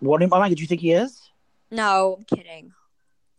What 0.00 0.22
am 0.22 0.32
I? 0.32 0.48
Did 0.48 0.60
you 0.60 0.66
think 0.66 0.80
he 0.80 0.92
is? 0.92 1.30
No, 1.70 2.16
I'm 2.18 2.24
kidding. 2.24 2.72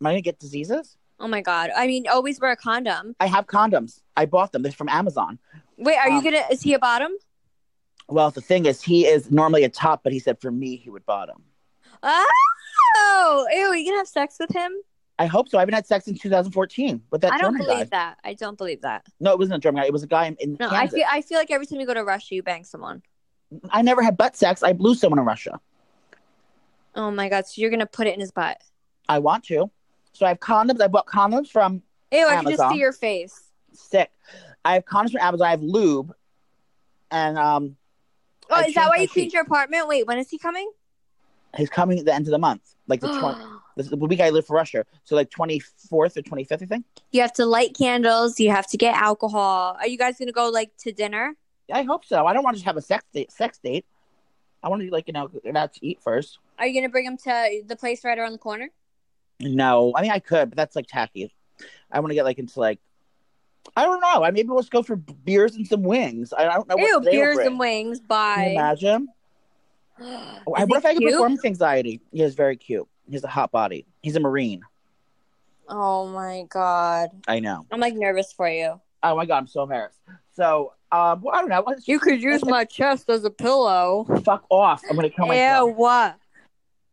Am 0.00 0.06
I 0.06 0.10
gonna 0.10 0.20
get 0.20 0.38
diseases? 0.38 0.96
Oh 1.20 1.26
my 1.28 1.40
god. 1.40 1.70
I 1.76 1.86
mean, 1.86 2.06
always 2.06 2.38
wear 2.40 2.52
a 2.52 2.56
condom. 2.56 3.16
I 3.18 3.26
have 3.26 3.46
condoms. 3.46 4.02
I 4.16 4.26
bought 4.26 4.52
them. 4.52 4.62
They're 4.62 4.72
from 4.72 4.88
Amazon. 4.88 5.38
Wait, 5.76 5.96
are 5.96 6.08
you 6.10 6.18
Um, 6.18 6.24
gonna? 6.24 6.42
Is 6.50 6.62
he 6.62 6.74
a 6.74 6.78
bottom? 6.78 7.12
Well, 8.08 8.30
the 8.30 8.40
thing 8.40 8.66
is, 8.66 8.82
he 8.82 9.06
is 9.06 9.30
normally 9.30 9.64
a 9.64 9.68
top, 9.68 10.02
but 10.02 10.12
he 10.12 10.18
said 10.18 10.40
for 10.40 10.50
me 10.50 10.76
he 10.76 10.90
would 10.90 11.04
bottom. 11.06 11.42
Oh, 12.02 13.46
ew! 13.52 13.72
You 13.74 13.84
gonna 13.86 13.98
have 13.98 14.08
sex 14.08 14.36
with 14.38 14.52
him? 14.52 14.72
I 15.18 15.26
hope 15.26 15.48
so. 15.48 15.58
I 15.58 15.62
haven't 15.62 15.74
had 15.74 15.86
sex 15.86 16.06
in 16.06 16.16
2014 16.16 17.02
with 17.10 17.20
that 17.22 17.32
I 17.32 17.38
don't 17.38 17.52
German 17.52 17.66
believe 17.66 17.90
guy. 17.90 17.98
that. 17.98 18.18
I 18.24 18.34
don't 18.34 18.56
believe 18.56 18.82
that. 18.82 19.04
No, 19.18 19.32
it 19.32 19.38
wasn't 19.38 19.56
a 19.56 19.60
German 19.60 19.82
guy. 19.82 19.86
It 19.86 19.92
was 19.92 20.04
a 20.04 20.06
guy 20.06 20.34
in, 20.38 20.56
No, 20.60 20.68
I 20.70 20.86
feel. 20.86 21.04
I 21.10 21.22
feel 21.22 21.38
like 21.38 21.50
every 21.50 21.66
time 21.66 21.80
you 21.80 21.86
go 21.86 21.94
to 21.94 22.04
Russia, 22.04 22.36
you 22.36 22.42
bang 22.42 22.64
someone. 22.64 23.02
I 23.70 23.82
never 23.82 24.02
had 24.02 24.16
butt 24.16 24.36
sex. 24.36 24.62
I 24.62 24.72
blew 24.72 24.94
someone 24.94 25.18
in 25.18 25.24
Russia. 25.24 25.60
Oh 26.94 27.10
my 27.10 27.28
god! 27.28 27.46
So 27.46 27.60
you're 27.60 27.70
gonna 27.70 27.86
put 27.86 28.06
it 28.06 28.14
in 28.14 28.20
his 28.20 28.30
butt? 28.30 28.60
I 29.08 29.18
want 29.18 29.44
to. 29.44 29.70
So 30.12 30.26
I 30.26 30.30
have 30.30 30.40
condoms. 30.40 30.80
I 30.80 30.88
bought 30.88 31.06
condoms 31.06 31.48
from 31.48 31.82
Ew! 32.12 32.26
I 32.26 32.42
can 32.42 32.50
just 32.50 32.68
see 32.70 32.78
your 32.78 32.92
face. 32.92 33.50
Sick. 33.72 34.10
I 34.64 34.74
have 34.74 34.84
condoms 34.84 35.12
from 35.12 35.20
Amazon. 35.20 35.46
I 35.46 35.50
have 35.50 35.62
lube, 35.62 36.12
and 37.10 37.38
um, 37.38 37.76
Oh, 38.50 38.56
I 38.56 38.64
is 38.64 38.74
that 38.74 38.88
why 38.88 38.96
you 38.98 39.08
cleaned 39.08 39.32
your 39.32 39.42
apartment? 39.42 39.88
Wait, 39.88 40.06
when 40.06 40.18
is 40.18 40.30
he 40.30 40.38
coming? 40.38 40.70
he's 41.56 41.70
coming 41.70 41.98
at 41.98 42.04
the 42.04 42.14
end 42.14 42.26
of 42.26 42.30
the 42.30 42.38
month, 42.38 42.74
like 42.86 43.00
the 43.00 43.08
20, 43.20 43.44
this 43.78 43.88
the 43.88 43.96
week 43.96 44.20
I 44.20 44.30
live 44.30 44.46
for 44.46 44.56
Russia. 44.56 44.84
So 45.04 45.16
like 45.16 45.30
24th 45.30 45.62
or 45.90 46.08
25th, 46.08 46.62
I 46.62 46.66
think. 46.66 46.84
you 47.12 47.20
have 47.20 47.32
to 47.34 47.46
light 47.46 47.76
candles. 47.76 48.38
You 48.38 48.50
have 48.50 48.66
to 48.68 48.76
get 48.76 48.94
alcohol. 48.94 49.76
Are 49.80 49.86
you 49.86 49.96
guys 49.96 50.18
gonna 50.18 50.32
go 50.32 50.48
like 50.50 50.76
to 50.78 50.92
dinner? 50.92 51.34
I 51.72 51.82
hope 51.82 52.04
so. 52.04 52.26
I 52.26 52.32
don't 52.32 52.42
want 52.42 52.56
to 52.56 52.58
just 52.58 52.66
have 52.66 52.76
a 52.76 52.82
sex 52.82 53.04
date. 53.12 53.30
Sex 53.32 53.58
date. 53.62 53.86
I 54.62 54.68
want 54.68 54.82
to 54.82 54.90
like 54.90 55.06
you 55.06 55.12
know 55.12 55.30
out 55.54 55.72
to 55.74 55.86
eat 55.86 56.00
first. 56.02 56.38
Are 56.58 56.66
you 56.66 56.74
gonna 56.74 56.90
bring 56.90 57.06
him 57.06 57.16
to 57.18 57.62
the 57.66 57.76
place 57.76 58.04
right 58.04 58.18
around 58.18 58.32
the 58.32 58.38
corner? 58.38 58.70
No, 59.40 59.92
I 59.96 60.02
mean 60.02 60.10
I 60.10 60.18
could, 60.18 60.50
but 60.50 60.56
that's 60.56 60.74
like 60.74 60.86
tacky. 60.88 61.32
I 61.90 62.00
want 62.00 62.10
to 62.10 62.14
get 62.14 62.24
like 62.24 62.38
into 62.38 62.58
like 62.58 62.80
I 63.76 63.84
don't 63.84 64.00
know. 64.00 64.24
I 64.24 64.30
maybe 64.30 64.48
let's 64.48 64.68
go 64.68 64.82
for 64.82 64.96
beers 64.96 65.54
and 65.54 65.66
some 65.66 65.82
wings. 65.82 66.32
I 66.36 66.44
don't 66.44 66.68
know 66.68 66.76
what 66.76 66.88
Ew, 66.88 67.00
beers 67.00 67.38
and 67.38 67.58
wings. 67.58 67.98
Can 67.98 68.04
you 68.04 68.08
Bye. 68.08 68.52
imagine? 68.56 69.08
Is 70.00 70.06
what 70.44 70.68
he 70.68 70.76
if 70.76 70.86
I 70.86 70.94
could 70.94 71.02
performance 71.02 71.44
anxiety? 71.44 72.00
He 72.12 72.22
is 72.22 72.34
very 72.34 72.56
cute. 72.56 72.86
He 73.08 73.14
has 73.14 73.24
a 73.24 73.28
hot 73.28 73.50
body. 73.50 73.86
He's 74.02 74.16
a 74.16 74.20
marine. 74.20 74.62
Oh 75.68 76.06
my 76.08 76.44
god. 76.48 77.10
I 77.26 77.40
know. 77.40 77.66
I'm 77.70 77.80
like 77.80 77.94
nervous 77.94 78.32
for 78.32 78.48
you. 78.48 78.80
Oh 79.02 79.16
my 79.16 79.26
god, 79.26 79.38
I'm 79.38 79.46
so 79.46 79.62
embarrassed. 79.62 79.98
So, 80.34 80.72
um, 80.92 81.20
well, 81.22 81.34
I 81.34 81.40
don't 81.40 81.48
know. 81.48 81.62
Let's 81.66 81.86
You 81.88 81.98
could 81.98 82.22
use 82.22 82.44
my 82.44 82.64
chest 82.64 83.08
as 83.10 83.24
a 83.24 83.30
pillow. 83.30 84.06
fuck 84.24 84.44
off. 84.50 84.82
I'm 84.88 84.96
gonna 84.96 85.10
kill 85.10 85.26
Ew, 85.26 85.28
myself. 85.32 85.76
what? 85.76 86.16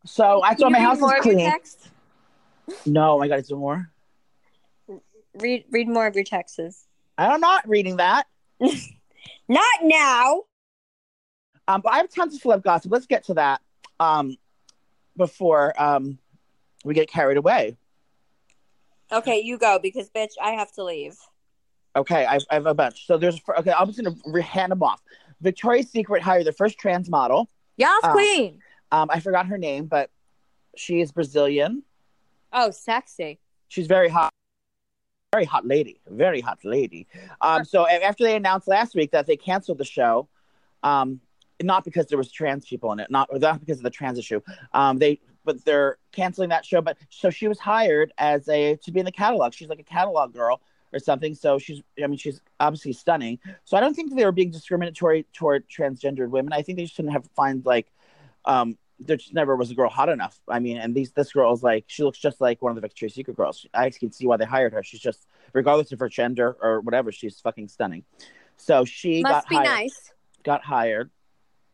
So 0.05 0.41
I 0.43 0.49
Can 0.49 0.57
thought 0.57 0.71
my 0.71 0.79
house 0.79 0.99
more 0.99 1.15
is 1.17 1.21
clean. 1.23 1.39
text? 1.39 1.89
No, 2.85 3.21
I 3.21 3.27
got 3.27 3.37
to 3.37 3.41
do 3.41 3.55
more. 3.55 3.89
Read 5.35 5.65
read 5.71 5.87
more 5.87 6.07
of 6.07 6.15
your 6.15 6.23
texts. 6.23 6.87
I'm 7.17 7.39
not 7.41 7.67
reading 7.67 7.97
that. 7.97 8.27
Not 9.47 9.63
now. 9.83 10.41
Um, 11.67 11.81
but 11.81 11.93
I 11.93 11.97
have 11.97 12.09
tons 12.09 12.35
of 12.35 12.41
celeb 12.41 12.63
gossip. 12.63 12.91
Let's 12.91 13.05
get 13.05 13.23
to 13.25 13.33
that. 13.35 13.61
Um, 13.99 14.37
before 15.17 15.73
um 15.81 16.17
we 16.83 16.93
get 16.93 17.09
carried 17.09 17.37
away. 17.37 17.77
Okay, 19.11 19.39
you 19.39 19.57
go 19.57 19.79
because 19.81 20.09
bitch, 20.09 20.33
I 20.41 20.51
have 20.51 20.71
to 20.73 20.83
leave. 20.83 21.15
Okay, 21.95 22.25
I've, 22.25 22.43
I 22.49 22.55
have 22.55 22.65
a 22.65 22.73
bunch. 22.73 23.07
So 23.07 23.17
there's 23.17 23.39
okay. 23.59 23.71
I'm 23.71 23.87
just 23.87 24.03
gonna 24.03 24.15
re- 24.25 24.41
hand 24.41 24.71
them 24.71 24.83
off. 24.83 25.01
Victoria's 25.41 25.89
Secret 25.89 26.21
hired 26.21 26.45
their 26.45 26.53
first 26.53 26.77
trans 26.77 27.09
model. 27.09 27.49
Yes, 27.77 28.03
Uh, 28.03 28.11
queen. 28.11 28.59
Um, 28.91 29.09
I 29.11 29.19
forgot 29.19 29.47
her 29.47 29.57
name, 29.57 29.85
but 29.85 30.09
she 30.75 31.01
is 31.01 31.11
Brazilian. 31.11 31.83
Oh, 32.53 32.71
sexy. 32.71 33.39
She's 33.67 33.87
very 33.87 34.09
hot. 34.09 34.31
Very 35.33 35.45
hot 35.45 35.65
lady. 35.65 35.99
Very 36.07 36.39
hot 36.39 36.59
lady. 36.63 37.07
Um, 37.41 37.65
so 37.65 37.87
after 37.87 38.23
they 38.23 38.35
announced 38.35 38.67
last 38.67 38.95
week 38.95 39.11
that 39.11 39.27
they 39.27 39.35
canceled 39.35 39.77
the 39.79 39.85
show, 39.85 40.29
um, 40.83 41.19
not 41.61 41.83
because 41.83 42.07
there 42.07 42.17
was 42.17 42.31
trans 42.31 42.65
people 42.65 42.91
in 42.91 42.99
it, 42.99 43.09
not 43.09 43.29
not 43.39 43.59
because 43.59 43.77
of 43.77 43.83
the 43.83 43.89
trans 43.89 44.17
issue. 44.17 44.41
Um, 44.73 44.97
they 44.97 45.19
but 45.43 45.63
they're 45.63 45.97
canceling 46.11 46.49
that 46.49 46.65
show. 46.65 46.81
But 46.81 46.97
so 47.09 47.29
she 47.29 47.47
was 47.47 47.59
hired 47.59 48.11
as 48.17 48.49
a 48.49 48.75
to 48.77 48.91
be 48.91 48.99
in 48.99 49.05
the 49.05 49.11
catalog. 49.11 49.53
She's 49.53 49.69
like 49.69 49.79
a 49.79 49.83
catalog 49.83 50.33
girl 50.33 50.61
or 50.91 50.99
something. 50.99 51.35
So 51.35 51.59
she's 51.59 51.81
I 52.03 52.07
mean 52.07 52.17
she's 52.17 52.41
obviously 52.59 52.93
stunning. 52.93 53.39
So 53.63 53.77
I 53.77 53.79
don't 53.79 53.93
think 53.93 54.15
they 54.15 54.25
were 54.25 54.31
being 54.31 54.51
discriminatory 54.51 55.25
toward 55.33 55.69
transgendered 55.69 56.29
women. 56.29 56.53
I 56.53 56.61
think 56.61 56.77
they 56.77 56.85
just 56.85 56.97
didn't 56.97 57.11
have 57.11 57.27
find 57.35 57.65
like 57.65 57.91
um 58.45 58.77
there 58.99 59.17
just 59.17 59.33
never 59.33 59.57
was 59.57 59.71
a 59.71 59.75
girl 59.75 59.89
hot 59.89 60.07
enough. 60.07 60.39
I 60.47 60.59
mean, 60.59 60.77
and 60.77 60.95
these 60.95 61.11
this 61.11 61.33
girl 61.33 61.53
is 61.53 61.61
like 61.63 61.85
she 61.87 62.03
looks 62.03 62.17
just 62.17 62.39
like 62.41 62.61
one 62.61 62.71
of 62.71 62.75
the 62.75 62.81
Victoria's 62.81 63.13
Secret 63.13 63.35
girls. 63.37 63.65
I 63.73 63.89
can 63.89 64.11
see 64.11 64.25
why 64.25 64.37
they 64.37 64.45
hired 64.45 64.73
her. 64.73 64.83
She's 64.83 65.01
just 65.01 65.27
regardless 65.53 65.91
of 65.91 65.99
her 65.99 66.09
gender 66.09 66.55
or 66.61 66.81
whatever, 66.81 67.11
she's 67.11 67.39
fucking 67.39 67.67
stunning. 67.67 68.03
So 68.57 68.85
she 68.85 69.21
Must 69.21 69.33
got 69.33 69.49
be 69.49 69.55
hired, 69.55 69.67
nice. 69.67 70.11
got 70.43 70.63
hired 70.63 71.09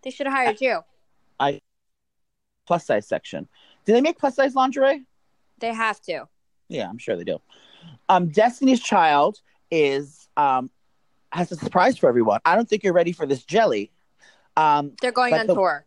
They 0.03 0.09
should 0.09 0.27
have 0.27 0.35
hired 0.35 0.61
you. 0.61 0.81
I 1.39 1.61
plus 2.67 2.85
size 2.85 3.07
section. 3.07 3.47
Do 3.85 3.93
they 3.93 4.01
make 4.01 4.17
plus 4.17 4.35
size 4.35 4.55
lingerie? 4.55 5.03
They 5.59 5.73
have 5.73 6.01
to. 6.03 6.27
Yeah, 6.69 6.87
I'm 6.89 6.97
sure 6.97 7.15
they 7.15 7.23
do. 7.23 7.39
Um, 8.09 8.27
Destiny's 8.29 8.81
Child 8.81 9.41
is 9.69 10.27
um 10.37 10.69
has 11.31 11.51
a 11.51 11.55
surprise 11.55 11.97
for 11.97 12.09
everyone. 12.09 12.39
I 12.45 12.55
don't 12.55 12.67
think 12.67 12.83
you're 12.83 12.93
ready 12.93 13.11
for 13.11 13.25
this 13.25 13.43
jelly. 13.43 13.91
Um, 14.57 14.93
They're 15.01 15.11
going 15.13 15.33
on 15.33 15.47
the- 15.47 15.53
tour. 15.55 15.85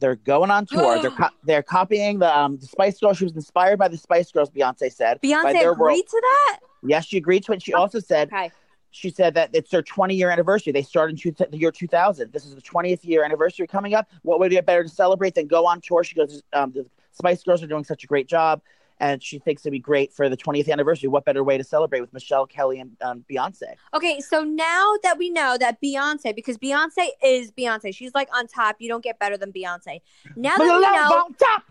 they're 0.00 0.16
going 0.16 0.50
on 0.50 0.66
tour. 0.66 1.00
they're 1.02 1.10
co- 1.22 1.28
they're 1.44 1.62
copying 1.62 2.18
the 2.18 2.36
um 2.36 2.56
the 2.58 2.66
Spice 2.66 2.98
Girls. 3.00 3.18
She 3.18 3.24
was 3.24 3.34
inspired 3.34 3.78
by 3.78 3.88
the 3.88 3.96
Spice 3.98 4.30
Girls. 4.32 4.50
Beyonce 4.50 4.92
said. 4.92 5.20
Beyonce 5.22 5.50
agreed 5.60 5.78
world- 5.78 5.98
to 6.08 6.20
that? 6.22 6.60
Yes, 6.82 7.06
she 7.06 7.16
agreed 7.18 7.42
to 7.44 7.52
it. 7.52 7.62
She 7.62 7.72
also 7.74 7.98
said 8.00 8.28
Okay. 8.32 8.50
She 8.96 9.10
said 9.10 9.34
that 9.34 9.50
it's 9.52 9.70
their 9.70 9.82
20 9.82 10.14
year 10.14 10.30
anniversary. 10.30 10.72
They 10.72 10.82
started 10.82 11.12
in 11.24 11.32
two, 11.34 11.46
the 11.50 11.58
year 11.58 11.70
2000. 11.70 12.32
This 12.32 12.44
is 12.46 12.54
the 12.54 12.62
20th 12.62 13.04
year 13.04 13.24
anniversary 13.24 13.66
coming 13.66 13.94
up. 13.94 14.10
What 14.22 14.40
would 14.40 14.50
be 14.50 14.60
better 14.60 14.82
to 14.82 14.88
celebrate 14.88 15.34
than 15.34 15.46
go 15.46 15.66
on 15.66 15.80
tour? 15.80 16.02
She 16.02 16.14
goes, 16.14 16.42
um, 16.52 16.72
the 16.72 16.86
Spice 17.12 17.42
Girls 17.42 17.62
are 17.62 17.66
doing 17.66 17.84
such 17.84 18.04
a 18.04 18.06
great 18.06 18.26
job, 18.26 18.62
and 19.00 19.22
she 19.22 19.38
thinks 19.38 19.62
it'd 19.62 19.72
be 19.72 19.78
great 19.78 20.12
for 20.12 20.28
the 20.28 20.36
20th 20.36 20.70
anniversary. 20.70 21.08
What 21.08 21.24
better 21.26 21.44
way 21.44 21.58
to 21.58 21.64
celebrate 21.64 22.00
with 22.00 22.12
Michelle 22.12 22.46
Kelly 22.46 22.80
and 22.80 22.96
um, 23.02 23.24
Beyonce? 23.30 23.74
Okay, 23.94 24.20
so 24.20 24.42
now 24.42 24.94
that 25.02 25.18
we 25.18 25.28
know 25.30 25.56
that 25.58 25.80
Beyonce, 25.82 26.34
because 26.34 26.56
Beyonce 26.58 27.08
is 27.22 27.52
Beyonce, 27.52 27.94
she's 27.94 28.14
like 28.14 28.28
on 28.34 28.46
top. 28.46 28.76
You 28.78 28.88
don't 28.88 29.04
get 29.04 29.18
better 29.18 29.36
than 29.36 29.52
Beyonce. 29.52 30.00
Now 30.36 30.56
that 30.56 30.62
we 30.62 30.66
know, 30.80 31.24
on 31.24 31.34
top. 31.34 31.64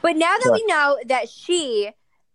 but 0.00 0.16
now 0.16 0.36
that 0.38 0.42
Sure. 0.44 0.52
we 0.52 0.64
know 0.66 0.98
that 1.06 1.28
she 1.28 1.90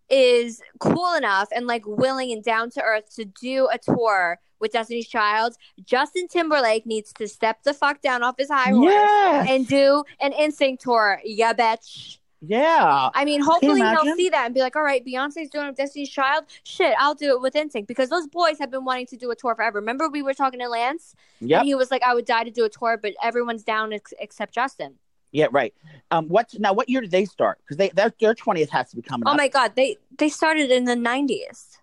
is 0.09 0.61
cool 0.79 1.13
enough 1.15 1.49
and 1.55 1.67
like 1.67 1.83
willing 1.85 2.31
and 2.31 2.43
down 2.43 2.69
to 2.71 2.81
earth 2.81 3.13
to 3.15 3.25
do 3.25 3.67
a 3.71 3.77
tour 3.77 4.39
with 4.59 4.71
Destiny's 4.71 5.07
Child, 5.07 5.55
Justin 5.85 6.27
Timberlake 6.27 6.85
needs 6.85 7.13
to 7.13 7.27
step 7.27 7.63
the 7.63 7.73
fuck 7.73 8.01
down 8.01 8.23
off 8.23 8.35
his 8.37 8.49
high 8.49 8.71
horse 8.71 8.85
Yes. 8.91 9.47
and 9.49 9.67
do 9.67 10.03
an 10.19 10.31
NSYNC 10.33 10.79
tour. 10.79 11.21
Yeah, 11.23 11.53
bitch. 11.53 12.17
yeah. 12.41 13.09
I 13.13 13.23
mean, 13.25 13.41
hopefully 13.41 13.81
he'll 13.81 14.15
see 14.15 14.29
that 14.29 14.45
and 14.45 14.55
be 14.55 14.61
like, 14.61 14.75
all 14.75 14.81
right, 14.83 15.05
Beyonce's 15.05 15.49
doing 15.51 15.65
it 15.65 15.69
with 15.69 15.77
Destiny's 15.77 16.09
Child. 16.09 16.45
Shit, 16.63 16.95
I'll 16.99 17.13
do 17.15 17.31
it 17.35 17.41
with 17.41 17.53
NSYNC 17.53 17.85
because 17.85 18.09
those 18.09 18.25
boys 18.27 18.57
have 18.59 18.71
been 18.71 18.85
wanting 18.85 19.05
to 19.07 19.17
do 19.17 19.29
a 19.29 19.35
tour 19.35 19.53
forever. 19.53 19.79
Remember, 19.79 20.09
we 20.09 20.21
were 20.23 20.33
talking 20.33 20.59
to 20.61 20.69
Lance 20.69 21.13
Yeah. 21.39 21.59
and 21.59 21.67
he 21.67 21.75
was 21.75 21.91
like, 21.91 22.01
I 22.01 22.15
would 22.15 22.25
die 22.25 22.43
to 22.43 22.51
do 22.51 22.65
a 22.65 22.69
tour, 22.69 22.97
but 22.99 23.13
everyone's 23.21 23.63
down 23.63 23.93
ex- 23.93 24.13
except 24.19 24.53
Justin. 24.55 24.95
Yeah. 25.31 25.47
Right. 25.51 25.73
Um. 26.11 26.27
What's 26.27 26.57
now? 26.59 26.73
What 26.73 26.89
year 26.89 27.01
did 27.01 27.11
they 27.11 27.25
start? 27.25 27.59
Because 27.63 27.77
they 27.77 27.89
their, 27.89 28.13
their 28.19 28.33
20th 28.33 28.69
has 28.69 28.89
to 28.91 28.95
be 28.95 29.01
coming 29.01 29.27
Oh 29.27 29.31
up. 29.31 29.37
my 29.37 29.47
God, 29.47 29.73
they 29.75 29.97
they 30.17 30.29
started 30.29 30.71
in 30.71 30.85
the 30.85 30.95
90s. 30.95 31.77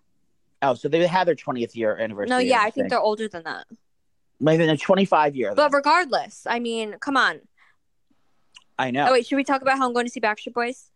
Oh, 0.63 0.75
so 0.75 0.89
they 0.89 1.07
had 1.07 1.29
their 1.29 1.35
20th 1.35 1.77
year 1.77 1.97
anniversary. 1.97 2.31
No, 2.31 2.39
yeah, 2.39 2.61
I 2.63 2.71
think 2.71 2.89
they're 2.89 2.99
older 2.99 3.29
than 3.29 3.43
that. 3.45 3.67
maybe 4.41 4.65
their 4.65 4.79
25 4.79 5.37
year. 5.37 5.55
But 5.55 5.75
regardless, 5.75 6.47
I 6.49 6.59
mean, 6.59 6.97
come 7.01 7.19
on. 7.19 7.41
I 8.79 8.91
know. 8.91 9.09
Oh, 9.09 9.13
wait, 9.13 9.27
should 9.27 9.37
we 9.37 9.45
talk 9.45 9.61
about 9.63 9.77
how 9.79 9.87
I'm 9.87 9.93
going 9.93 10.07
to 10.07 10.11
see 10.11 10.21
Backstreet 10.21 10.55
Boys? 10.55 10.91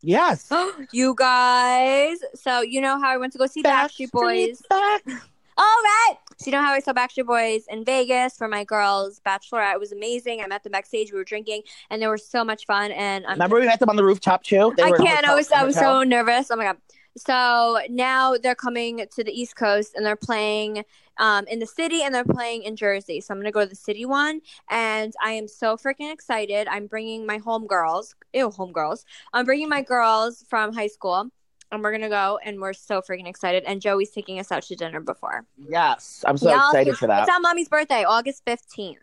yes. 0.00 0.50
you 0.92 1.14
guys. 1.16 2.18
So, 2.34 2.60
you 2.62 2.80
know 2.80 2.98
how 3.00 3.10
I 3.10 3.16
went 3.16 3.32
to 3.34 3.38
go 3.38 3.46
see 3.46 3.62
Backstreet 3.62 4.10
Boys? 4.10 4.60
Back. 4.68 5.02
All 5.56 5.64
right. 5.64 6.16
So 6.42 6.50
you 6.50 6.56
know 6.56 6.62
how 6.62 6.72
I 6.72 6.80
saw 6.80 6.92
Backstreet 6.92 7.26
Boys 7.26 7.66
in 7.70 7.84
Vegas 7.84 8.36
for 8.36 8.48
my 8.48 8.64
girls' 8.64 9.20
bachelorette? 9.24 9.74
It 9.74 9.78
was 9.78 9.92
amazing. 9.92 10.40
I 10.40 10.48
met 10.48 10.64
them 10.64 10.72
backstage. 10.72 11.12
We 11.12 11.18
were 11.18 11.22
drinking, 11.22 11.62
and 11.88 12.02
they 12.02 12.08
were 12.08 12.18
so 12.18 12.42
much 12.42 12.66
fun. 12.66 12.90
And 12.90 13.24
I'm 13.26 13.34
Remember 13.34 13.60
we 13.60 13.66
met 13.66 13.78
them 13.78 13.88
on 13.88 13.94
the 13.94 14.02
rooftop 14.02 14.42
too. 14.42 14.74
They 14.76 14.82
I 14.82 14.90
were 14.90 14.96
in 14.96 15.02
a 15.02 15.04
can't. 15.04 15.24
I 15.24 15.36
was 15.36 15.52
I 15.52 15.62
was 15.62 15.76
so 15.76 16.02
nervous. 16.02 16.50
Oh 16.50 16.56
my 16.56 16.64
god. 16.64 16.78
So 17.16 17.78
now 17.88 18.36
they're 18.38 18.56
coming 18.56 19.06
to 19.14 19.22
the 19.22 19.30
East 19.30 19.54
Coast 19.54 19.94
and 19.94 20.04
they're 20.04 20.16
playing 20.16 20.82
um, 21.18 21.46
in 21.46 21.60
the 21.60 21.66
city 21.66 22.02
and 22.02 22.12
they're 22.12 22.24
playing 22.24 22.64
in 22.64 22.74
Jersey. 22.74 23.20
So 23.20 23.32
I'm 23.32 23.38
gonna 23.38 23.52
go 23.52 23.60
to 23.60 23.68
the 23.68 23.76
city 23.76 24.04
one, 24.04 24.40
and 24.68 25.14
I 25.22 25.32
am 25.34 25.46
so 25.46 25.76
freaking 25.76 26.12
excited. 26.12 26.66
I'm 26.66 26.88
bringing 26.88 27.24
my 27.24 27.38
home 27.38 27.68
homegirls, 27.68 28.14
ew, 28.32 28.50
homegirls. 28.50 29.04
I'm 29.32 29.44
bringing 29.44 29.68
my 29.68 29.82
girls 29.82 30.44
from 30.48 30.72
high 30.72 30.88
school, 30.88 31.30
and 31.72 31.82
we're 31.82 31.90
gonna 31.90 32.08
go, 32.08 32.38
and 32.44 32.60
we're 32.60 32.74
so 32.74 33.00
freaking 33.00 33.26
excited. 33.26 33.64
And 33.66 33.80
Joey's 33.80 34.10
taking 34.10 34.38
us 34.38 34.52
out 34.52 34.62
to 34.64 34.76
dinner 34.76 35.00
before. 35.00 35.44
Yes, 35.56 36.24
I'm 36.26 36.36
so 36.36 36.50
Y'all, 36.50 36.70
excited 36.70 36.96
for 36.96 37.06
that. 37.08 37.22
It's 37.22 37.34
on 37.34 37.42
mommy's 37.42 37.68
birthday, 37.68 38.04
August 38.04 38.44
15th. 38.44 38.96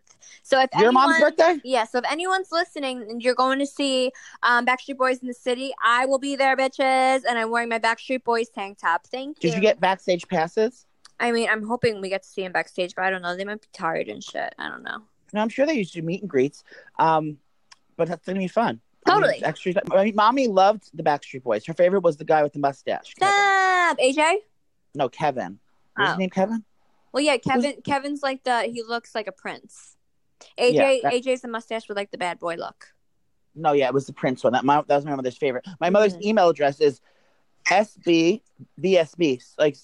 So 0.44 0.62
if 0.62 0.70
Your 0.74 0.90
anyone, 0.90 1.10
mom's 1.10 1.20
birthday? 1.20 1.60
yeah, 1.64 1.86
so 1.86 1.98
if 1.98 2.06
anyone's 2.10 2.52
listening 2.52 3.02
and 3.10 3.22
you're 3.22 3.36
going 3.36 3.60
to 3.60 3.66
see 3.66 4.12
um, 4.44 4.66
Backstreet 4.66 4.98
Boys 4.98 5.18
in 5.20 5.28
the 5.28 5.34
city, 5.34 5.74
I 5.84 6.06
will 6.06 6.20
be 6.20 6.36
there, 6.36 6.56
bitches, 6.56 7.24
and 7.28 7.38
I'm 7.38 7.50
wearing 7.50 7.70
my 7.70 7.80
Backstreet 7.80 8.24
Boys 8.24 8.50
tank 8.50 8.78
top. 8.80 9.08
Thank 9.08 9.44
you. 9.44 9.50
Did 9.50 9.56
you 9.56 9.62
get 9.62 9.80
backstage 9.80 10.28
passes? 10.28 10.86
I 11.20 11.32
mean, 11.32 11.50
I'm 11.50 11.64
hoping 11.64 12.00
we 12.00 12.10
get 12.10 12.24
to 12.24 12.30
see 12.30 12.44
him 12.44 12.52
backstage, 12.52 12.96
but 12.96 13.06
I 13.06 13.10
don't 13.10 13.22
know. 13.22 13.36
They 13.36 13.44
might 13.44 13.62
be 13.62 13.68
tired 13.74 14.08
and 14.08 14.24
shit. 14.24 14.54
I 14.58 14.70
don't 14.70 14.84
know. 14.84 15.00
No, 15.34 15.42
I'm 15.42 15.50
sure 15.50 15.66
they 15.66 15.74
used 15.74 15.94
to 15.94 16.02
do 16.02 16.06
meet 16.06 16.22
and 16.22 16.30
greets. 16.30 16.64
Um, 16.98 17.38
but 17.98 18.08
that's 18.08 18.26
gonna 18.26 18.40
be 18.40 18.48
fun. 18.48 18.80
Totally. 19.08 19.44
I 19.46 20.04
mean, 20.04 20.16
mommy 20.16 20.48
loved 20.48 20.90
the 20.94 21.04
Backstreet 21.04 21.44
Boys. 21.44 21.66
Her 21.66 21.74
favorite 21.74 22.02
was 22.04 22.18
the 22.18 22.26
guy 22.26 22.44
with 22.44 22.54
the 22.54 22.60
mustache. 22.60 23.14
Kevin. 23.16 23.34
Stop, 23.34 23.98
AJ. 24.00 24.36
No, 24.96 25.10
Kevin. 25.10 25.60
Was 25.98 26.08
Oh. 26.08 26.12
his 26.12 26.18
name 26.20 26.30
Kevin? 26.30 26.64
Well, 27.12 27.24
yeah, 27.24 27.38
Kevin. 27.38 27.82
Kevin's 27.84 28.22
like 28.22 28.44
the 28.44 28.64
he 28.64 28.84
looks 28.84 29.16
like 29.16 29.28
a 29.28 29.32
prince. 29.32 29.96
AJ, 30.58 30.74
Yeah, 30.74 30.98
that- 31.04 31.14
AJ's 31.14 31.42
the 31.42 31.48
mustache 31.48 31.88
with 31.90 31.98
like 31.98 32.12
the 32.12 32.18
bad 32.18 32.40
boy 32.40 32.56
look. 32.56 32.88
No, 33.56 33.72
yeah, 33.74 33.88
it 33.88 33.94
was 33.94 34.06
the 34.06 34.14
Prince 34.14 34.44
one. 34.44 34.54
That 34.54 34.64
my 34.64 34.82
that 34.88 34.96
was 34.96 35.06
my 35.06 35.16
mother's 35.16 35.36
favorite. 35.38 35.66
My 35.80 35.90
mother's 35.90 36.16
Mhm. 36.16 36.22
email 36.24 36.50
address 36.50 36.80
is 36.80 37.02
SB 37.70 38.42
BSB 38.80 39.42
like 39.58 39.76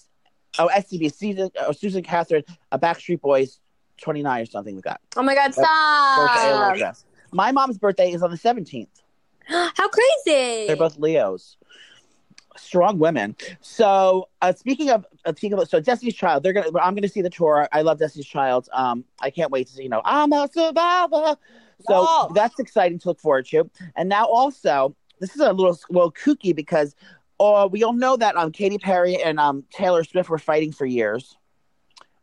oh 0.58 0.68
SCB 0.68 1.12
Susan 1.12 1.50
oh, 1.60 1.72
Susan 1.72 2.02
Catherine 2.02 2.44
a 2.72 2.78
Backstreet 2.78 3.20
Boys 3.20 3.60
twenty 4.00 4.22
nine 4.22 4.42
or 4.42 4.46
something 4.46 4.76
like 4.76 4.84
that. 4.84 5.00
Oh 5.16 5.22
my 5.22 5.34
God, 5.34 5.52
That 5.52 5.58
was 5.58 6.76
the 6.76 6.86
AOL 6.86 6.94
stop! 6.94 7.08
My 7.32 7.52
mom's 7.52 7.76
birthday 7.78 8.12
is 8.12 8.22
on 8.22 8.30
the 8.30 8.36
seventeenth. 8.36 9.02
How 9.76 9.88
crazy! 9.88 10.66
They're 10.66 10.76
both 10.76 10.98
Leos. 10.98 11.56
Strong 12.56 12.98
women. 12.98 13.36
So 13.60 14.28
uh, 14.40 14.52
speaking 14.54 14.90
of 14.90 15.04
uh, 15.24 15.32
speaking 15.36 15.58
of 15.58 15.68
so 15.68 15.78
Destiny's 15.80 16.14
Child, 16.14 16.42
they're 16.42 16.52
gonna. 16.54 16.70
I'm 16.80 16.94
gonna 16.94 17.08
see 17.08 17.20
the 17.22 17.30
tour. 17.30 17.68
I 17.72 17.82
love 17.82 17.98
Destiny's 17.98 18.26
Child. 18.26 18.68
Um, 18.72 19.04
I 19.20 19.30
can't 19.30 19.50
wait 19.50 19.66
to 19.68 19.72
see. 19.74 19.82
You 19.82 19.88
know, 19.90 20.02
I'm 20.04 20.32
a 20.32 20.48
survivor. 20.52 21.36
So 21.80 22.06
Oh. 22.08 22.32
that's 22.34 22.58
exciting 22.58 22.98
to 23.00 23.08
look 23.08 23.20
forward 23.20 23.46
to. 23.48 23.70
And 23.94 24.08
now 24.08 24.24
also, 24.24 24.96
this 25.20 25.34
is 25.34 25.40
a 25.40 25.52
little 25.52 25.78
little 25.90 26.12
kooky 26.12 26.56
because, 26.56 26.96
uh, 27.38 27.68
we 27.70 27.84
all 27.84 27.92
know 27.92 28.16
that 28.16 28.36
um 28.36 28.50
Katy 28.52 28.78
Perry 28.78 29.22
and 29.22 29.38
um 29.38 29.62
Taylor 29.70 30.02
Swift 30.02 30.30
were 30.30 30.38
fighting 30.38 30.72
for 30.72 30.86
years 30.86 31.36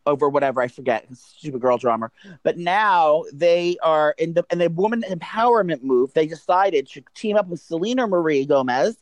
over 0.06 0.30
whatever 0.30 0.62
I 0.62 0.68
forget, 0.68 1.08
stupid 1.16 1.62
girl 1.62 1.78
drama. 1.78 2.12
But 2.44 2.58
now 2.58 3.24
they 3.32 3.78
are 3.82 4.16
in 4.18 4.34
the 4.34 4.46
in 4.52 4.60
the 4.60 4.70
woman 4.70 5.04
empowerment 5.10 5.84
move. 5.84 6.14
They 6.14 6.28
decided 6.28 6.88
to 6.90 7.02
team 7.16 7.38
up 7.38 7.48
with 7.48 7.62
Selena 7.62 8.08
Marie 8.08 8.46
Gomez, 8.46 8.98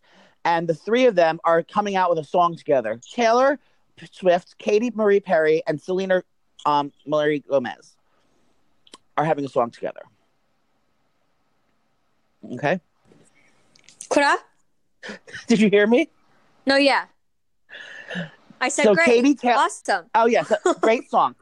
and 0.45 0.67
the 0.67 0.73
three 0.73 1.05
of 1.05 1.15
them 1.15 1.39
are 1.43 1.63
coming 1.63 1.95
out 1.95 2.09
with 2.09 2.19
a 2.19 2.23
song 2.23 2.55
together. 2.55 2.99
Taylor 3.11 3.59
Swift, 4.11 4.57
Katy 4.57 4.91
Marie 4.95 5.19
Perry, 5.19 5.61
and 5.67 5.81
Selena 5.81 6.23
um, 6.65 6.91
Marie 7.05 7.39
Gomez 7.39 7.95
are 9.17 9.25
having 9.25 9.45
a 9.45 9.49
song 9.49 9.71
together. 9.71 10.01
Okay, 12.53 12.79
Kura? 14.09 14.37
did 15.47 15.59
you 15.59 15.69
hear 15.69 15.87
me? 15.87 16.09
No, 16.65 16.75
yeah. 16.75 17.05
I 18.62 18.69
said 18.69 18.84
So 18.84 18.95
great. 18.95 19.06
Katy 19.08 19.36
Ta- 19.36 19.65
awesome. 19.65 20.06
Oh 20.15 20.28
yes, 20.28 20.52
great 20.82 21.10
song. 21.10 21.36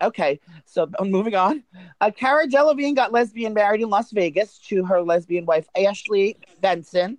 Okay, 0.00 0.40
so 0.64 0.90
I'm 0.98 1.10
moving 1.12 1.36
on. 1.36 1.62
Uh, 2.00 2.10
Cara 2.10 2.48
Delevingne 2.48 2.96
got 2.96 3.12
lesbian 3.12 3.54
married 3.54 3.82
in 3.82 3.88
Las 3.88 4.10
Vegas 4.10 4.58
to 4.66 4.84
her 4.84 5.00
lesbian 5.02 5.46
wife 5.46 5.68
Ashley 5.76 6.36
Benson. 6.60 7.18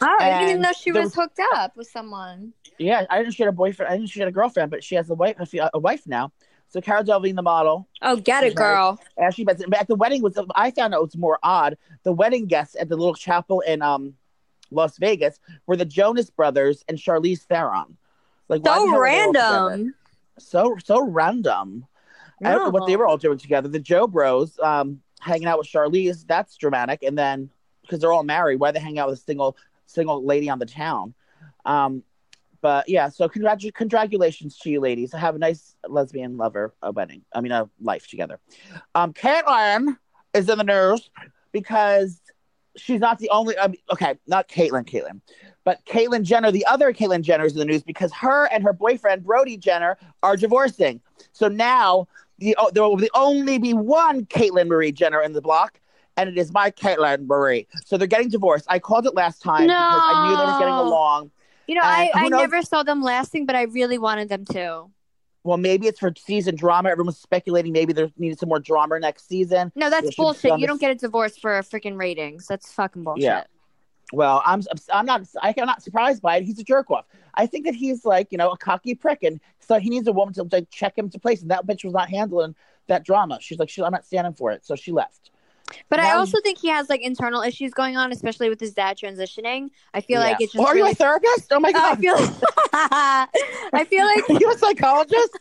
Oh, 0.00 0.16
I 0.20 0.30
didn't 0.30 0.48
even 0.48 0.62
know 0.62 0.72
she 0.72 0.90
there 0.90 1.02
was 1.02 1.14
hooked 1.14 1.40
up 1.54 1.76
with 1.76 1.88
someone. 1.88 2.54
Yeah, 2.78 3.04
I 3.10 3.18
didn't 3.18 3.34
she 3.34 3.42
had 3.42 3.50
a 3.50 3.52
boyfriend. 3.52 3.92
I 3.92 3.96
didn't 3.96 4.10
she 4.10 4.18
had 4.20 4.28
a 4.28 4.32
girlfriend, 4.32 4.70
but 4.70 4.82
she 4.82 4.94
has 4.96 5.10
a 5.10 5.14
wife. 5.14 5.36
A, 5.54 5.70
a 5.74 5.78
wife 5.78 6.06
now. 6.06 6.32
So 6.70 6.80
Cara 6.80 7.04
Delevingne, 7.04 7.36
the 7.36 7.42
model, 7.42 7.88
Oh, 8.02 8.16
get 8.16 8.44
it, 8.44 8.54
girl. 8.54 9.00
Ashley 9.18 9.44
Benson. 9.44 9.70
But 9.70 9.80
at 9.80 9.88
the 9.88 9.94
wedding 9.94 10.22
was 10.22 10.38
I 10.54 10.70
found 10.70 10.94
out 10.94 10.98
it 10.98 11.04
was 11.04 11.16
more 11.16 11.38
odd. 11.42 11.76
The 12.02 12.12
wedding 12.12 12.46
guests 12.46 12.76
at 12.78 12.88
the 12.88 12.96
little 12.96 13.14
chapel 13.14 13.60
in 13.60 13.80
um 13.82 14.14
Las 14.70 14.98
Vegas 14.98 15.38
were 15.66 15.76
the 15.76 15.84
Jonas 15.84 16.30
Brothers 16.30 16.84
and 16.88 16.98
Charlize 16.98 17.42
Theron. 17.42 17.96
Like 18.48 18.62
So 18.64 18.72
hell 18.72 18.82
are 18.82 19.10
they 19.10 19.18
all 19.18 19.32
together? 19.32 19.68
random. 19.70 19.94
So 20.38 20.76
so 20.82 21.02
random. 21.02 21.86
I 22.44 22.52
don't 22.52 22.64
know 22.64 22.70
what 22.70 22.86
they 22.86 22.96
were 22.96 23.06
all 23.06 23.16
doing 23.16 23.38
together. 23.38 23.68
The 23.68 23.80
Joe 23.80 24.06
Bros, 24.06 24.58
um, 24.60 25.00
hanging 25.20 25.48
out 25.48 25.58
with 25.58 25.66
Charlize, 25.66 26.24
that's 26.26 26.56
dramatic. 26.56 27.02
And 27.02 27.18
then 27.18 27.50
because 27.82 28.00
they're 28.00 28.12
all 28.12 28.22
married, 28.22 28.60
why 28.60 28.70
they 28.70 28.78
hang 28.78 28.98
out 28.98 29.08
with 29.08 29.18
a 29.18 29.22
single 29.22 29.56
single 29.86 30.24
lady 30.24 30.48
on 30.48 30.58
the 30.58 30.66
town? 30.66 31.14
Um, 31.64 32.04
but 32.60 32.88
yeah, 32.88 33.08
so 33.08 33.28
congratu- 33.28 33.74
congratulations 33.74 34.58
to 34.58 34.70
you 34.70 34.80
ladies. 34.80 35.12
Have 35.12 35.36
a 35.36 35.38
nice 35.38 35.76
lesbian 35.88 36.36
lover 36.36 36.74
a 36.82 36.90
wedding. 36.92 37.22
I 37.32 37.40
mean, 37.40 37.52
a 37.52 37.68
life 37.80 38.08
together. 38.08 38.40
Um, 38.94 39.12
Caitlyn 39.12 39.96
is 40.34 40.48
in 40.48 40.58
the 40.58 40.64
news 40.64 41.08
because 41.52 42.20
she's 42.76 43.00
not 43.00 43.18
the 43.18 43.30
only. 43.30 43.58
I 43.58 43.68
mean, 43.68 43.80
okay, 43.92 44.16
not 44.26 44.48
Caitlyn, 44.48 44.84
Caitlyn, 44.88 45.20
but 45.68 45.84
Caitlyn 45.84 46.22
Jenner. 46.22 46.50
The 46.50 46.64
other 46.64 46.94
Caitlyn 46.94 47.20
Jenner 47.20 47.44
is 47.44 47.52
in 47.52 47.58
the 47.58 47.66
news 47.66 47.82
because 47.82 48.10
her 48.14 48.46
and 48.46 48.64
her 48.64 48.72
boyfriend 48.72 49.22
Brody 49.22 49.58
Jenner 49.58 49.98
are 50.22 50.34
divorcing. 50.34 50.98
So 51.32 51.46
now 51.46 52.08
the, 52.38 52.56
oh, 52.58 52.70
there 52.72 52.84
will 52.84 52.98
only 53.12 53.58
be 53.58 53.74
one 53.74 54.24
Caitlyn 54.24 54.68
Marie 54.68 54.92
Jenner 54.92 55.20
in 55.20 55.34
the 55.34 55.42
block, 55.42 55.78
and 56.16 56.26
it 56.26 56.38
is 56.38 56.54
my 56.54 56.70
Caitlyn 56.70 57.26
Marie. 57.26 57.66
So 57.84 57.98
they're 57.98 58.06
getting 58.08 58.30
divorced. 58.30 58.64
I 58.70 58.78
called 58.78 59.04
it 59.04 59.14
last 59.14 59.42
time 59.42 59.66
because 59.66 60.00
I 60.02 60.30
knew 60.30 60.36
they 60.38 60.52
were 60.52 60.58
getting 60.58 60.72
along. 60.72 61.32
You 61.66 61.74
know, 61.74 61.82
I, 61.84 62.12
I 62.14 62.28
knows- 62.30 62.40
never 62.40 62.62
saw 62.62 62.82
them 62.82 63.02
lasting, 63.02 63.44
but 63.44 63.54
I 63.54 63.64
really 63.64 63.98
wanted 63.98 64.30
them 64.30 64.46
to. 64.46 64.86
Well, 65.44 65.58
maybe 65.58 65.86
it's 65.86 66.00
for 66.00 66.14
season 66.16 66.56
drama. 66.56 66.88
Everyone's 66.88 67.18
speculating 67.18 67.72
maybe 67.72 67.92
there 67.92 68.10
needed 68.16 68.38
some 68.38 68.48
more 68.48 68.58
drama 68.58 68.98
next 69.00 69.28
season. 69.28 69.70
No, 69.76 69.90
that's 69.90 70.16
bullshit. 70.16 70.58
You 70.60 70.66
don't 70.66 70.80
get 70.80 70.92
a 70.92 70.94
divorce 70.94 71.36
for 71.36 71.50
freaking 71.60 71.98
ratings. 71.98 72.46
That's 72.46 72.72
fucking 72.72 73.04
bullshit. 73.04 73.24
Yeah. 73.24 73.44
Well, 74.12 74.42
I'm 74.46 74.62
I'm 74.92 75.06
not 75.06 75.22
I'm 75.42 75.54
not 75.56 75.82
surprised 75.82 76.22
by 76.22 76.36
it. 76.36 76.44
He's 76.44 76.58
a 76.58 76.64
jerk 76.64 76.90
off. 76.90 77.06
I 77.34 77.46
think 77.46 77.66
that 77.66 77.74
he's 77.74 78.04
like 78.04 78.28
you 78.30 78.38
know 78.38 78.50
a 78.50 78.56
cocky 78.56 78.94
prick, 78.94 79.22
and 79.22 79.40
so 79.60 79.78
he 79.78 79.90
needs 79.90 80.08
a 80.08 80.12
woman 80.12 80.34
to 80.34 80.46
like 80.50 80.70
check 80.70 80.96
him 80.96 81.10
to 81.10 81.18
place. 81.18 81.42
And 81.42 81.50
that 81.50 81.66
bitch 81.66 81.84
was 81.84 81.92
not 81.92 82.08
handling 82.08 82.54
that 82.86 83.04
drama. 83.04 83.38
She's 83.40 83.58
like, 83.58 83.68
she, 83.68 83.82
I'm 83.82 83.92
not 83.92 84.06
standing 84.06 84.32
for 84.32 84.50
it, 84.50 84.64
so 84.64 84.74
she 84.74 84.92
left. 84.92 85.30
But 85.90 86.00
I 86.00 86.04
Now- 86.04 86.20
also 86.20 86.40
think 86.40 86.56
he 86.56 86.68
has 86.68 86.88
like 86.88 87.02
internal 87.02 87.42
issues 87.42 87.74
going 87.74 87.98
on, 87.98 88.10
especially 88.10 88.48
with 88.48 88.58
his 88.58 88.72
dad 88.72 88.96
transitioning. 88.96 89.68
I 89.92 90.00
feel 90.00 90.20
like 90.20 90.40
it's 90.40 90.54
just. 90.54 90.64
Oh, 90.64 90.66
are 90.66 90.76
you 90.76 90.86
a 90.86 90.94
therapist? 90.94 91.52
Oh 91.52 91.60
my 91.60 91.72
god! 91.80 91.98
I 91.98 92.00
feel. 92.00 92.16
I 92.72 93.84
feel 93.84 94.06
like 94.06 94.30
are 94.30 94.40
you 94.40 94.50
a 94.50 94.56
psychologist? 94.58 95.38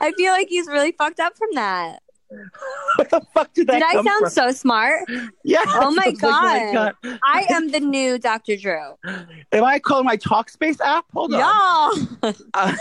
I 0.00 0.12
feel 0.16 0.32
like 0.32 0.48
he's 0.48 0.66
really 0.66 0.92
fucked 0.92 1.20
up 1.20 1.36
from 1.36 1.48
that. 1.54 2.02
what 2.96 3.10
the 3.10 3.20
fuck 3.34 3.52
did 3.54 3.66
that 3.66 3.74
Did 3.74 3.82
I 3.82 3.94
sound 3.94 4.20
from? 4.20 4.30
so 4.30 4.52
smart? 4.52 5.08
Yeah. 5.44 5.62
Oh 5.66 5.90
my 5.94 6.06
like, 6.06 6.18
God. 6.18 6.72
God. 6.72 7.18
I 7.22 7.46
am 7.50 7.70
the 7.70 7.80
new 7.80 8.18
Dr. 8.18 8.56
Drew. 8.56 8.94
Am 9.52 9.64
I 9.64 9.78
calling 9.78 10.04
my 10.04 10.16
Talkspace 10.16 10.80
app? 10.80 11.06
Hold 11.12 11.34
on. 11.34 12.18
Uh, 12.54 12.74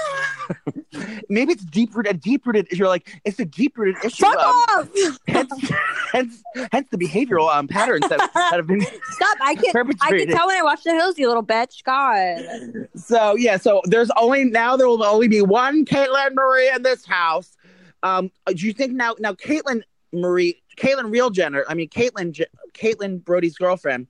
maybe 1.29 1.53
it's 1.53 1.63
deep 1.63 1.95
rooted. 1.95 2.19
Deep 2.19 2.45
rooted. 2.45 2.67
You're 2.71 2.87
like 2.87 3.21
it's 3.23 3.39
a 3.39 3.45
deep 3.45 3.77
rooted 3.77 4.03
issue. 4.03 4.25
fuck 4.25 4.37
um, 4.37 4.45
off! 4.45 4.89
hence, 5.27 5.71
hence, 6.11 6.43
hence 6.71 6.87
the 6.91 6.97
behavioral 6.97 7.53
um, 7.53 7.67
patterns 7.67 8.07
that, 8.09 8.19
that 8.33 8.53
have 8.53 8.67
been 8.67 8.81
Stop! 8.81 9.37
I 9.41 9.55
can 9.55 9.73
I 10.01 10.11
can 10.11 10.27
tell 10.27 10.47
when 10.47 10.57
I 10.57 10.63
watch 10.63 10.83
The 10.83 10.91
Hills, 10.91 11.17
you 11.17 11.27
little 11.27 11.43
bitch. 11.43 11.83
God. 11.83 12.89
So 12.95 13.35
yeah, 13.35 13.57
so 13.57 13.81
there's 13.85 14.11
only 14.17 14.43
now 14.43 14.75
there 14.75 14.87
will 14.87 15.03
only 15.03 15.27
be 15.27 15.41
one 15.41 15.85
Caitlin 15.85 16.33
Marie 16.33 16.69
in 16.69 16.83
this 16.83 17.05
house. 17.05 17.57
Um, 18.03 18.31
do 18.47 18.65
you 18.65 18.73
think 18.73 18.93
now 18.93 19.15
now 19.19 19.33
Caitlin 19.33 19.81
Marie, 20.13 20.61
Caitlin 20.77 21.11
Real 21.11 21.29
Jenner, 21.29 21.63
I 21.67 21.73
mean 21.73 21.89
Caitlin 21.89 22.39
Caitlin 22.73 23.23
Brody's 23.23 23.57
girlfriend, 23.57 24.07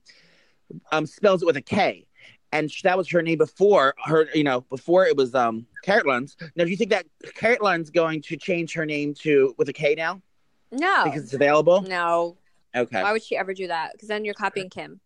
um, 0.90 1.06
spells 1.06 1.42
it 1.42 1.46
with 1.46 1.56
a 1.56 1.62
K, 1.62 2.06
and 2.52 2.70
that 2.84 2.96
was 2.96 3.08
her 3.10 3.22
name 3.22 3.38
before 3.38 3.94
her, 4.04 4.26
you 4.34 4.44
know, 4.44 4.62
before 4.62 5.06
it 5.06 5.16
was 5.16 5.34
um 5.34 5.66
Caitlin's. 5.84 6.36
Now, 6.56 6.64
do 6.64 6.70
you 6.70 6.76
think 6.76 6.90
that 6.90 7.06
Caitlin's 7.36 7.90
going 7.90 8.22
to 8.22 8.36
change 8.36 8.72
her 8.74 8.86
name 8.86 9.14
to 9.20 9.54
with 9.58 9.68
a 9.68 9.72
K 9.72 9.94
now 9.94 10.22
No. 10.70 11.04
because 11.04 11.24
it's 11.24 11.34
available? 11.34 11.82
no. 11.82 12.36
Okay. 12.74 13.02
Why 13.02 13.12
would 13.12 13.22
she 13.22 13.36
ever 13.36 13.52
do 13.52 13.66
that? 13.66 13.92
Because 13.92 14.08
then 14.08 14.24
you're 14.24 14.32
copying 14.32 14.70
Kim. 14.70 14.98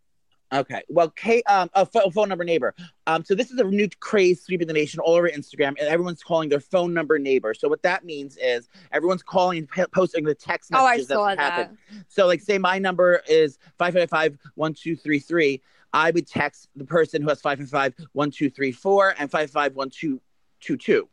Okay. 0.52 0.82
Well, 0.88 1.10
Kate, 1.10 1.42
um, 1.48 1.68
a 1.74 1.84
pho- 1.84 2.08
phone 2.10 2.28
number 2.28 2.44
neighbor. 2.44 2.74
Um, 3.06 3.24
so 3.24 3.34
this 3.34 3.50
is 3.50 3.58
a 3.58 3.64
new 3.64 3.88
craze 3.98 4.42
sweeping 4.44 4.68
the 4.68 4.72
nation 4.72 5.00
all 5.00 5.14
over 5.14 5.28
Instagram, 5.28 5.70
and 5.70 5.80
everyone's 5.80 6.22
calling 6.22 6.48
their 6.48 6.60
phone 6.60 6.94
number 6.94 7.18
neighbor. 7.18 7.52
So 7.52 7.68
what 7.68 7.82
that 7.82 8.04
means 8.04 8.36
is 8.40 8.68
everyone's 8.92 9.22
calling 9.24 9.58
and 9.58 9.68
p- 9.68 9.84
posting 9.92 10.24
the 10.24 10.34
text 10.34 10.70
Oh, 10.72 10.84
I 10.86 10.92
messages 10.98 11.08
saw 11.08 11.26
that 11.34 11.38
happened. 11.38 11.78
So, 12.08 12.26
like, 12.26 12.40
say 12.40 12.58
my 12.58 12.78
number 12.78 13.22
is 13.28 13.58
five 13.76 13.94
five 13.94 14.08
five 14.08 14.38
one 14.54 14.72
two 14.72 14.94
three 14.94 15.18
three. 15.18 15.62
I 15.92 16.10
would 16.12 16.26
text 16.28 16.68
the 16.76 16.84
person 16.84 17.22
who 17.22 17.28
has 17.28 17.40
five 17.40 17.58
five 17.58 17.68
five 17.68 17.94
one 18.12 18.30
two 18.30 18.48
three 18.48 18.70
four 18.72 19.14
and 19.18 19.30
five 19.30 19.50
five 19.50 19.74
one 19.74 19.90
two 19.90 20.20
two 20.60 20.76
two. 20.76 21.08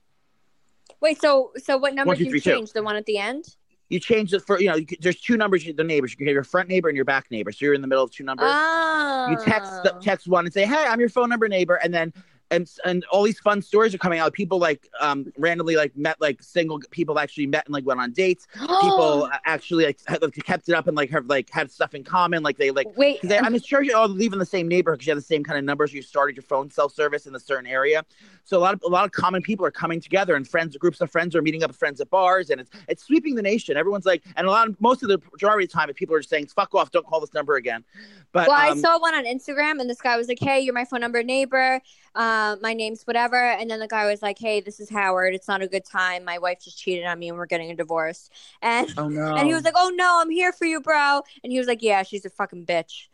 Wait, 1.01 1.19
so 1.19 1.51
so 1.57 1.77
what 1.77 1.95
number 1.95 2.09
One, 2.09 2.17
two, 2.17 2.25
three, 2.25 2.33
you 2.33 2.39
two. 2.41 2.51
change? 2.51 2.71
The 2.73 2.83
one 2.83 2.95
at 2.95 3.05
the 3.05 3.17
end? 3.17 3.55
You 3.93 3.99
change 3.99 4.33
it 4.33 4.41
for 4.41 4.59
you 4.59 4.69
know. 4.69 4.75
You, 4.75 4.87
there's 4.99 5.21
two 5.21 5.37
numbers. 5.37 5.63
The 5.63 5.83
neighbors. 5.83 6.11
You 6.11 6.17
can 6.17 6.25
have 6.25 6.33
your 6.33 6.43
front 6.43 6.67
neighbor 6.67 6.89
and 6.89 6.95
your 6.95 7.05
back 7.05 7.29
neighbor. 7.29 7.51
So 7.51 7.63
you're 7.63 7.75
in 7.75 7.81
the 7.81 7.87
middle 7.87 8.03
of 8.03 8.09
two 8.09 8.23
numbers. 8.23 8.49
Oh. 8.49 9.27
you 9.29 9.37
text 9.45 9.71
the, 9.83 9.95
oh. 9.95 9.99
text 9.99 10.27
one 10.27 10.45
and 10.45 10.53
say, 10.53 10.65
"Hey, 10.65 10.85
I'm 10.87 10.99
your 10.99 11.09
phone 11.09 11.29
number 11.29 11.47
neighbor," 11.47 11.75
and 11.75 11.93
then 11.93 12.11
and 12.51 12.69
and 12.85 13.05
all 13.11 13.23
these 13.23 13.39
fun 13.39 13.61
stories 13.61 13.93
are 13.93 13.97
coming 13.97 14.19
out. 14.19 14.33
People 14.33 14.59
like 14.59 14.89
um 14.99 15.31
randomly 15.37 15.75
like 15.75 15.95
met 15.97 16.19
like 16.21 16.41
single 16.41 16.79
people 16.91 17.19
actually 17.19 17.47
met 17.47 17.65
and 17.65 17.73
like 17.73 17.85
went 17.85 17.99
on 17.99 18.11
dates. 18.11 18.47
People 18.81 19.29
actually 19.45 19.85
like 19.85 19.99
had- 20.07 20.21
like, 20.21 20.33
kept 20.43 20.69
it 20.69 20.75
up 20.75 20.87
and 20.87 20.95
like 20.95 21.09
have 21.09 21.25
like 21.27 21.49
had 21.49 21.71
stuff 21.71 21.93
in 21.93 22.03
common. 22.03 22.43
Like 22.43 22.57
they 22.57 22.71
like 22.71 22.87
Wait, 22.95 23.21
because 23.21 23.41
I'm 23.43 23.59
sure 23.59 23.81
you 23.81 23.95
all 23.95 24.07
live 24.07 24.33
in 24.33 24.39
the 24.39 24.45
same 24.45 24.67
neighborhood 24.67 24.99
because 24.99 25.07
you 25.07 25.11
have 25.11 25.17
the 25.17 25.25
same 25.25 25.43
kind 25.43 25.57
of 25.57 25.65
numbers. 25.65 25.93
You 25.93 26.01
started 26.01 26.35
your 26.35 26.43
phone 26.43 26.69
self 26.69 26.93
service 26.93 27.25
in 27.25 27.35
a 27.35 27.39
certain 27.39 27.67
area, 27.67 28.03
so 28.43 28.57
a 28.57 28.59
lot 28.59 28.73
of 28.73 28.81
a 28.85 28.89
lot 28.89 29.05
of 29.05 29.11
common 29.11 29.41
people 29.41 29.65
are 29.65 29.71
coming 29.71 29.99
together, 29.99 30.35
and 30.35 30.47
friends, 30.47 30.75
groups 30.77 31.01
of 31.01 31.09
friends 31.09 31.35
are 31.35 31.41
meeting 31.41 31.63
up 31.63 31.69
with 31.69 31.77
friends 31.77 32.01
at 32.01 32.09
bars, 32.09 32.49
and 32.49 32.61
it's 32.61 32.69
it's 32.87 33.03
sweeping 33.03 33.35
the 33.35 33.41
nation. 33.41 33.77
Everyone's 33.77 34.05
like, 34.05 34.23
and 34.35 34.47
a 34.47 34.51
lot 34.51 34.67
of 34.67 34.79
most 34.81 35.03
of 35.03 35.09
the 35.09 35.19
majority 35.31 35.65
of 35.65 35.71
the 35.71 35.73
time, 35.73 35.93
people 35.93 36.15
are 36.15 36.19
just 36.19 36.29
saying, 36.29 36.47
"Fuck 36.47 36.75
off, 36.75 36.91
don't 36.91 37.05
call 37.05 37.19
this 37.19 37.33
number 37.33 37.55
again." 37.55 37.83
But 38.31 38.47
well, 38.47 38.57
I 38.57 38.69
um, 38.69 38.79
saw 38.79 38.99
one 38.99 39.15
on 39.15 39.25
Instagram, 39.25 39.79
and 39.79 39.89
this 39.89 40.01
guy 40.01 40.17
was 40.17 40.27
like, 40.27 40.39
"Hey, 40.39 40.59
you're 40.59 40.73
my 40.73 40.85
phone 40.85 41.01
number 41.01 41.23
neighbor. 41.23 41.81
Uh, 42.15 42.55
my 42.61 42.73
name's 42.73 43.03
whatever." 43.03 43.37
And 43.37 43.69
then 43.69 43.79
the 43.79 43.87
guy 43.87 44.05
was 44.09 44.21
like, 44.21 44.37
"Hey, 44.39 44.61
this 44.61 44.79
is 44.79 44.89
Howard. 44.89 45.33
It's 45.33 45.47
not 45.47 45.61
a 45.61 45.67
good 45.67 45.85
time. 45.85 46.23
My 46.23 46.37
wife 46.37 46.59
just 46.63 46.77
cheated 46.77 47.05
on 47.05 47.19
me, 47.19 47.29
and 47.29 47.37
we're 47.37 47.45
getting 47.45 47.71
a 47.71 47.75
divorce." 47.75 48.29
And 48.61 48.91
oh 48.97 49.09
no, 49.09 49.35
and 49.37 49.47
he 49.47 49.53
was 49.53 49.63
like, 49.63 49.75
"Oh 49.77 49.91
no, 49.95 50.19
I'm 50.21 50.29
here 50.29 50.51
for 50.51 50.65
you, 50.65 50.81
bro." 50.81 51.21
And 51.43 51.51
he 51.51 51.57
was 51.57 51.67
like, 51.67 51.81
"Yeah, 51.81 52.03
she's 52.03 52.25
a 52.25 52.29
fucking 52.29 52.65
bitch." 52.65 53.07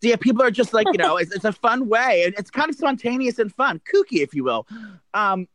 yeah, 0.00 0.16
people 0.16 0.42
are 0.42 0.50
just 0.50 0.72
like, 0.72 0.86
you 0.92 0.98
know, 0.98 1.16
it's, 1.16 1.32
it's 1.32 1.44
a 1.44 1.52
fun 1.52 1.88
way, 1.88 2.24
and 2.24 2.34
it's 2.38 2.50
kind 2.50 2.68
of 2.70 2.76
spontaneous 2.76 3.38
and 3.38 3.52
fun, 3.52 3.80
kooky, 3.92 4.22
if 4.22 4.34
you 4.34 4.44
will. 4.44 4.66
Um, 5.14 5.48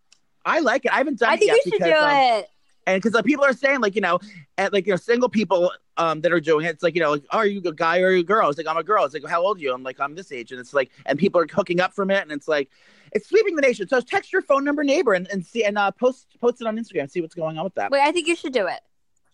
I 0.45 0.59
like 0.59 0.85
it. 0.85 0.93
I 0.93 0.97
haven't 0.97 1.19
done 1.19 1.29
I 1.29 1.35
it 1.35 1.39
think 1.39 1.51
yet 1.51 1.65
you 1.65 1.71
should 1.71 1.79
because 1.79 1.93
do 1.93 1.97
um, 1.97 2.17
it. 2.17 2.49
And 2.87 3.01
because 3.01 3.13
like, 3.13 3.25
people 3.25 3.45
are 3.45 3.53
saying 3.53 3.81
like 3.81 3.95
you 3.95 4.01
know 4.01 4.19
at 4.57 4.73
like 4.73 4.85
you 4.85 4.93
know 4.93 4.97
single 4.97 5.29
people 5.29 5.71
um 5.97 6.21
that 6.21 6.31
are 6.31 6.39
doing 6.39 6.65
it 6.65 6.69
it's 6.69 6.83
like 6.83 6.95
you 6.95 7.01
know 7.01 7.11
like 7.11 7.23
oh, 7.31 7.39
are 7.39 7.45
you 7.45 7.61
a 7.65 7.73
guy 7.73 7.99
or 8.01 8.07
are 8.07 8.11
you 8.11 8.21
a 8.21 8.23
girl? 8.23 8.49
It's 8.49 8.57
like 8.57 8.67
i'm 8.67 8.77
a 8.77 8.83
girl. 8.83 9.05
It's 9.05 9.13
like 9.13 9.25
how 9.27 9.41
old 9.41 9.57
are 9.57 9.61
you? 9.61 9.73
I'm 9.73 9.83
like 9.83 9.99
i'm 9.99 10.15
this 10.15 10.31
age. 10.31 10.51
And 10.51 10.59
it's 10.59 10.73
like 10.73 10.91
and 11.05 11.17
people 11.17 11.41
are 11.41 11.47
hooking 11.47 11.79
up 11.79 11.93
from 11.93 12.11
it 12.11 12.21
and 12.21 12.31
it's 12.31 12.47
like 12.47 12.69
it's 13.11 13.27
sweeping 13.29 13.55
the 13.55 13.61
nation. 13.61 13.87
So 13.87 14.01
text 14.01 14.33
your 14.33 14.41
phone 14.41 14.63
number 14.63 14.83
neighbor 14.83 15.13
and, 15.13 15.27
and 15.31 15.45
see 15.45 15.63
and 15.63 15.77
uh 15.77 15.91
post 15.91 16.27
post 16.41 16.61
it 16.61 16.67
on 16.67 16.77
instagram 16.77 17.09
see 17.09 17.21
what's 17.21 17.35
going 17.35 17.57
on 17.57 17.63
with 17.63 17.75
that. 17.75 17.91
Wait, 17.91 18.01
I 18.01 18.11
think 18.11 18.27
you 18.27 18.35
should 18.35 18.53
do 18.53 18.67
it. 18.67 18.81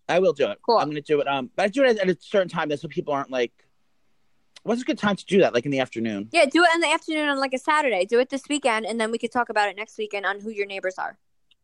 i 0.08 0.20
will 0.20 0.34
do 0.34 0.50
it. 0.50 0.60
Cool. 0.66 0.78
i'm 0.78 0.90
gonna 0.90 1.02
do 1.02 1.22
it 1.22 1.28
um 1.28 1.50
but 1.56 1.64
i 1.64 1.68
do 1.68 1.84
it 1.84 1.98
at 1.98 2.10
a 2.10 2.18
certain 2.20 2.50
time 2.50 2.70
that's 2.70 2.82
so 2.82 2.88
people 2.88 3.14
aren't 3.14 3.32
like 3.32 3.54
what's 4.64 4.82
a 4.82 4.86
good 4.86 4.98
time 4.98 5.16
to 5.16 5.26
do 5.26 5.40
that? 5.40 5.54
Like 5.54 5.66
in 5.66 5.72
the 5.72 5.80
afternoon. 5.80 6.30
Yeah, 6.32 6.46
do 6.46 6.64
it 6.64 6.70
in 6.76 6.82
the 6.82 6.92
afternoon 6.92 7.30
on 7.30 7.40
like 7.40 7.54
a 7.54 7.58
Saturday. 7.58 8.06
Do 8.06 8.20
it 8.20 8.30
this 8.30 8.44
weekend, 8.50 8.86
and 8.86 9.00
then 9.00 9.10
we 9.12 9.18
could 9.18 9.32
talk 9.32 9.50
about 9.50 9.70
it 9.70 9.76
next 9.76 9.98
weekend 9.98 10.26
on 10.26 10.40
who 10.40 10.50
your 10.50 10.66
neighbors 10.66 10.96
are. 10.98 11.18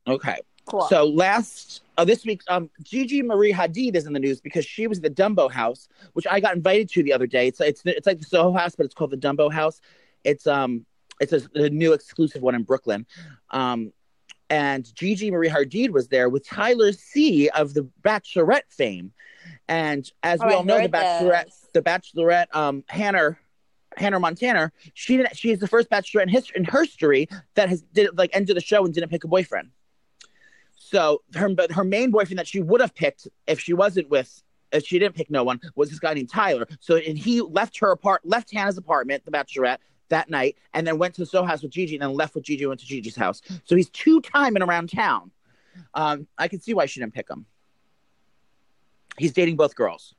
okay 0.08 0.40
Cool. 0.66 0.88
So 0.88 1.05
last 1.05 1.84
uh, 1.97 2.05
this 2.05 2.26
week, 2.26 2.41
um, 2.47 2.70
Gigi 2.82 3.22
Marie 3.22 3.53
Hadid 3.53 3.95
is 3.95 4.05
in 4.07 4.13
the 4.13 4.20
news 4.20 4.41
because 4.41 4.66
she 4.66 4.88
was 4.88 4.97
at 4.99 5.03
the 5.03 5.09
Dumbo 5.09 5.49
House, 5.51 5.88
which 6.13 6.26
I 6.30 6.39
got 6.39 6.55
invited 6.55 6.89
to 6.91 7.03
the 7.03 7.13
other 7.13 7.28
day. 7.28 7.47
It's 7.47 7.61
it's 7.61 7.82
it's 7.86 8.07
like 8.07 8.20
the 8.20 8.26
Soho 8.26 8.51
House, 8.51 8.76
but 8.76 8.86
it's 8.86 8.95
called 8.95 9.11
the 9.11 9.18
Dumbo 9.18 9.51
House. 9.51 9.80
It's 10.24 10.47
um 10.47 10.86
it's 11.20 11.34
a, 11.34 11.41
a 11.55 11.70
new 11.70 11.93
exclusive 11.93 12.41
one 12.41 12.55
in 12.55 12.63
Brooklyn. 12.63 13.05
Um, 13.51 13.93
and 14.49 14.93
Gigi 14.95 15.32
Marie 15.32 15.49
Hadid 15.49 15.91
was 15.91 16.07
there 16.07 16.30
with 16.30 16.47
Tyler 16.47 16.91
C 16.91 17.49
of 17.49 17.74
the 17.74 17.88
Bachelorette 18.03 18.70
fame, 18.70 19.11
and 19.68 20.09
as 20.24 20.39
we 20.39 20.47
Oh, 20.47 20.49
I 20.49 20.53
all 20.55 20.63
know, 20.63 20.82
the 20.82 20.89
Bachelorette, 20.89 21.45
this. 21.45 21.68
the 21.74 21.82
Bachelorette, 21.82 22.53
um, 22.55 22.84
Hannah. 22.88 23.38
Hannah 23.97 24.20
Montana, 24.20 24.74
she 24.93 25.16
didn't. 25.16 25.38
She 25.38 25.51
is 25.51 25.59
the 25.59 25.70
first 25.70 25.89
bachelorette 25.89 26.24
in 26.24 26.28
history, 26.28 26.57
in 26.57 26.66
her 26.66 26.82
history 26.84 27.30
that 27.53 27.70
has 27.70 27.82
did 27.93 28.18
like 28.18 28.30
ended 28.34 28.57
the 28.57 28.61
show 28.61 28.84
and 28.84 28.93
didn't 28.93 29.09
pick 29.09 29.24
a 29.24 29.28
boyfriend. 29.30 29.70
So 30.76 31.22
her 31.34 31.50
but 31.50 31.72
her 31.72 31.84
main 31.84 32.12
boyfriend 32.12 32.40
that 32.40 32.48
she 32.48 32.62
would 32.62 32.82
have 32.82 32.94
picked 32.94 33.28
if 33.48 33.60
she 33.60 33.74
wasn't 33.74 34.10
with 34.10 34.44
if 34.72 34.86
she 34.86 35.00
didn't 35.00 35.16
pick 35.16 35.32
no 35.32 35.44
one 35.44 35.60
was 35.76 35.90
this 35.90 36.00
guy 36.00 36.14
named 36.14 36.30
Tyler. 36.30 36.68
So 36.80 36.98
and 36.98 37.18
he 37.18 37.42
left 37.42 37.78
her 37.80 37.92
apart 37.92 38.22
left 38.24 38.52
Hannah's 38.52 38.78
apartment, 38.78 39.26
the 39.26 39.32
Bachelorette, 39.32 39.78
that 40.10 40.30
night, 40.30 40.58
and 40.74 40.86
then 40.86 40.98
went 40.98 41.14
to 41.16 41.22
the 41.22 41.26
Soho 41.26 41.46
house 41.46 41.62
with 41.64 41.72
Gigi, 41.72 41.96
and 41.96 42.04
then 42.04 42.14
left 42.14 42.36
with 42.36 42.44
Gigi, 42.44 42.66
went 42.66 42.80
to 42.82 42.86
Gigi's 42.86 43.16
house. 43.16 43.42
So 43.64 43.76
he's 43.76 43.90
two 43.90 44.22
timing 44.22 44.64
around 44.64 44.90
town. 44.90 45.32
Um, 45.94 46.28
I 46.38 46.48
can 46.48 46.60
see 46.60 46.74
why 46.74 46.86
she 46.86 47.00
didn't 47.00 47.14
pick 47.14 47.30
him. 47.30 47.46
He's 49.18 49.34
dating 49.34 49.56
both 49.56 49.76
girls. 49.76 50.14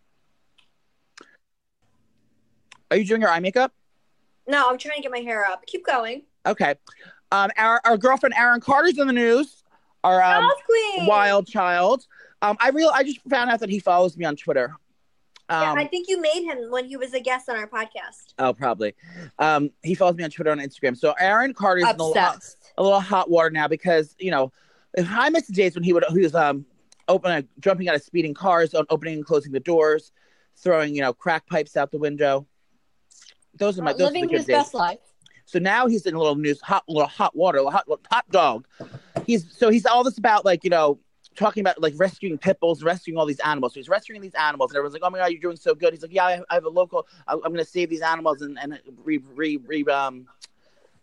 Are 2.90 2.96
you 2.96 3.04
doing 3.04 3.20
your 3.20 3.30
eye 3.30 3.40
makeup? 3.40 3.72
no, 4.48 4.68
I'm 4.70 4.78
trying 4.78 4.96
to 4.96 5.02
get 5.02 5.10
my 5.10 5.18
hair 5.18 5.44
up. 5.44 5.66
Keep 5.66 5.84
going. 5.86 6.22
Okay. 6.46 6.76
Um, 7.32 7.50
our, 7.56 7.80
our 7.84 7.96
girlfriend 7.96 8.34
Aaron 8.38 8.60
Carter's 8.60 8.98
in 8.98 9.06
the 9.06 9.12
news. 9.12 9.64
Our 10.06 10.22
um, 10.22 10.50
wild 11.06 11.46
child. 11.48 12.06
Um, 12.42 12.56
I 12.60 12.68
real 12.70 12.90
I 12.94 13.02
just 13.02 13.20
found 13.28 13.50
out 13.50 13.60
that 13.60 13.68
he 13.70 13.78
follows 13.80 14.16
me 14.16 14.24
on 14.24 14.36
Twitter. 14.36 14.74
Yeah, 15.50 15.72
Um, 15.72 15.78
I 15.78 15.86
think 15.86 16.08
you 16.08 16.20
made 16.20 16.42
him 16.44 16.70
when 16.70 16.84
he 16.86 16.96
was 16.96 17.14
a 17.14 17.20
guest 17.20 17.48
on 17.48 17.56
our 17.56 17.68
podcast. 17.68 18.34
oh, 18.38 18.52
probably. 18.52 18.94
Um, 19.38 19.70
he 19.82 19.94
follows 19.94 20.16
me 20.16 20.24
on 20.24 20.30
Twitter 20.30 20.50
and 20.50 20.60
Instagram. 20.60 20.96
So 20.96 21.14
Aaron 21.20 21.54
Carter's 21.54 21.84
in 21.84 21.88
a 21.88 21.92
little, 21.92 22.14
hot, 22.14 22.44
a 22.78 22.82
little 22.82 23.00
hot 23.00 23.30
water 23.30 23.50
now 23.50 23.68
because 23.68 24.14
you 24.18 24.30
know, 24.30 24.52
if 24.94 25.08
I 25.10 25.28
miss 25.28 25.46
the 25.46 25.52
days 25.52 25.74
when 25.74 25.84
he 25.84 25.92
would 25.92 26.04
he 26.10 26.20
was 26.20 26.34
um 26.34 26.66
opening 27.08 27.48
jumping 27.60 27.88
out 27.88 27.94
of 27.94 28.02
speeding 28.02 28.34
cars, 28.34 28.74
opening 28.90 29.14
and 29.14 29.24
closing 29.24 29.52
the 29.52 29.60
doors, 29.60 30.12
throwing 30.56 30.94
you 30.94 31.00
know 31.00 31.12
crack 31.12 31.46
pipes 31.46 31.76
out 31.76 31.90
the 31.90 31.98
window. 31.98 32.46
Those 33.54 33.78
are 33.78 33.82
my 33.82 33.92
those 33.92 34.02
are 34.02 34.04
the 34.04 34.12
living 34.12 34.28
good 34.28 34.36
his 34.38 34.46
days. 34.46 34.56
best 34.56 34.74
life. 34.74 34.98
So 35.46 35.60
now 35.60 35.86
he's 35.86 36.04
in 36.06 36.14
a 36.14 36.18
little 36.18 36.34
news, 36.34 36.60
hot, 36.60 36.84
little 36.88 37.08
hot 37.08 37.34
water, 37.34 37.62
hot, 37.70 37.86
hot 38.10 38.28
dog. 38.30 38.66
He's 39.26 39.46
so 39.56 39.70
he's 39.70 39.86
all 39.86 40.04
this 40.04 40.18
about 40.18 40.44
like 40.44 40.64
you 40.64 40.70
know 40.70 40.98
talking 41.36 41.60
about 41.60 41.80
like 41.80 41.94
rescuing 41.96 42.36
pit 42.36 42.58
bulls, 42.60 42.82
rescuing 42.82 43.16
all 43.16 43.26
these 43.26 43.40
animals. 43.40 43.74
So 43.74 43.80
he's 43.80 43.88
rescuing 43.88 44.20
these 44.20 44.34
animals, 44.34 44.72
and 44.72 44.76
everyone's 44.76 44.94
like, 44.94 45.02
"Oh 45.04 45.10
my 45.10 45.18
god, 45.18 45.26
you're 45.26 45.40
doing 45.40 45.56
so 45.56 45.74
good." 45.74 45.92
He's 45.92 46.02
like, 46.02 46.12
"Yeah, 46.12 46.24
I, 46.24 46.40
I 46.50 46.54
have 46.54 46.64
a 46.64 46.68
local. 46.68 47.06
I, 47.28 47.34
I'm 47.34 47.40
going 47.40 47.56
to 47.56 47.64
save 47.64 47.88
these 47.88 48.02
animals 48.02 48.42
and 48.42 48.58
and 48.60 48.78
re, 49.04 49.18
re, 49.34 49.58
re 49.58 49.84
um 49.84 50.26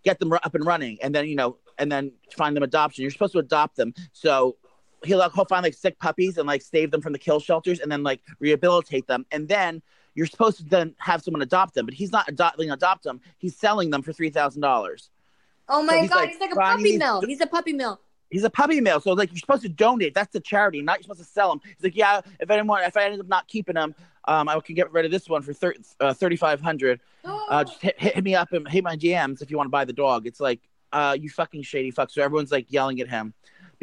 get 0.03 0.19
them 0.19 0.33
up 0.33 0.53
and 0.53 0.65
running, 0.65 0.97
and 1.01 1.15
then 1.15 1.25
you 1.27 1.35
know, 1.35 1.57
and 1.79 1.89
then 1.89 2.11
find 2.35 2.55
them 2.55 2.63
adoption. 2.63 3.03
You're 3.03 3.11
supposed 3.11 3.33
to 3.33 3.39
adopt 3.39 3.77
them, 3.77 3.93
so." 4.11 4.57
He'll, 5.05 5.17
like, 5.17 5.33
he'll 5.33 5.43
find 5.43 5.63
like 5.63 5.73
sick 5.73 5.99
puppies 5.99 6.37
and 6.37 6.47
like 6.47 6.61
save 6.61 6.89
them 6.89 7.01
from 7.01 7.11
the 7.11 7.19
kill 7.19 7.41
shelters 7.41 7.81
and 7.81 7.91
then 7.91 8.03
like 8.03 8.21
rehabilitate 8.39 9.05
them 9.05 9.25
and 9.33 9.49
then 9.49 9.81
you're 10.15 10.25
supposed 10.27 10.57
to 10.57 10.63
then 10.65 10.93
have 10.97 11.21
someone 11.21 11.41
adopt 11.41 11.73
them 11.73 11.85
but 11.85 11.93
he's 11.93 12.11
not 12.11 12.27
adopting 12.29 12.71
adopt 12.71 13.03
them 13.03 13.19
he's 13.37 13.55
selling 13.55 13.89
them 13.89 14.01
for 14.01 14.13
three 14.13 14.29
thousand 14.29 14.61
dollars 14.61 15.09
Oh 15.69 15.81
So 15.81 15.85
my 15.87 15.99
he's 15.99 16.09
god, 16.09 16.15
like, 16.17 16.29
he's 16.29 16.39
like 16.39 16.51
a 16.51 16.55
puppy 16.55 16.97
mill. 16.97 17.21
He's 17.21 17.41
a 17.41 17.47
puppy 17.47 17.73
mill. 17.73 17.99
He's 18.29 18.43
a 18.43 18.49
puppy 18.49 18.81
mill, 18.81 18.99
so 18.99 19.13
like 19.13 19.31
you're 19.31 19.37
supposed 19.37 19.61
to 19.61 19.69
donate. 19.69 20.13
That's 20.15 20.33
the 20.33 20.39
charity, 20.39 20.81
not 20.81 20.97
you're 20.97 21.03
supposed 21.03 21.19
to 21.19 21.25
sell 21.25 21.49
them. 21.49 21.61
He's 21.63 21.83
like, 21.83 21.95
yeah, 21.95 22.21
if 22.39 22.49
anyone, 22.49 22.83
if 22.83 22.97
I 22.97 23.05
end 23.05 23.21
up 23.21 23.27
not 23.27 23.47
keeping 23.47 23.75
them, 23.75 23.93
um, 24.27 24.49
I 24.49 24.59
can 24.59 24.73
get 24.75 24.91
rid 24.91 25.05
of 25.05 25.11
this 25.11 25.29
one 25.29 25.41
for 25.43 25.53
thir- 25.53 25.75
uh, 25.99 26.13
thirty 26.13 26.35
five 26.35 26.59
hundred. 26.59 26.99
Uh, 27.49 27.63
just 27.63 27.81
hit, 27.81 27.99
hit 28.01 28.23
me 28.23 28.33
up 28.35 28.51
and 28.53 28.67
hit 28.67 28.83
my 28.83 28.95
DMs 28.97 29.41
if 29.41 29.51
you 29.51 29.57
want 29.57 29.67
to 29.67 29.71
buy 29.71 29.85
the 29.85 29.93
dog. 29.93 30.25
It's 30.25 30.39
like, 30.39 30.59
uh, 30.91 31.15
you 31.19 31.29
fucking 31.29 31.61
shady 31.61 31.91
fuck. 31.91 32.09
So 32.09 32.23
everyone's 32.23 32.51
like 32.51 32.71
yelling 32.71 32.99
at 33.01 33.07
him 33.09 33.33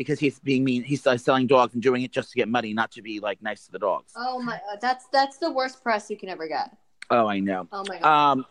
because 0.00 0.18
he's 0.18 0.38
being 0.38 0.64
mean. 0.64 0.82
He's 0.82 1.06
uh, 1.06 1.18
selling 1.18 1.46
dogs 1.46 1.74
and 1.74 1.82
doing 1.82 2.00
it 2.02 2.10
just 2.10 2.30
to 2.30 2.36
get 2.38 2.48
money, 2.48 2.72
not 2.72 2.90
to 2.92 3.02
be 3.02 3.20
like 3.20 3.42
nice 3.42 3.66
to 3.66 3.72
the 3.72 3.78
dogs. 3.78 4.14
oh 4.16 4.40
my 4.40 4.58
god, 4.66 4.78
that's 4.80 5.04
that's 5.12 5.36
the 5.36 5.52
worst 5.52 5.82
press 5.82 6.08
you 6.08 6.16
can 6.16 6.30
ever 6.30 6.48
get. 6.48 6.74
Oh, 7.10 7.26
I 7.26 7.38
know. 7.38 7.68
Oh 7.70 7.84
my 7.86 7.98
god. 7.98 8.30
Um, 8.32 8.46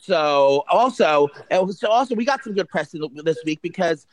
so 0.00 0.62
also, 0.70 1.26
it 1.50 1.66
was- 1.66 1.80
so 1.80 1.88
also 1.88 2.14
we 2.14 2.24
got 2.24 2.44
some 2.44 2.54
good 2.54 2.68
press 2.68 2.94
this 3.24 3.38
week 3.44 3.60
because 3.62 4.06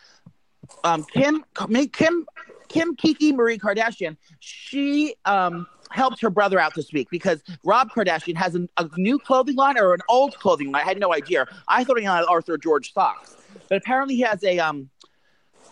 um, 0.84 1.03
Kim, 1.13 1.45
Kim, 1.93 2.26
Kim 2.69 2.95
Kiki 2.95 3.32
Marie 3.32 3.59
Kardashian, 3.59 4.17
she 4.39 5.13
um 5.26 5.67
helped 5.91 6.19
her 6.21 6.32
brother 6.32 6.57
out 6.59 6.73
this 6.73 6.91
week 6.91 7.07
because 7.11 7.43
Rob 7.63 7.91
Kardashian 7.91 8.36
has 8.36 8.55
an, 8.55 8.67
a 8.78 8.89
new 8.97 9.19
clothing 9.19 9.55
line 9.57 9.78
or 9.78 9.93
an 9.93 10.01
old 10.09 10.36
clothing 10.39 10.71
line. 10.71 10.82
I 10.82 10.86
had 10.86 10.99
no 10.99 11.13
idea. 11.13 11.45
I 11.67 11.84
thought 11.84 11.99
he 11.99 12.03
had 12.03 12.23
Arthur 12.28 12.57
George 12.57 12.93
socks, 12.93 13.36
but 13.69 13.78
apparently 13.78 14.15
he 14.15 14.21
has 14.21 14.43
a 14.43 14.57
um 14.57 14.89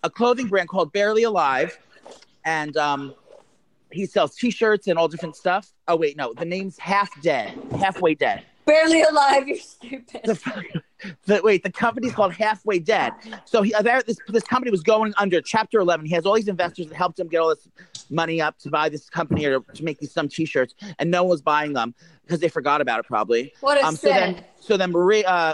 a 0.04 0.10
clothing 0.10 0.48
brand 0.48 0.70
called 0.70 0.92
Barely 0.94 1.24
Alive, 1.24 1.78
and 2.46 2.76
um 2.78 3.16
he 3.92 4.06
sells 4.06 4.36
T-shirts 4.36 4.88
and 4.88 4.98
all 4.98 5.08
different 5.08 5.36
stuff. 5.36 5.72
Oh 5.88 5.96
wait, 5.96 6.18
no, 6.18 6.34
the 6.34 6.46
name's 6.46 6.78
Half 6.80 7.22
Dead, 7.22 7.58
Halfway 7.80 8.16
Dead 8.16 8.44
Barely 8.66 9.02
alive. 9.02 9.48
You're 9.48 9.58
stupid. 9.58 10.22
the, 10.24 10.82
the 11.26 11.42
wait 11.44 11.64
the 11.64 11.72
company's 11.72 12.14
called 12.14 12.34
halfway 12.34 12.80
dead 12.80 13.12
so 13.44 13.62
he, 13.62 13.74
there, 13.82 14.02
this, 14.04 14.18
this 14.30 14.44
company 14.44 14.72
was 14.72 14.82
going 14.82 15.14
under 15.18 15.42
chapter 15.42 15.80
11 15.80 16.06
he 16.06 16.14
has 16.14 16.26
all 16.26 16.34
these 16.34 16.48
investors 16.48 16.88
that 16.88 16.96
helped 16.96 17.20
him 17.20 17.28
get 17.28 17.40
all 17.40 17.50
this 17.50 17.68
money 18.10 18.40
up 18.40 18.58
to 18.60 18.70
buy 18.70 18.88
this 18.88 19.10
company 19.10 19.46
or 19.46 19.60
to 19.60 19.84
make 19.84 20.00
these 20.00 20.14
some 20.14 20.30
t-shirts 20.30 20.76
and 21.00 21.12
no 21.12 21.24
one 21.24 21.30
was 21.30 21.42
buying 21.42 21.74
them 21.74 21.94
because 22.26 22.40
they 22.40 22.48
forgot 22.48 22.80
about 22.80 23.00
it 23.00 23.06
probably 23.06 23.54
what 23.60 23.78
a 23.78 23.86
um 23.86 23.98
so 23.98 24.08
then 24.08 24.44
so 24.60 24.78
then 24.78 24.92
marie 24.92 25.26
uh 25.26 25.54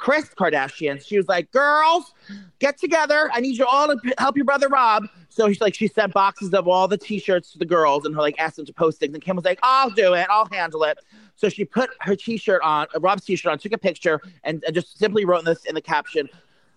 Kris 0.00 0.30
Kardashian. 0.30 1.04
She 1.06 1.18
was 1.18 1.28
like, 1.28 1.50
"Girls, 1.52 2.14
get 2.58 2.78
together. 2.78 3.30
I 3.34 3.40
need 3.40 3.58
you 3.58 3.66
all 3.66 3.88
to 3.88 3.96
p- 3.98 4.14
help 4.16 4.34
your 4.34 4.46
brother 4.46 4.68
Rob." 4.68 5.06
So 5.28 5.46
she's 5.48 5.60
like, 5.60 5.74
she 5.74 5.88
sent 5.88 6.14
boxes 6.14 6.54
of 6.54 6.66
all 6.66 6.88
the 6.88 6.96
T-shirts 6.96 7.52
to 7.52 7.58
the 7.58 7.66
girls 7.66 8.06
and 8.06 8.14
her 8.14 8.20
like 8.22 8.40
asked 8.40 8.56
them 8.56 8.64
to 8.64 8.72
post 8.72 8.98
things. 8.98 9.12
And 9.12 9.22
Kim 9.22 9.36
was 9.36 9.44
like, 9.44 9.58
"I'll 9.62 9.90
do 9.90 10.14
it. 10.14 10.26
I'll 10.30 10.48
handle 10.50 10.84
it." 10.84 10.98
So 11.36 11.50
she 11.50 11.66
put 11.66 11.90
her 12.00 12.16
T-shirt 12.16 12.62
on, 12.62 12.86
uh, 12.94 13.00
Rob's 13.00 13.24
T-shirt 13.26 13.52
on, 13.52 13.58
took 13.58 13.72
a 13.72 13.78
picture, 13.78 14.20
and, 14.42 14.64
and 14.64 14.74
just 14.74 14.98
simply 14.98 15.26
wrote 15.26 15.44
this 15.44 15.66
in 15.66 15.74
the 15.74 15.82
caption, 15.82 16.28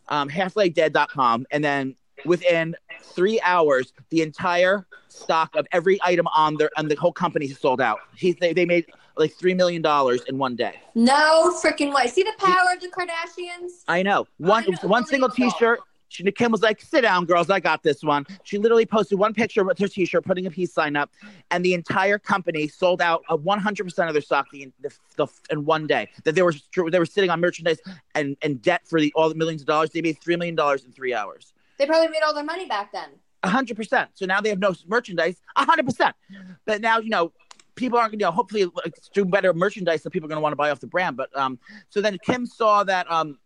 um, 0.09 0.29
halfwaydead.com, 0.29 1.47
and 1.49 1.63
then 1.63 1.95
within 2.25 2.75
three 3.01 3.39
hours, 3.41 3.93
the 4.09 4.21
entire 4.21 4.85
stock 5.07 5.55
of 5.55 5.65
every 5.71 5.97
item 6.03 6.27
on 6.27 6.55
their 6.57 6.69
on 6.77 6.89
the 6.89 6.95
whole 6.95 7.13
company 7.13 7.47
sold 7.47 7.79
out. 7.79 7.99
He, 8.15 8.33
they, 8.33 8.51
they 8.51 8.65
made 8.65 8.85
like 9.15 9.33
three 9.33 9.53
million 9.53 9.81
dollars 9.81 10.21
in 10.27 10.37
one 10.37 10.55
day. 10.55 10.79
No 10.95 11.53
freaking 11.61 11.93
way. 11.93 12.07
See 12.07 12.23
the 12.23 12.33
power 12.37 12.73
of 12.73 12.81
the 12.81 12.87
Kardashians? 12.87 13.83
I 13.87 14.03
know. 14.03 14.27
One 14.37 14.65
know, 14.67 14.77
one 14.87 15.05
single. 15.05 15.29
T-shirt. 15.29 15.79
She, 16.09 16.23
Kim 16.31 16.51
was 16.51 16.61
like, 16.61 16.79
"Sit 16.79 17.01
down, 17.01 17.25
girls. 17.25 17.49
I 17.49 17.59
got 17.59 17.81
this 17.81 18.03
one." 18.03 18.25
She 18.43 18.59
literally 18.59 18.85
posted 18.85 19.17
one 19.17 19.33
picture 19.33 19.63
with 19.63 19.79
her 19.79 19.87
T-shirt, 19.87 20.23
putting 20.23 20.45
a 20.45 20.51
peace 20.51 20.71
sign 20.71 20.95
up, 20.95 21.11
and 21.49 21.65
the 21.65 21.73
entire 21.73 22.19
company 22.19 22.67
sold 22.67 23.01
out 23.01 23.23
of 23.29 23.43
100 23.43 23.83
percent 23.83 24.09
of 24.09 24.13
their 24.13 24.21
stock 24.21 24.47
the, 24.51 24.71
the, 24.81 24.91
the, 25.15 25.27
in 25.49 25.65
one 25.65 25.87
day. 25.87 26.09
That 26.23 26.35
they 26.35 26.43
were 26.43 26.53
they 26.91 26.99
were 26.99 27.05
sitting 27.05 27.31
on 27.31 27.41
merchandise 27.41 27.79
and, 28.13 28.37
and 28.43 28.61
debt 28.61 28.81
for 28.85 29.01
the 29.01 29.11
all 29.15 29.27
the 29.27 29.35
millions 29.35 29.61
of 29.61 29.67
dollars. 29.67 29.89
They 29.89 30.01
made 30.01 30.21
three 30.21 30.35
million 30.35 30.55
dollars 30.55 30.83
in 30.83 30.91
three 30.91 31.15
hours. 31.15 31.53
They 31.79 31.87
probably 31.87 32.09
made 32.09 32.21
all 32.23 32.33
their 32.33 32.43
money 32.43 32.67
back 32.67 32.91
then. 32.91 33.09
Hundred 33.43 33.75
percent. 33.75 34.11
So 34.13 34.27
now 34.27 34.39
they 34.39 34.49
have 34.49 34.59
no 34.59 34.75
merchandise. 34.87 35.37
Hundred 35.55 35.85
percent. 35.85 36.15
But 36.65 36.79
now 36.81 36.99
you 36.99 37.09
know 37.09 37.33
people 37.75 37.97
aren't 37.97 38.11
going 38.11 38.19
to 38.19 38.23
you 38.23 38.27
know, 38.27 38.31
hopefully 38.31 38.65
like, 38.65 38.95
do 39.13 39.25
better 39.25 39.53
merchandise, 39.53 40.03
so 40.03 40.09
people 40.09 40.27
are 40.27 40.29
going 40.29 40.37
to 40.37 40.41
want 40.41 40.53
to 40.53 40.57
buy 40.57 40.69
off 40.69 40.79
the 40.79 40.87
brand. 40.87 41.17
But 41.17 41.35
um, 41.37 41.59
so 41.89 42.01
then 42.01 42.17
Kim 42.23 42.45
saw 42.45 42.83
that 42.83 43.09
um, 43.11 43.39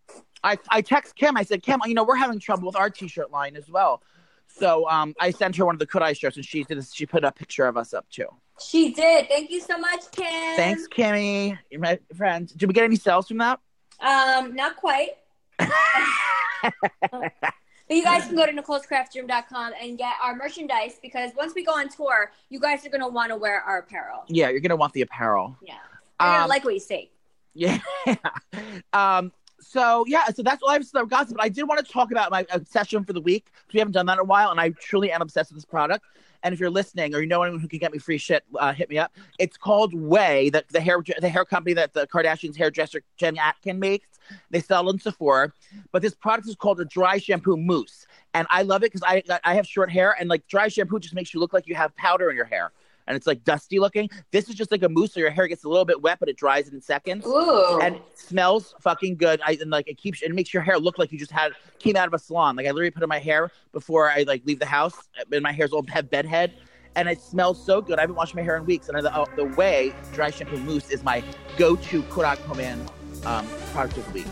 I 0.43 0.57
I 0.69 0.81
text 0.81 1.15
Kim. 1.15 1.37
I 1.37 1.43
said, 1.43 1.63
Kim, 1.63 1.79
you 1.85 1.93
know 1.93 2.03
we're 2.03 2.15
having 2.15 2.39
trouble 2.39 2.67
with 2.67 2.75
our 2.75 2.89
T-shirt 2.89 3.31
line 3.31 3.55
as 3.55 3.69
well. 3.69 4.01
So 4.47 4.89
um, 4.89 5.13
I 5.19 5.31
sent 5.31 5.55
her 5.57 5.65
one 5.65 5.75
of 5.75 5.79
the 5.79 5.87
Kudai 5.87 6.17
shirts, 6.17 6.37
and 6.37 6.45
she 6.45 6.63
did. 6.63 6.83
She 6.91 7.05
put 7.05 7.23
a 7.23 7.31
picture 7.31 7.67
of 7.67 7.77
us 7.77 7.93
up 7.93 8.09
too. 8.09 8.27
She 8.59 8.93
did. 8.93 9.27
Thank 9.27 9.51
you 9.51 9.61
so 9.61 9.77
much, 9.77 10.11
Kim. 10.11 10.55
Thanks, 10.55 10.87
Kimmy, 10.87 11.57
You're 11.69 11.81
my 11.81 11.99
friend. 12.15 12.51
Did 12.57 12.67
we 12.67 12.73
get 12.73 12.83
any 12.83 12.95
sales 12.95 13.27
from 13.27 13.37
that? 13.37 13.59
Um, 13.99 14.55
not 14.55 14.77
quite. 14.77 15.11
But 17.87 17.95
you 17.95 18.03
guys 18.03 18.25
can 18.25 18.35
go 18.35 18.45
to 18.45 18.51
Nicole'sCraftRoom.com 18.51 19.73
and 19.81 19.97
get 19.97 20.13
our 20.21 20.35
merchandise 20.35 20.99
because 21.01 21.31
once 21.37 21.53
we 21.55 21.63
go 21.63 21.71
on 21.71 21.87
tour, 21.89 22.31
you 22.49 22.59
guys 22.59 22.85
are 22.85 22.89
gonna 22.89 23.07
want 23.07 23.31
to 23.31 23.37
wear 23.37 23.61
our 23.61 23.79
apparel. 23.79 24.25
Yeah, 24.27 24.49
you're 24.49 24.59
gonna 24.59 24.75
want 24.75 24.93
the 24.93 25.01
apparel. 25.01 25.55
Yeah. 25.61 25.75
You're 26.19 26.29
gonna 26.29 26.43
Um, 26.43 26.49
like 26.49 26.65
what 26.65 26.73
you 26.73 26.79
see. 26.79 27.11
Yeah. 27.53 27.79
um. 28.93 29.31
So 29.59 30.03
yeah. 30.07 30.25
So 30.27 30.43
that's 30.43 30.61
all 30.61 30.69
I 30.69 30.73
have 30.73 30.89
to 30.89 31.05
gossip. 31.05 31.37
But 31.37 31.43
I 31.43 31.49
did 31.49 31.63
want 31.67 31.85
to 31.85 31.91
talk 31.91 32.11
about 32.11 32.29
my 32.29 32.45
obsession 32.51 33.03
for 33.03 33.13
the 33.13 33.21
week. 33.21 33.45
'cause 33.45 33.73
We 33.73 33.79
haven't 33.79 33.93
done 33.93 34.05
that 34.07 34.13
in 34.13 34.19
a 34.19 34.23
while, 34.23 34.51
and 34.51 34.59
I 34.59 34.69
truly 34.69 35.11
am 35.11 35.21
obsessed 35.21 35.51
with 35.51 35.57
this 35.57 35.65
product. 35.65 36.03
And 36.43 36.53
if 36.53 36.59
you're 36.59 36.69
listening, 36.69 37.13
or 37.13 37.19
you 37.19 37.27
know 37.27 37.41
anyone 37.43 37.59
who 37.59 37.67
can 37.67 37.79
get 37.79 37.91
me 37.91 37.99
free 37.99 38.17
shit, 38.17 38.43
uh, 38.59 38.73
hit 38.73 38.89
me 38.89 38.97
up. 38.97 39.11
It's 39.39 39.57
called 39.57 39.93
Ouai, 39.93 40.51
that 40.51 40.67
the 40.69 40.81
hair 40.81 41.01
the 41.19 41.29
hair 41.29 41.45
company 41.45 41.73
that 41.73 41.93
the 41.93 42.07
Kardashians 42.07 42.55
hairdresser 42.55 43.01
Jen 43.17 43.37
Atkin 43.37 43.79
makes. 43.79 44.07
They 44.49 44.59
sell 44.59 44.89
in 44.89 44.99
Sephora, 44.99 45.53
but 45.91 46.01
this 46.01 46.13
product 46.13 46.49
is 46.49 46.55
called 46.55 46.81
a 46.81 46.85
dry 46.85 47.17
shampoo 47.17 47.55
mousse, 47.55 48.05
and 48.33 48.45
I 48.49 48.63
love 48.63 48.83
it 48.83 48.91
because 48.91 49.03
I 49.05 49.23
I 49.43 49.55
have 49.55 49.65
short 49.65 49.89
hair, 49.89 50.15
and 50.19 50.29
like 50.29 50.47
dry 50.47 50.67
shampoo 50.67 50.99
just 50.99 51.15
makes 51.15 51.33
you 51.33 51.39
look 51.39 51.53
like 51.53 51.67
you 51.67 51.75
have 51.75 51.95
powder 51.95 52.29
in 52.29 52.35
your 52.35 52.45
hair. 52.45 52.71
And 53.07 53.15
it's 53.15 53.25
like 53.25 53.43
dusty 53.43 53.79
looking. 53.79 54.09
This 54.31 54.49
is 54.49 54.55
just 54.55 54.71
like 54.71 54.83
a 54.83 54.89
mousse, 54.89 55.13
so 55.13 55.19
your 55.19 55.29
hair 55.29 55.47
gets 55.47 55.63
a 55.63 55.69
little 55.69 55.85
bit 55.85 56.01
wet, 56.01 56.19
but 56.19 56.29
it 56.29 56.37
dries 56.37 56.67
in 56.67 56.81
seconds 56.81 57.25
Ooh. 57.25 57.79
and 57.81 57.95
it 57.95 58.01
smells 58.15 58.75
fucking 58.81 59.15
good. 59.15 59.39
I 59.45 59.57
and 59.61 59.71
like 59.71 59.87
it 59.87 59.97
keeps 59.97 60.21
it 60.21 60.33
makes 60.33 60.53
your 60.53 60.63
hair 60.63 60.77
look 60.77 60.97
like 60.97 61.11
you 61.11 61.19
just 61.19 61.31
had 61.31 61.53
came 61.79 61.95
out 61.95 62.07
of 62.07 62.13
a 62.13 62.19
salon. 62.19 62.55
Like 62.55 62.65
I 62.65 62.71
literally 62.71 62.91
put 62.91 63.03
in 63.03 63.09
my 63.09 63.19
hair 63.19 63.51
before 63.71 64.09
I 64.09 64.23
like 64.23 64.45
leave 64.45 64.59
the 64.59 64.65
house, 64.65 64.95
and 65.31 65.41
my 65.41 65.51
hair's 65.51 65.71
all 65.71 65.85
have 65.89 66.09
bedhead, 66.09 66.53
and 66.95 67.07
it 67.07 67.21
smells 67.21 67.63
so 67.63 67.81
good. 67.81 67.97
I 67.97 68.01
haven't 68.01 68.15
washed 68.15 68.35
my 68.35 68.41
hair 68.41 68.57
in 68.57 68.65
weeks, 68.65 68.89
and 68.89 68.97
I, 68.97 69.01
the, 69.01 69.27
the 69.35 69.43
Ouai 69.43 69.93
dry 70.13 70.29
shampoo 70.29 70.57
mousse 70.59 70.89
is 70.89 71.03
my 71.03 71.23
go-to 71.57 72.03
Kodak 72.03 72.43
Command 72.45 72.91
um, 73.25 73.47
product 73.71 73.97
of 73.97 74.05
the 74.07 74.11
week. 74.11 74.27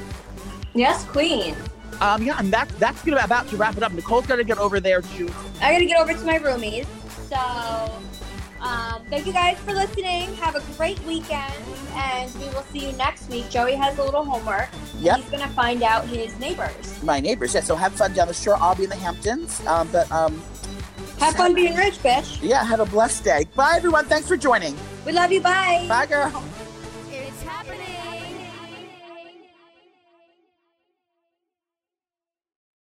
yes, 0.74 1.06
Queen. 1.06 1.56
Um, 2.02 2.24
yeah, 2.24 2.38
and 2.38 2.52
that's 2.52 2.74
that's 2.76 3.02
gonna 3.04 3.22
about 3.24 3.48
to 3.50 3.58
wrap 3.58 3.78
it 3.78 3.84
up. 3.84 3.94
Nicole's 3.94 4.26
got 4.26 4.36
to 4.36 4.44
get 4.44 4.58
over 4.58 4.80
there 4.80 5.02
too. 5.02 5.32
I 5.62 5.72
gotta 5.72 5.86
get 5.86 6.00
over 6.00 6.14
to 6.14 6.26
my 6.26 6.40
roomies. 6.40 6.86
So 7.30 7.92
um, 8.66 9.06
thank 9.10 9.26
you 9.26 9.34
guys 9.34 9.58
for 9.60 9.74
listening. 9.74 10.34
Have 10.36 10.56
a 10.56 10.62
great 10.76 11.00
weekend, 11.04 11.54
and 11.94 12.34
we 12.36 12.46
will 12.50 12.64
see 12.74 12.88
you 12.90 12.94
next 12.98 13.30
week. 13.30 13.50
Joey 13.50 13.76
has 13.76 13.98
a 14.00 14.04
little 14.04 14.24
homework. 14.26 14.70
Yep. 15.00 15.18
He's 15.18 15.30
gonna 15.30 15.48
find 15.50 15.84
out 15.84 16.06
his 16.06 16.38
neighbors. 16.40 17.02
my 17.04 17.20
neighbors. 17.20 17.54
Yeah, 17.54 17.62
so 17.62 17.76
have 17.76 17.94
fun 17.94 18.14
down 18.14 18.28
the 18.28 18.34
shore. 18.34 18.58
I'll 18.60 18.76
be 18.76 18.86
in 18.86 18.90
the 18.90 18.96
Hamptons. 18.96 19.66
Um, 19.68 19.88
but 19.92 20.12
um, 20.12 20.42
Have 21.20 21.36
fun 21.36 21.54
being 21.54 21.76
rich, 21.76 21.96
bitch. 22.00 22.40
yeah, 22.42 22.64
have 22.64 22.80
a 22.80 22.86
blessed 22.86 23.24
day. 23.24 23.46
Bye, 23.56 23.76
everyone. 23.78 24.06
Thanks 24.06 24.28
for 24.28 24.36
joining. 24.38 24.76
We 25.06 25.12
love 25.12 25.32
you. 25.32 25.42
Bye. 25.42 25.86
Bye, 25.88 26.06
girl. 26.08 26.44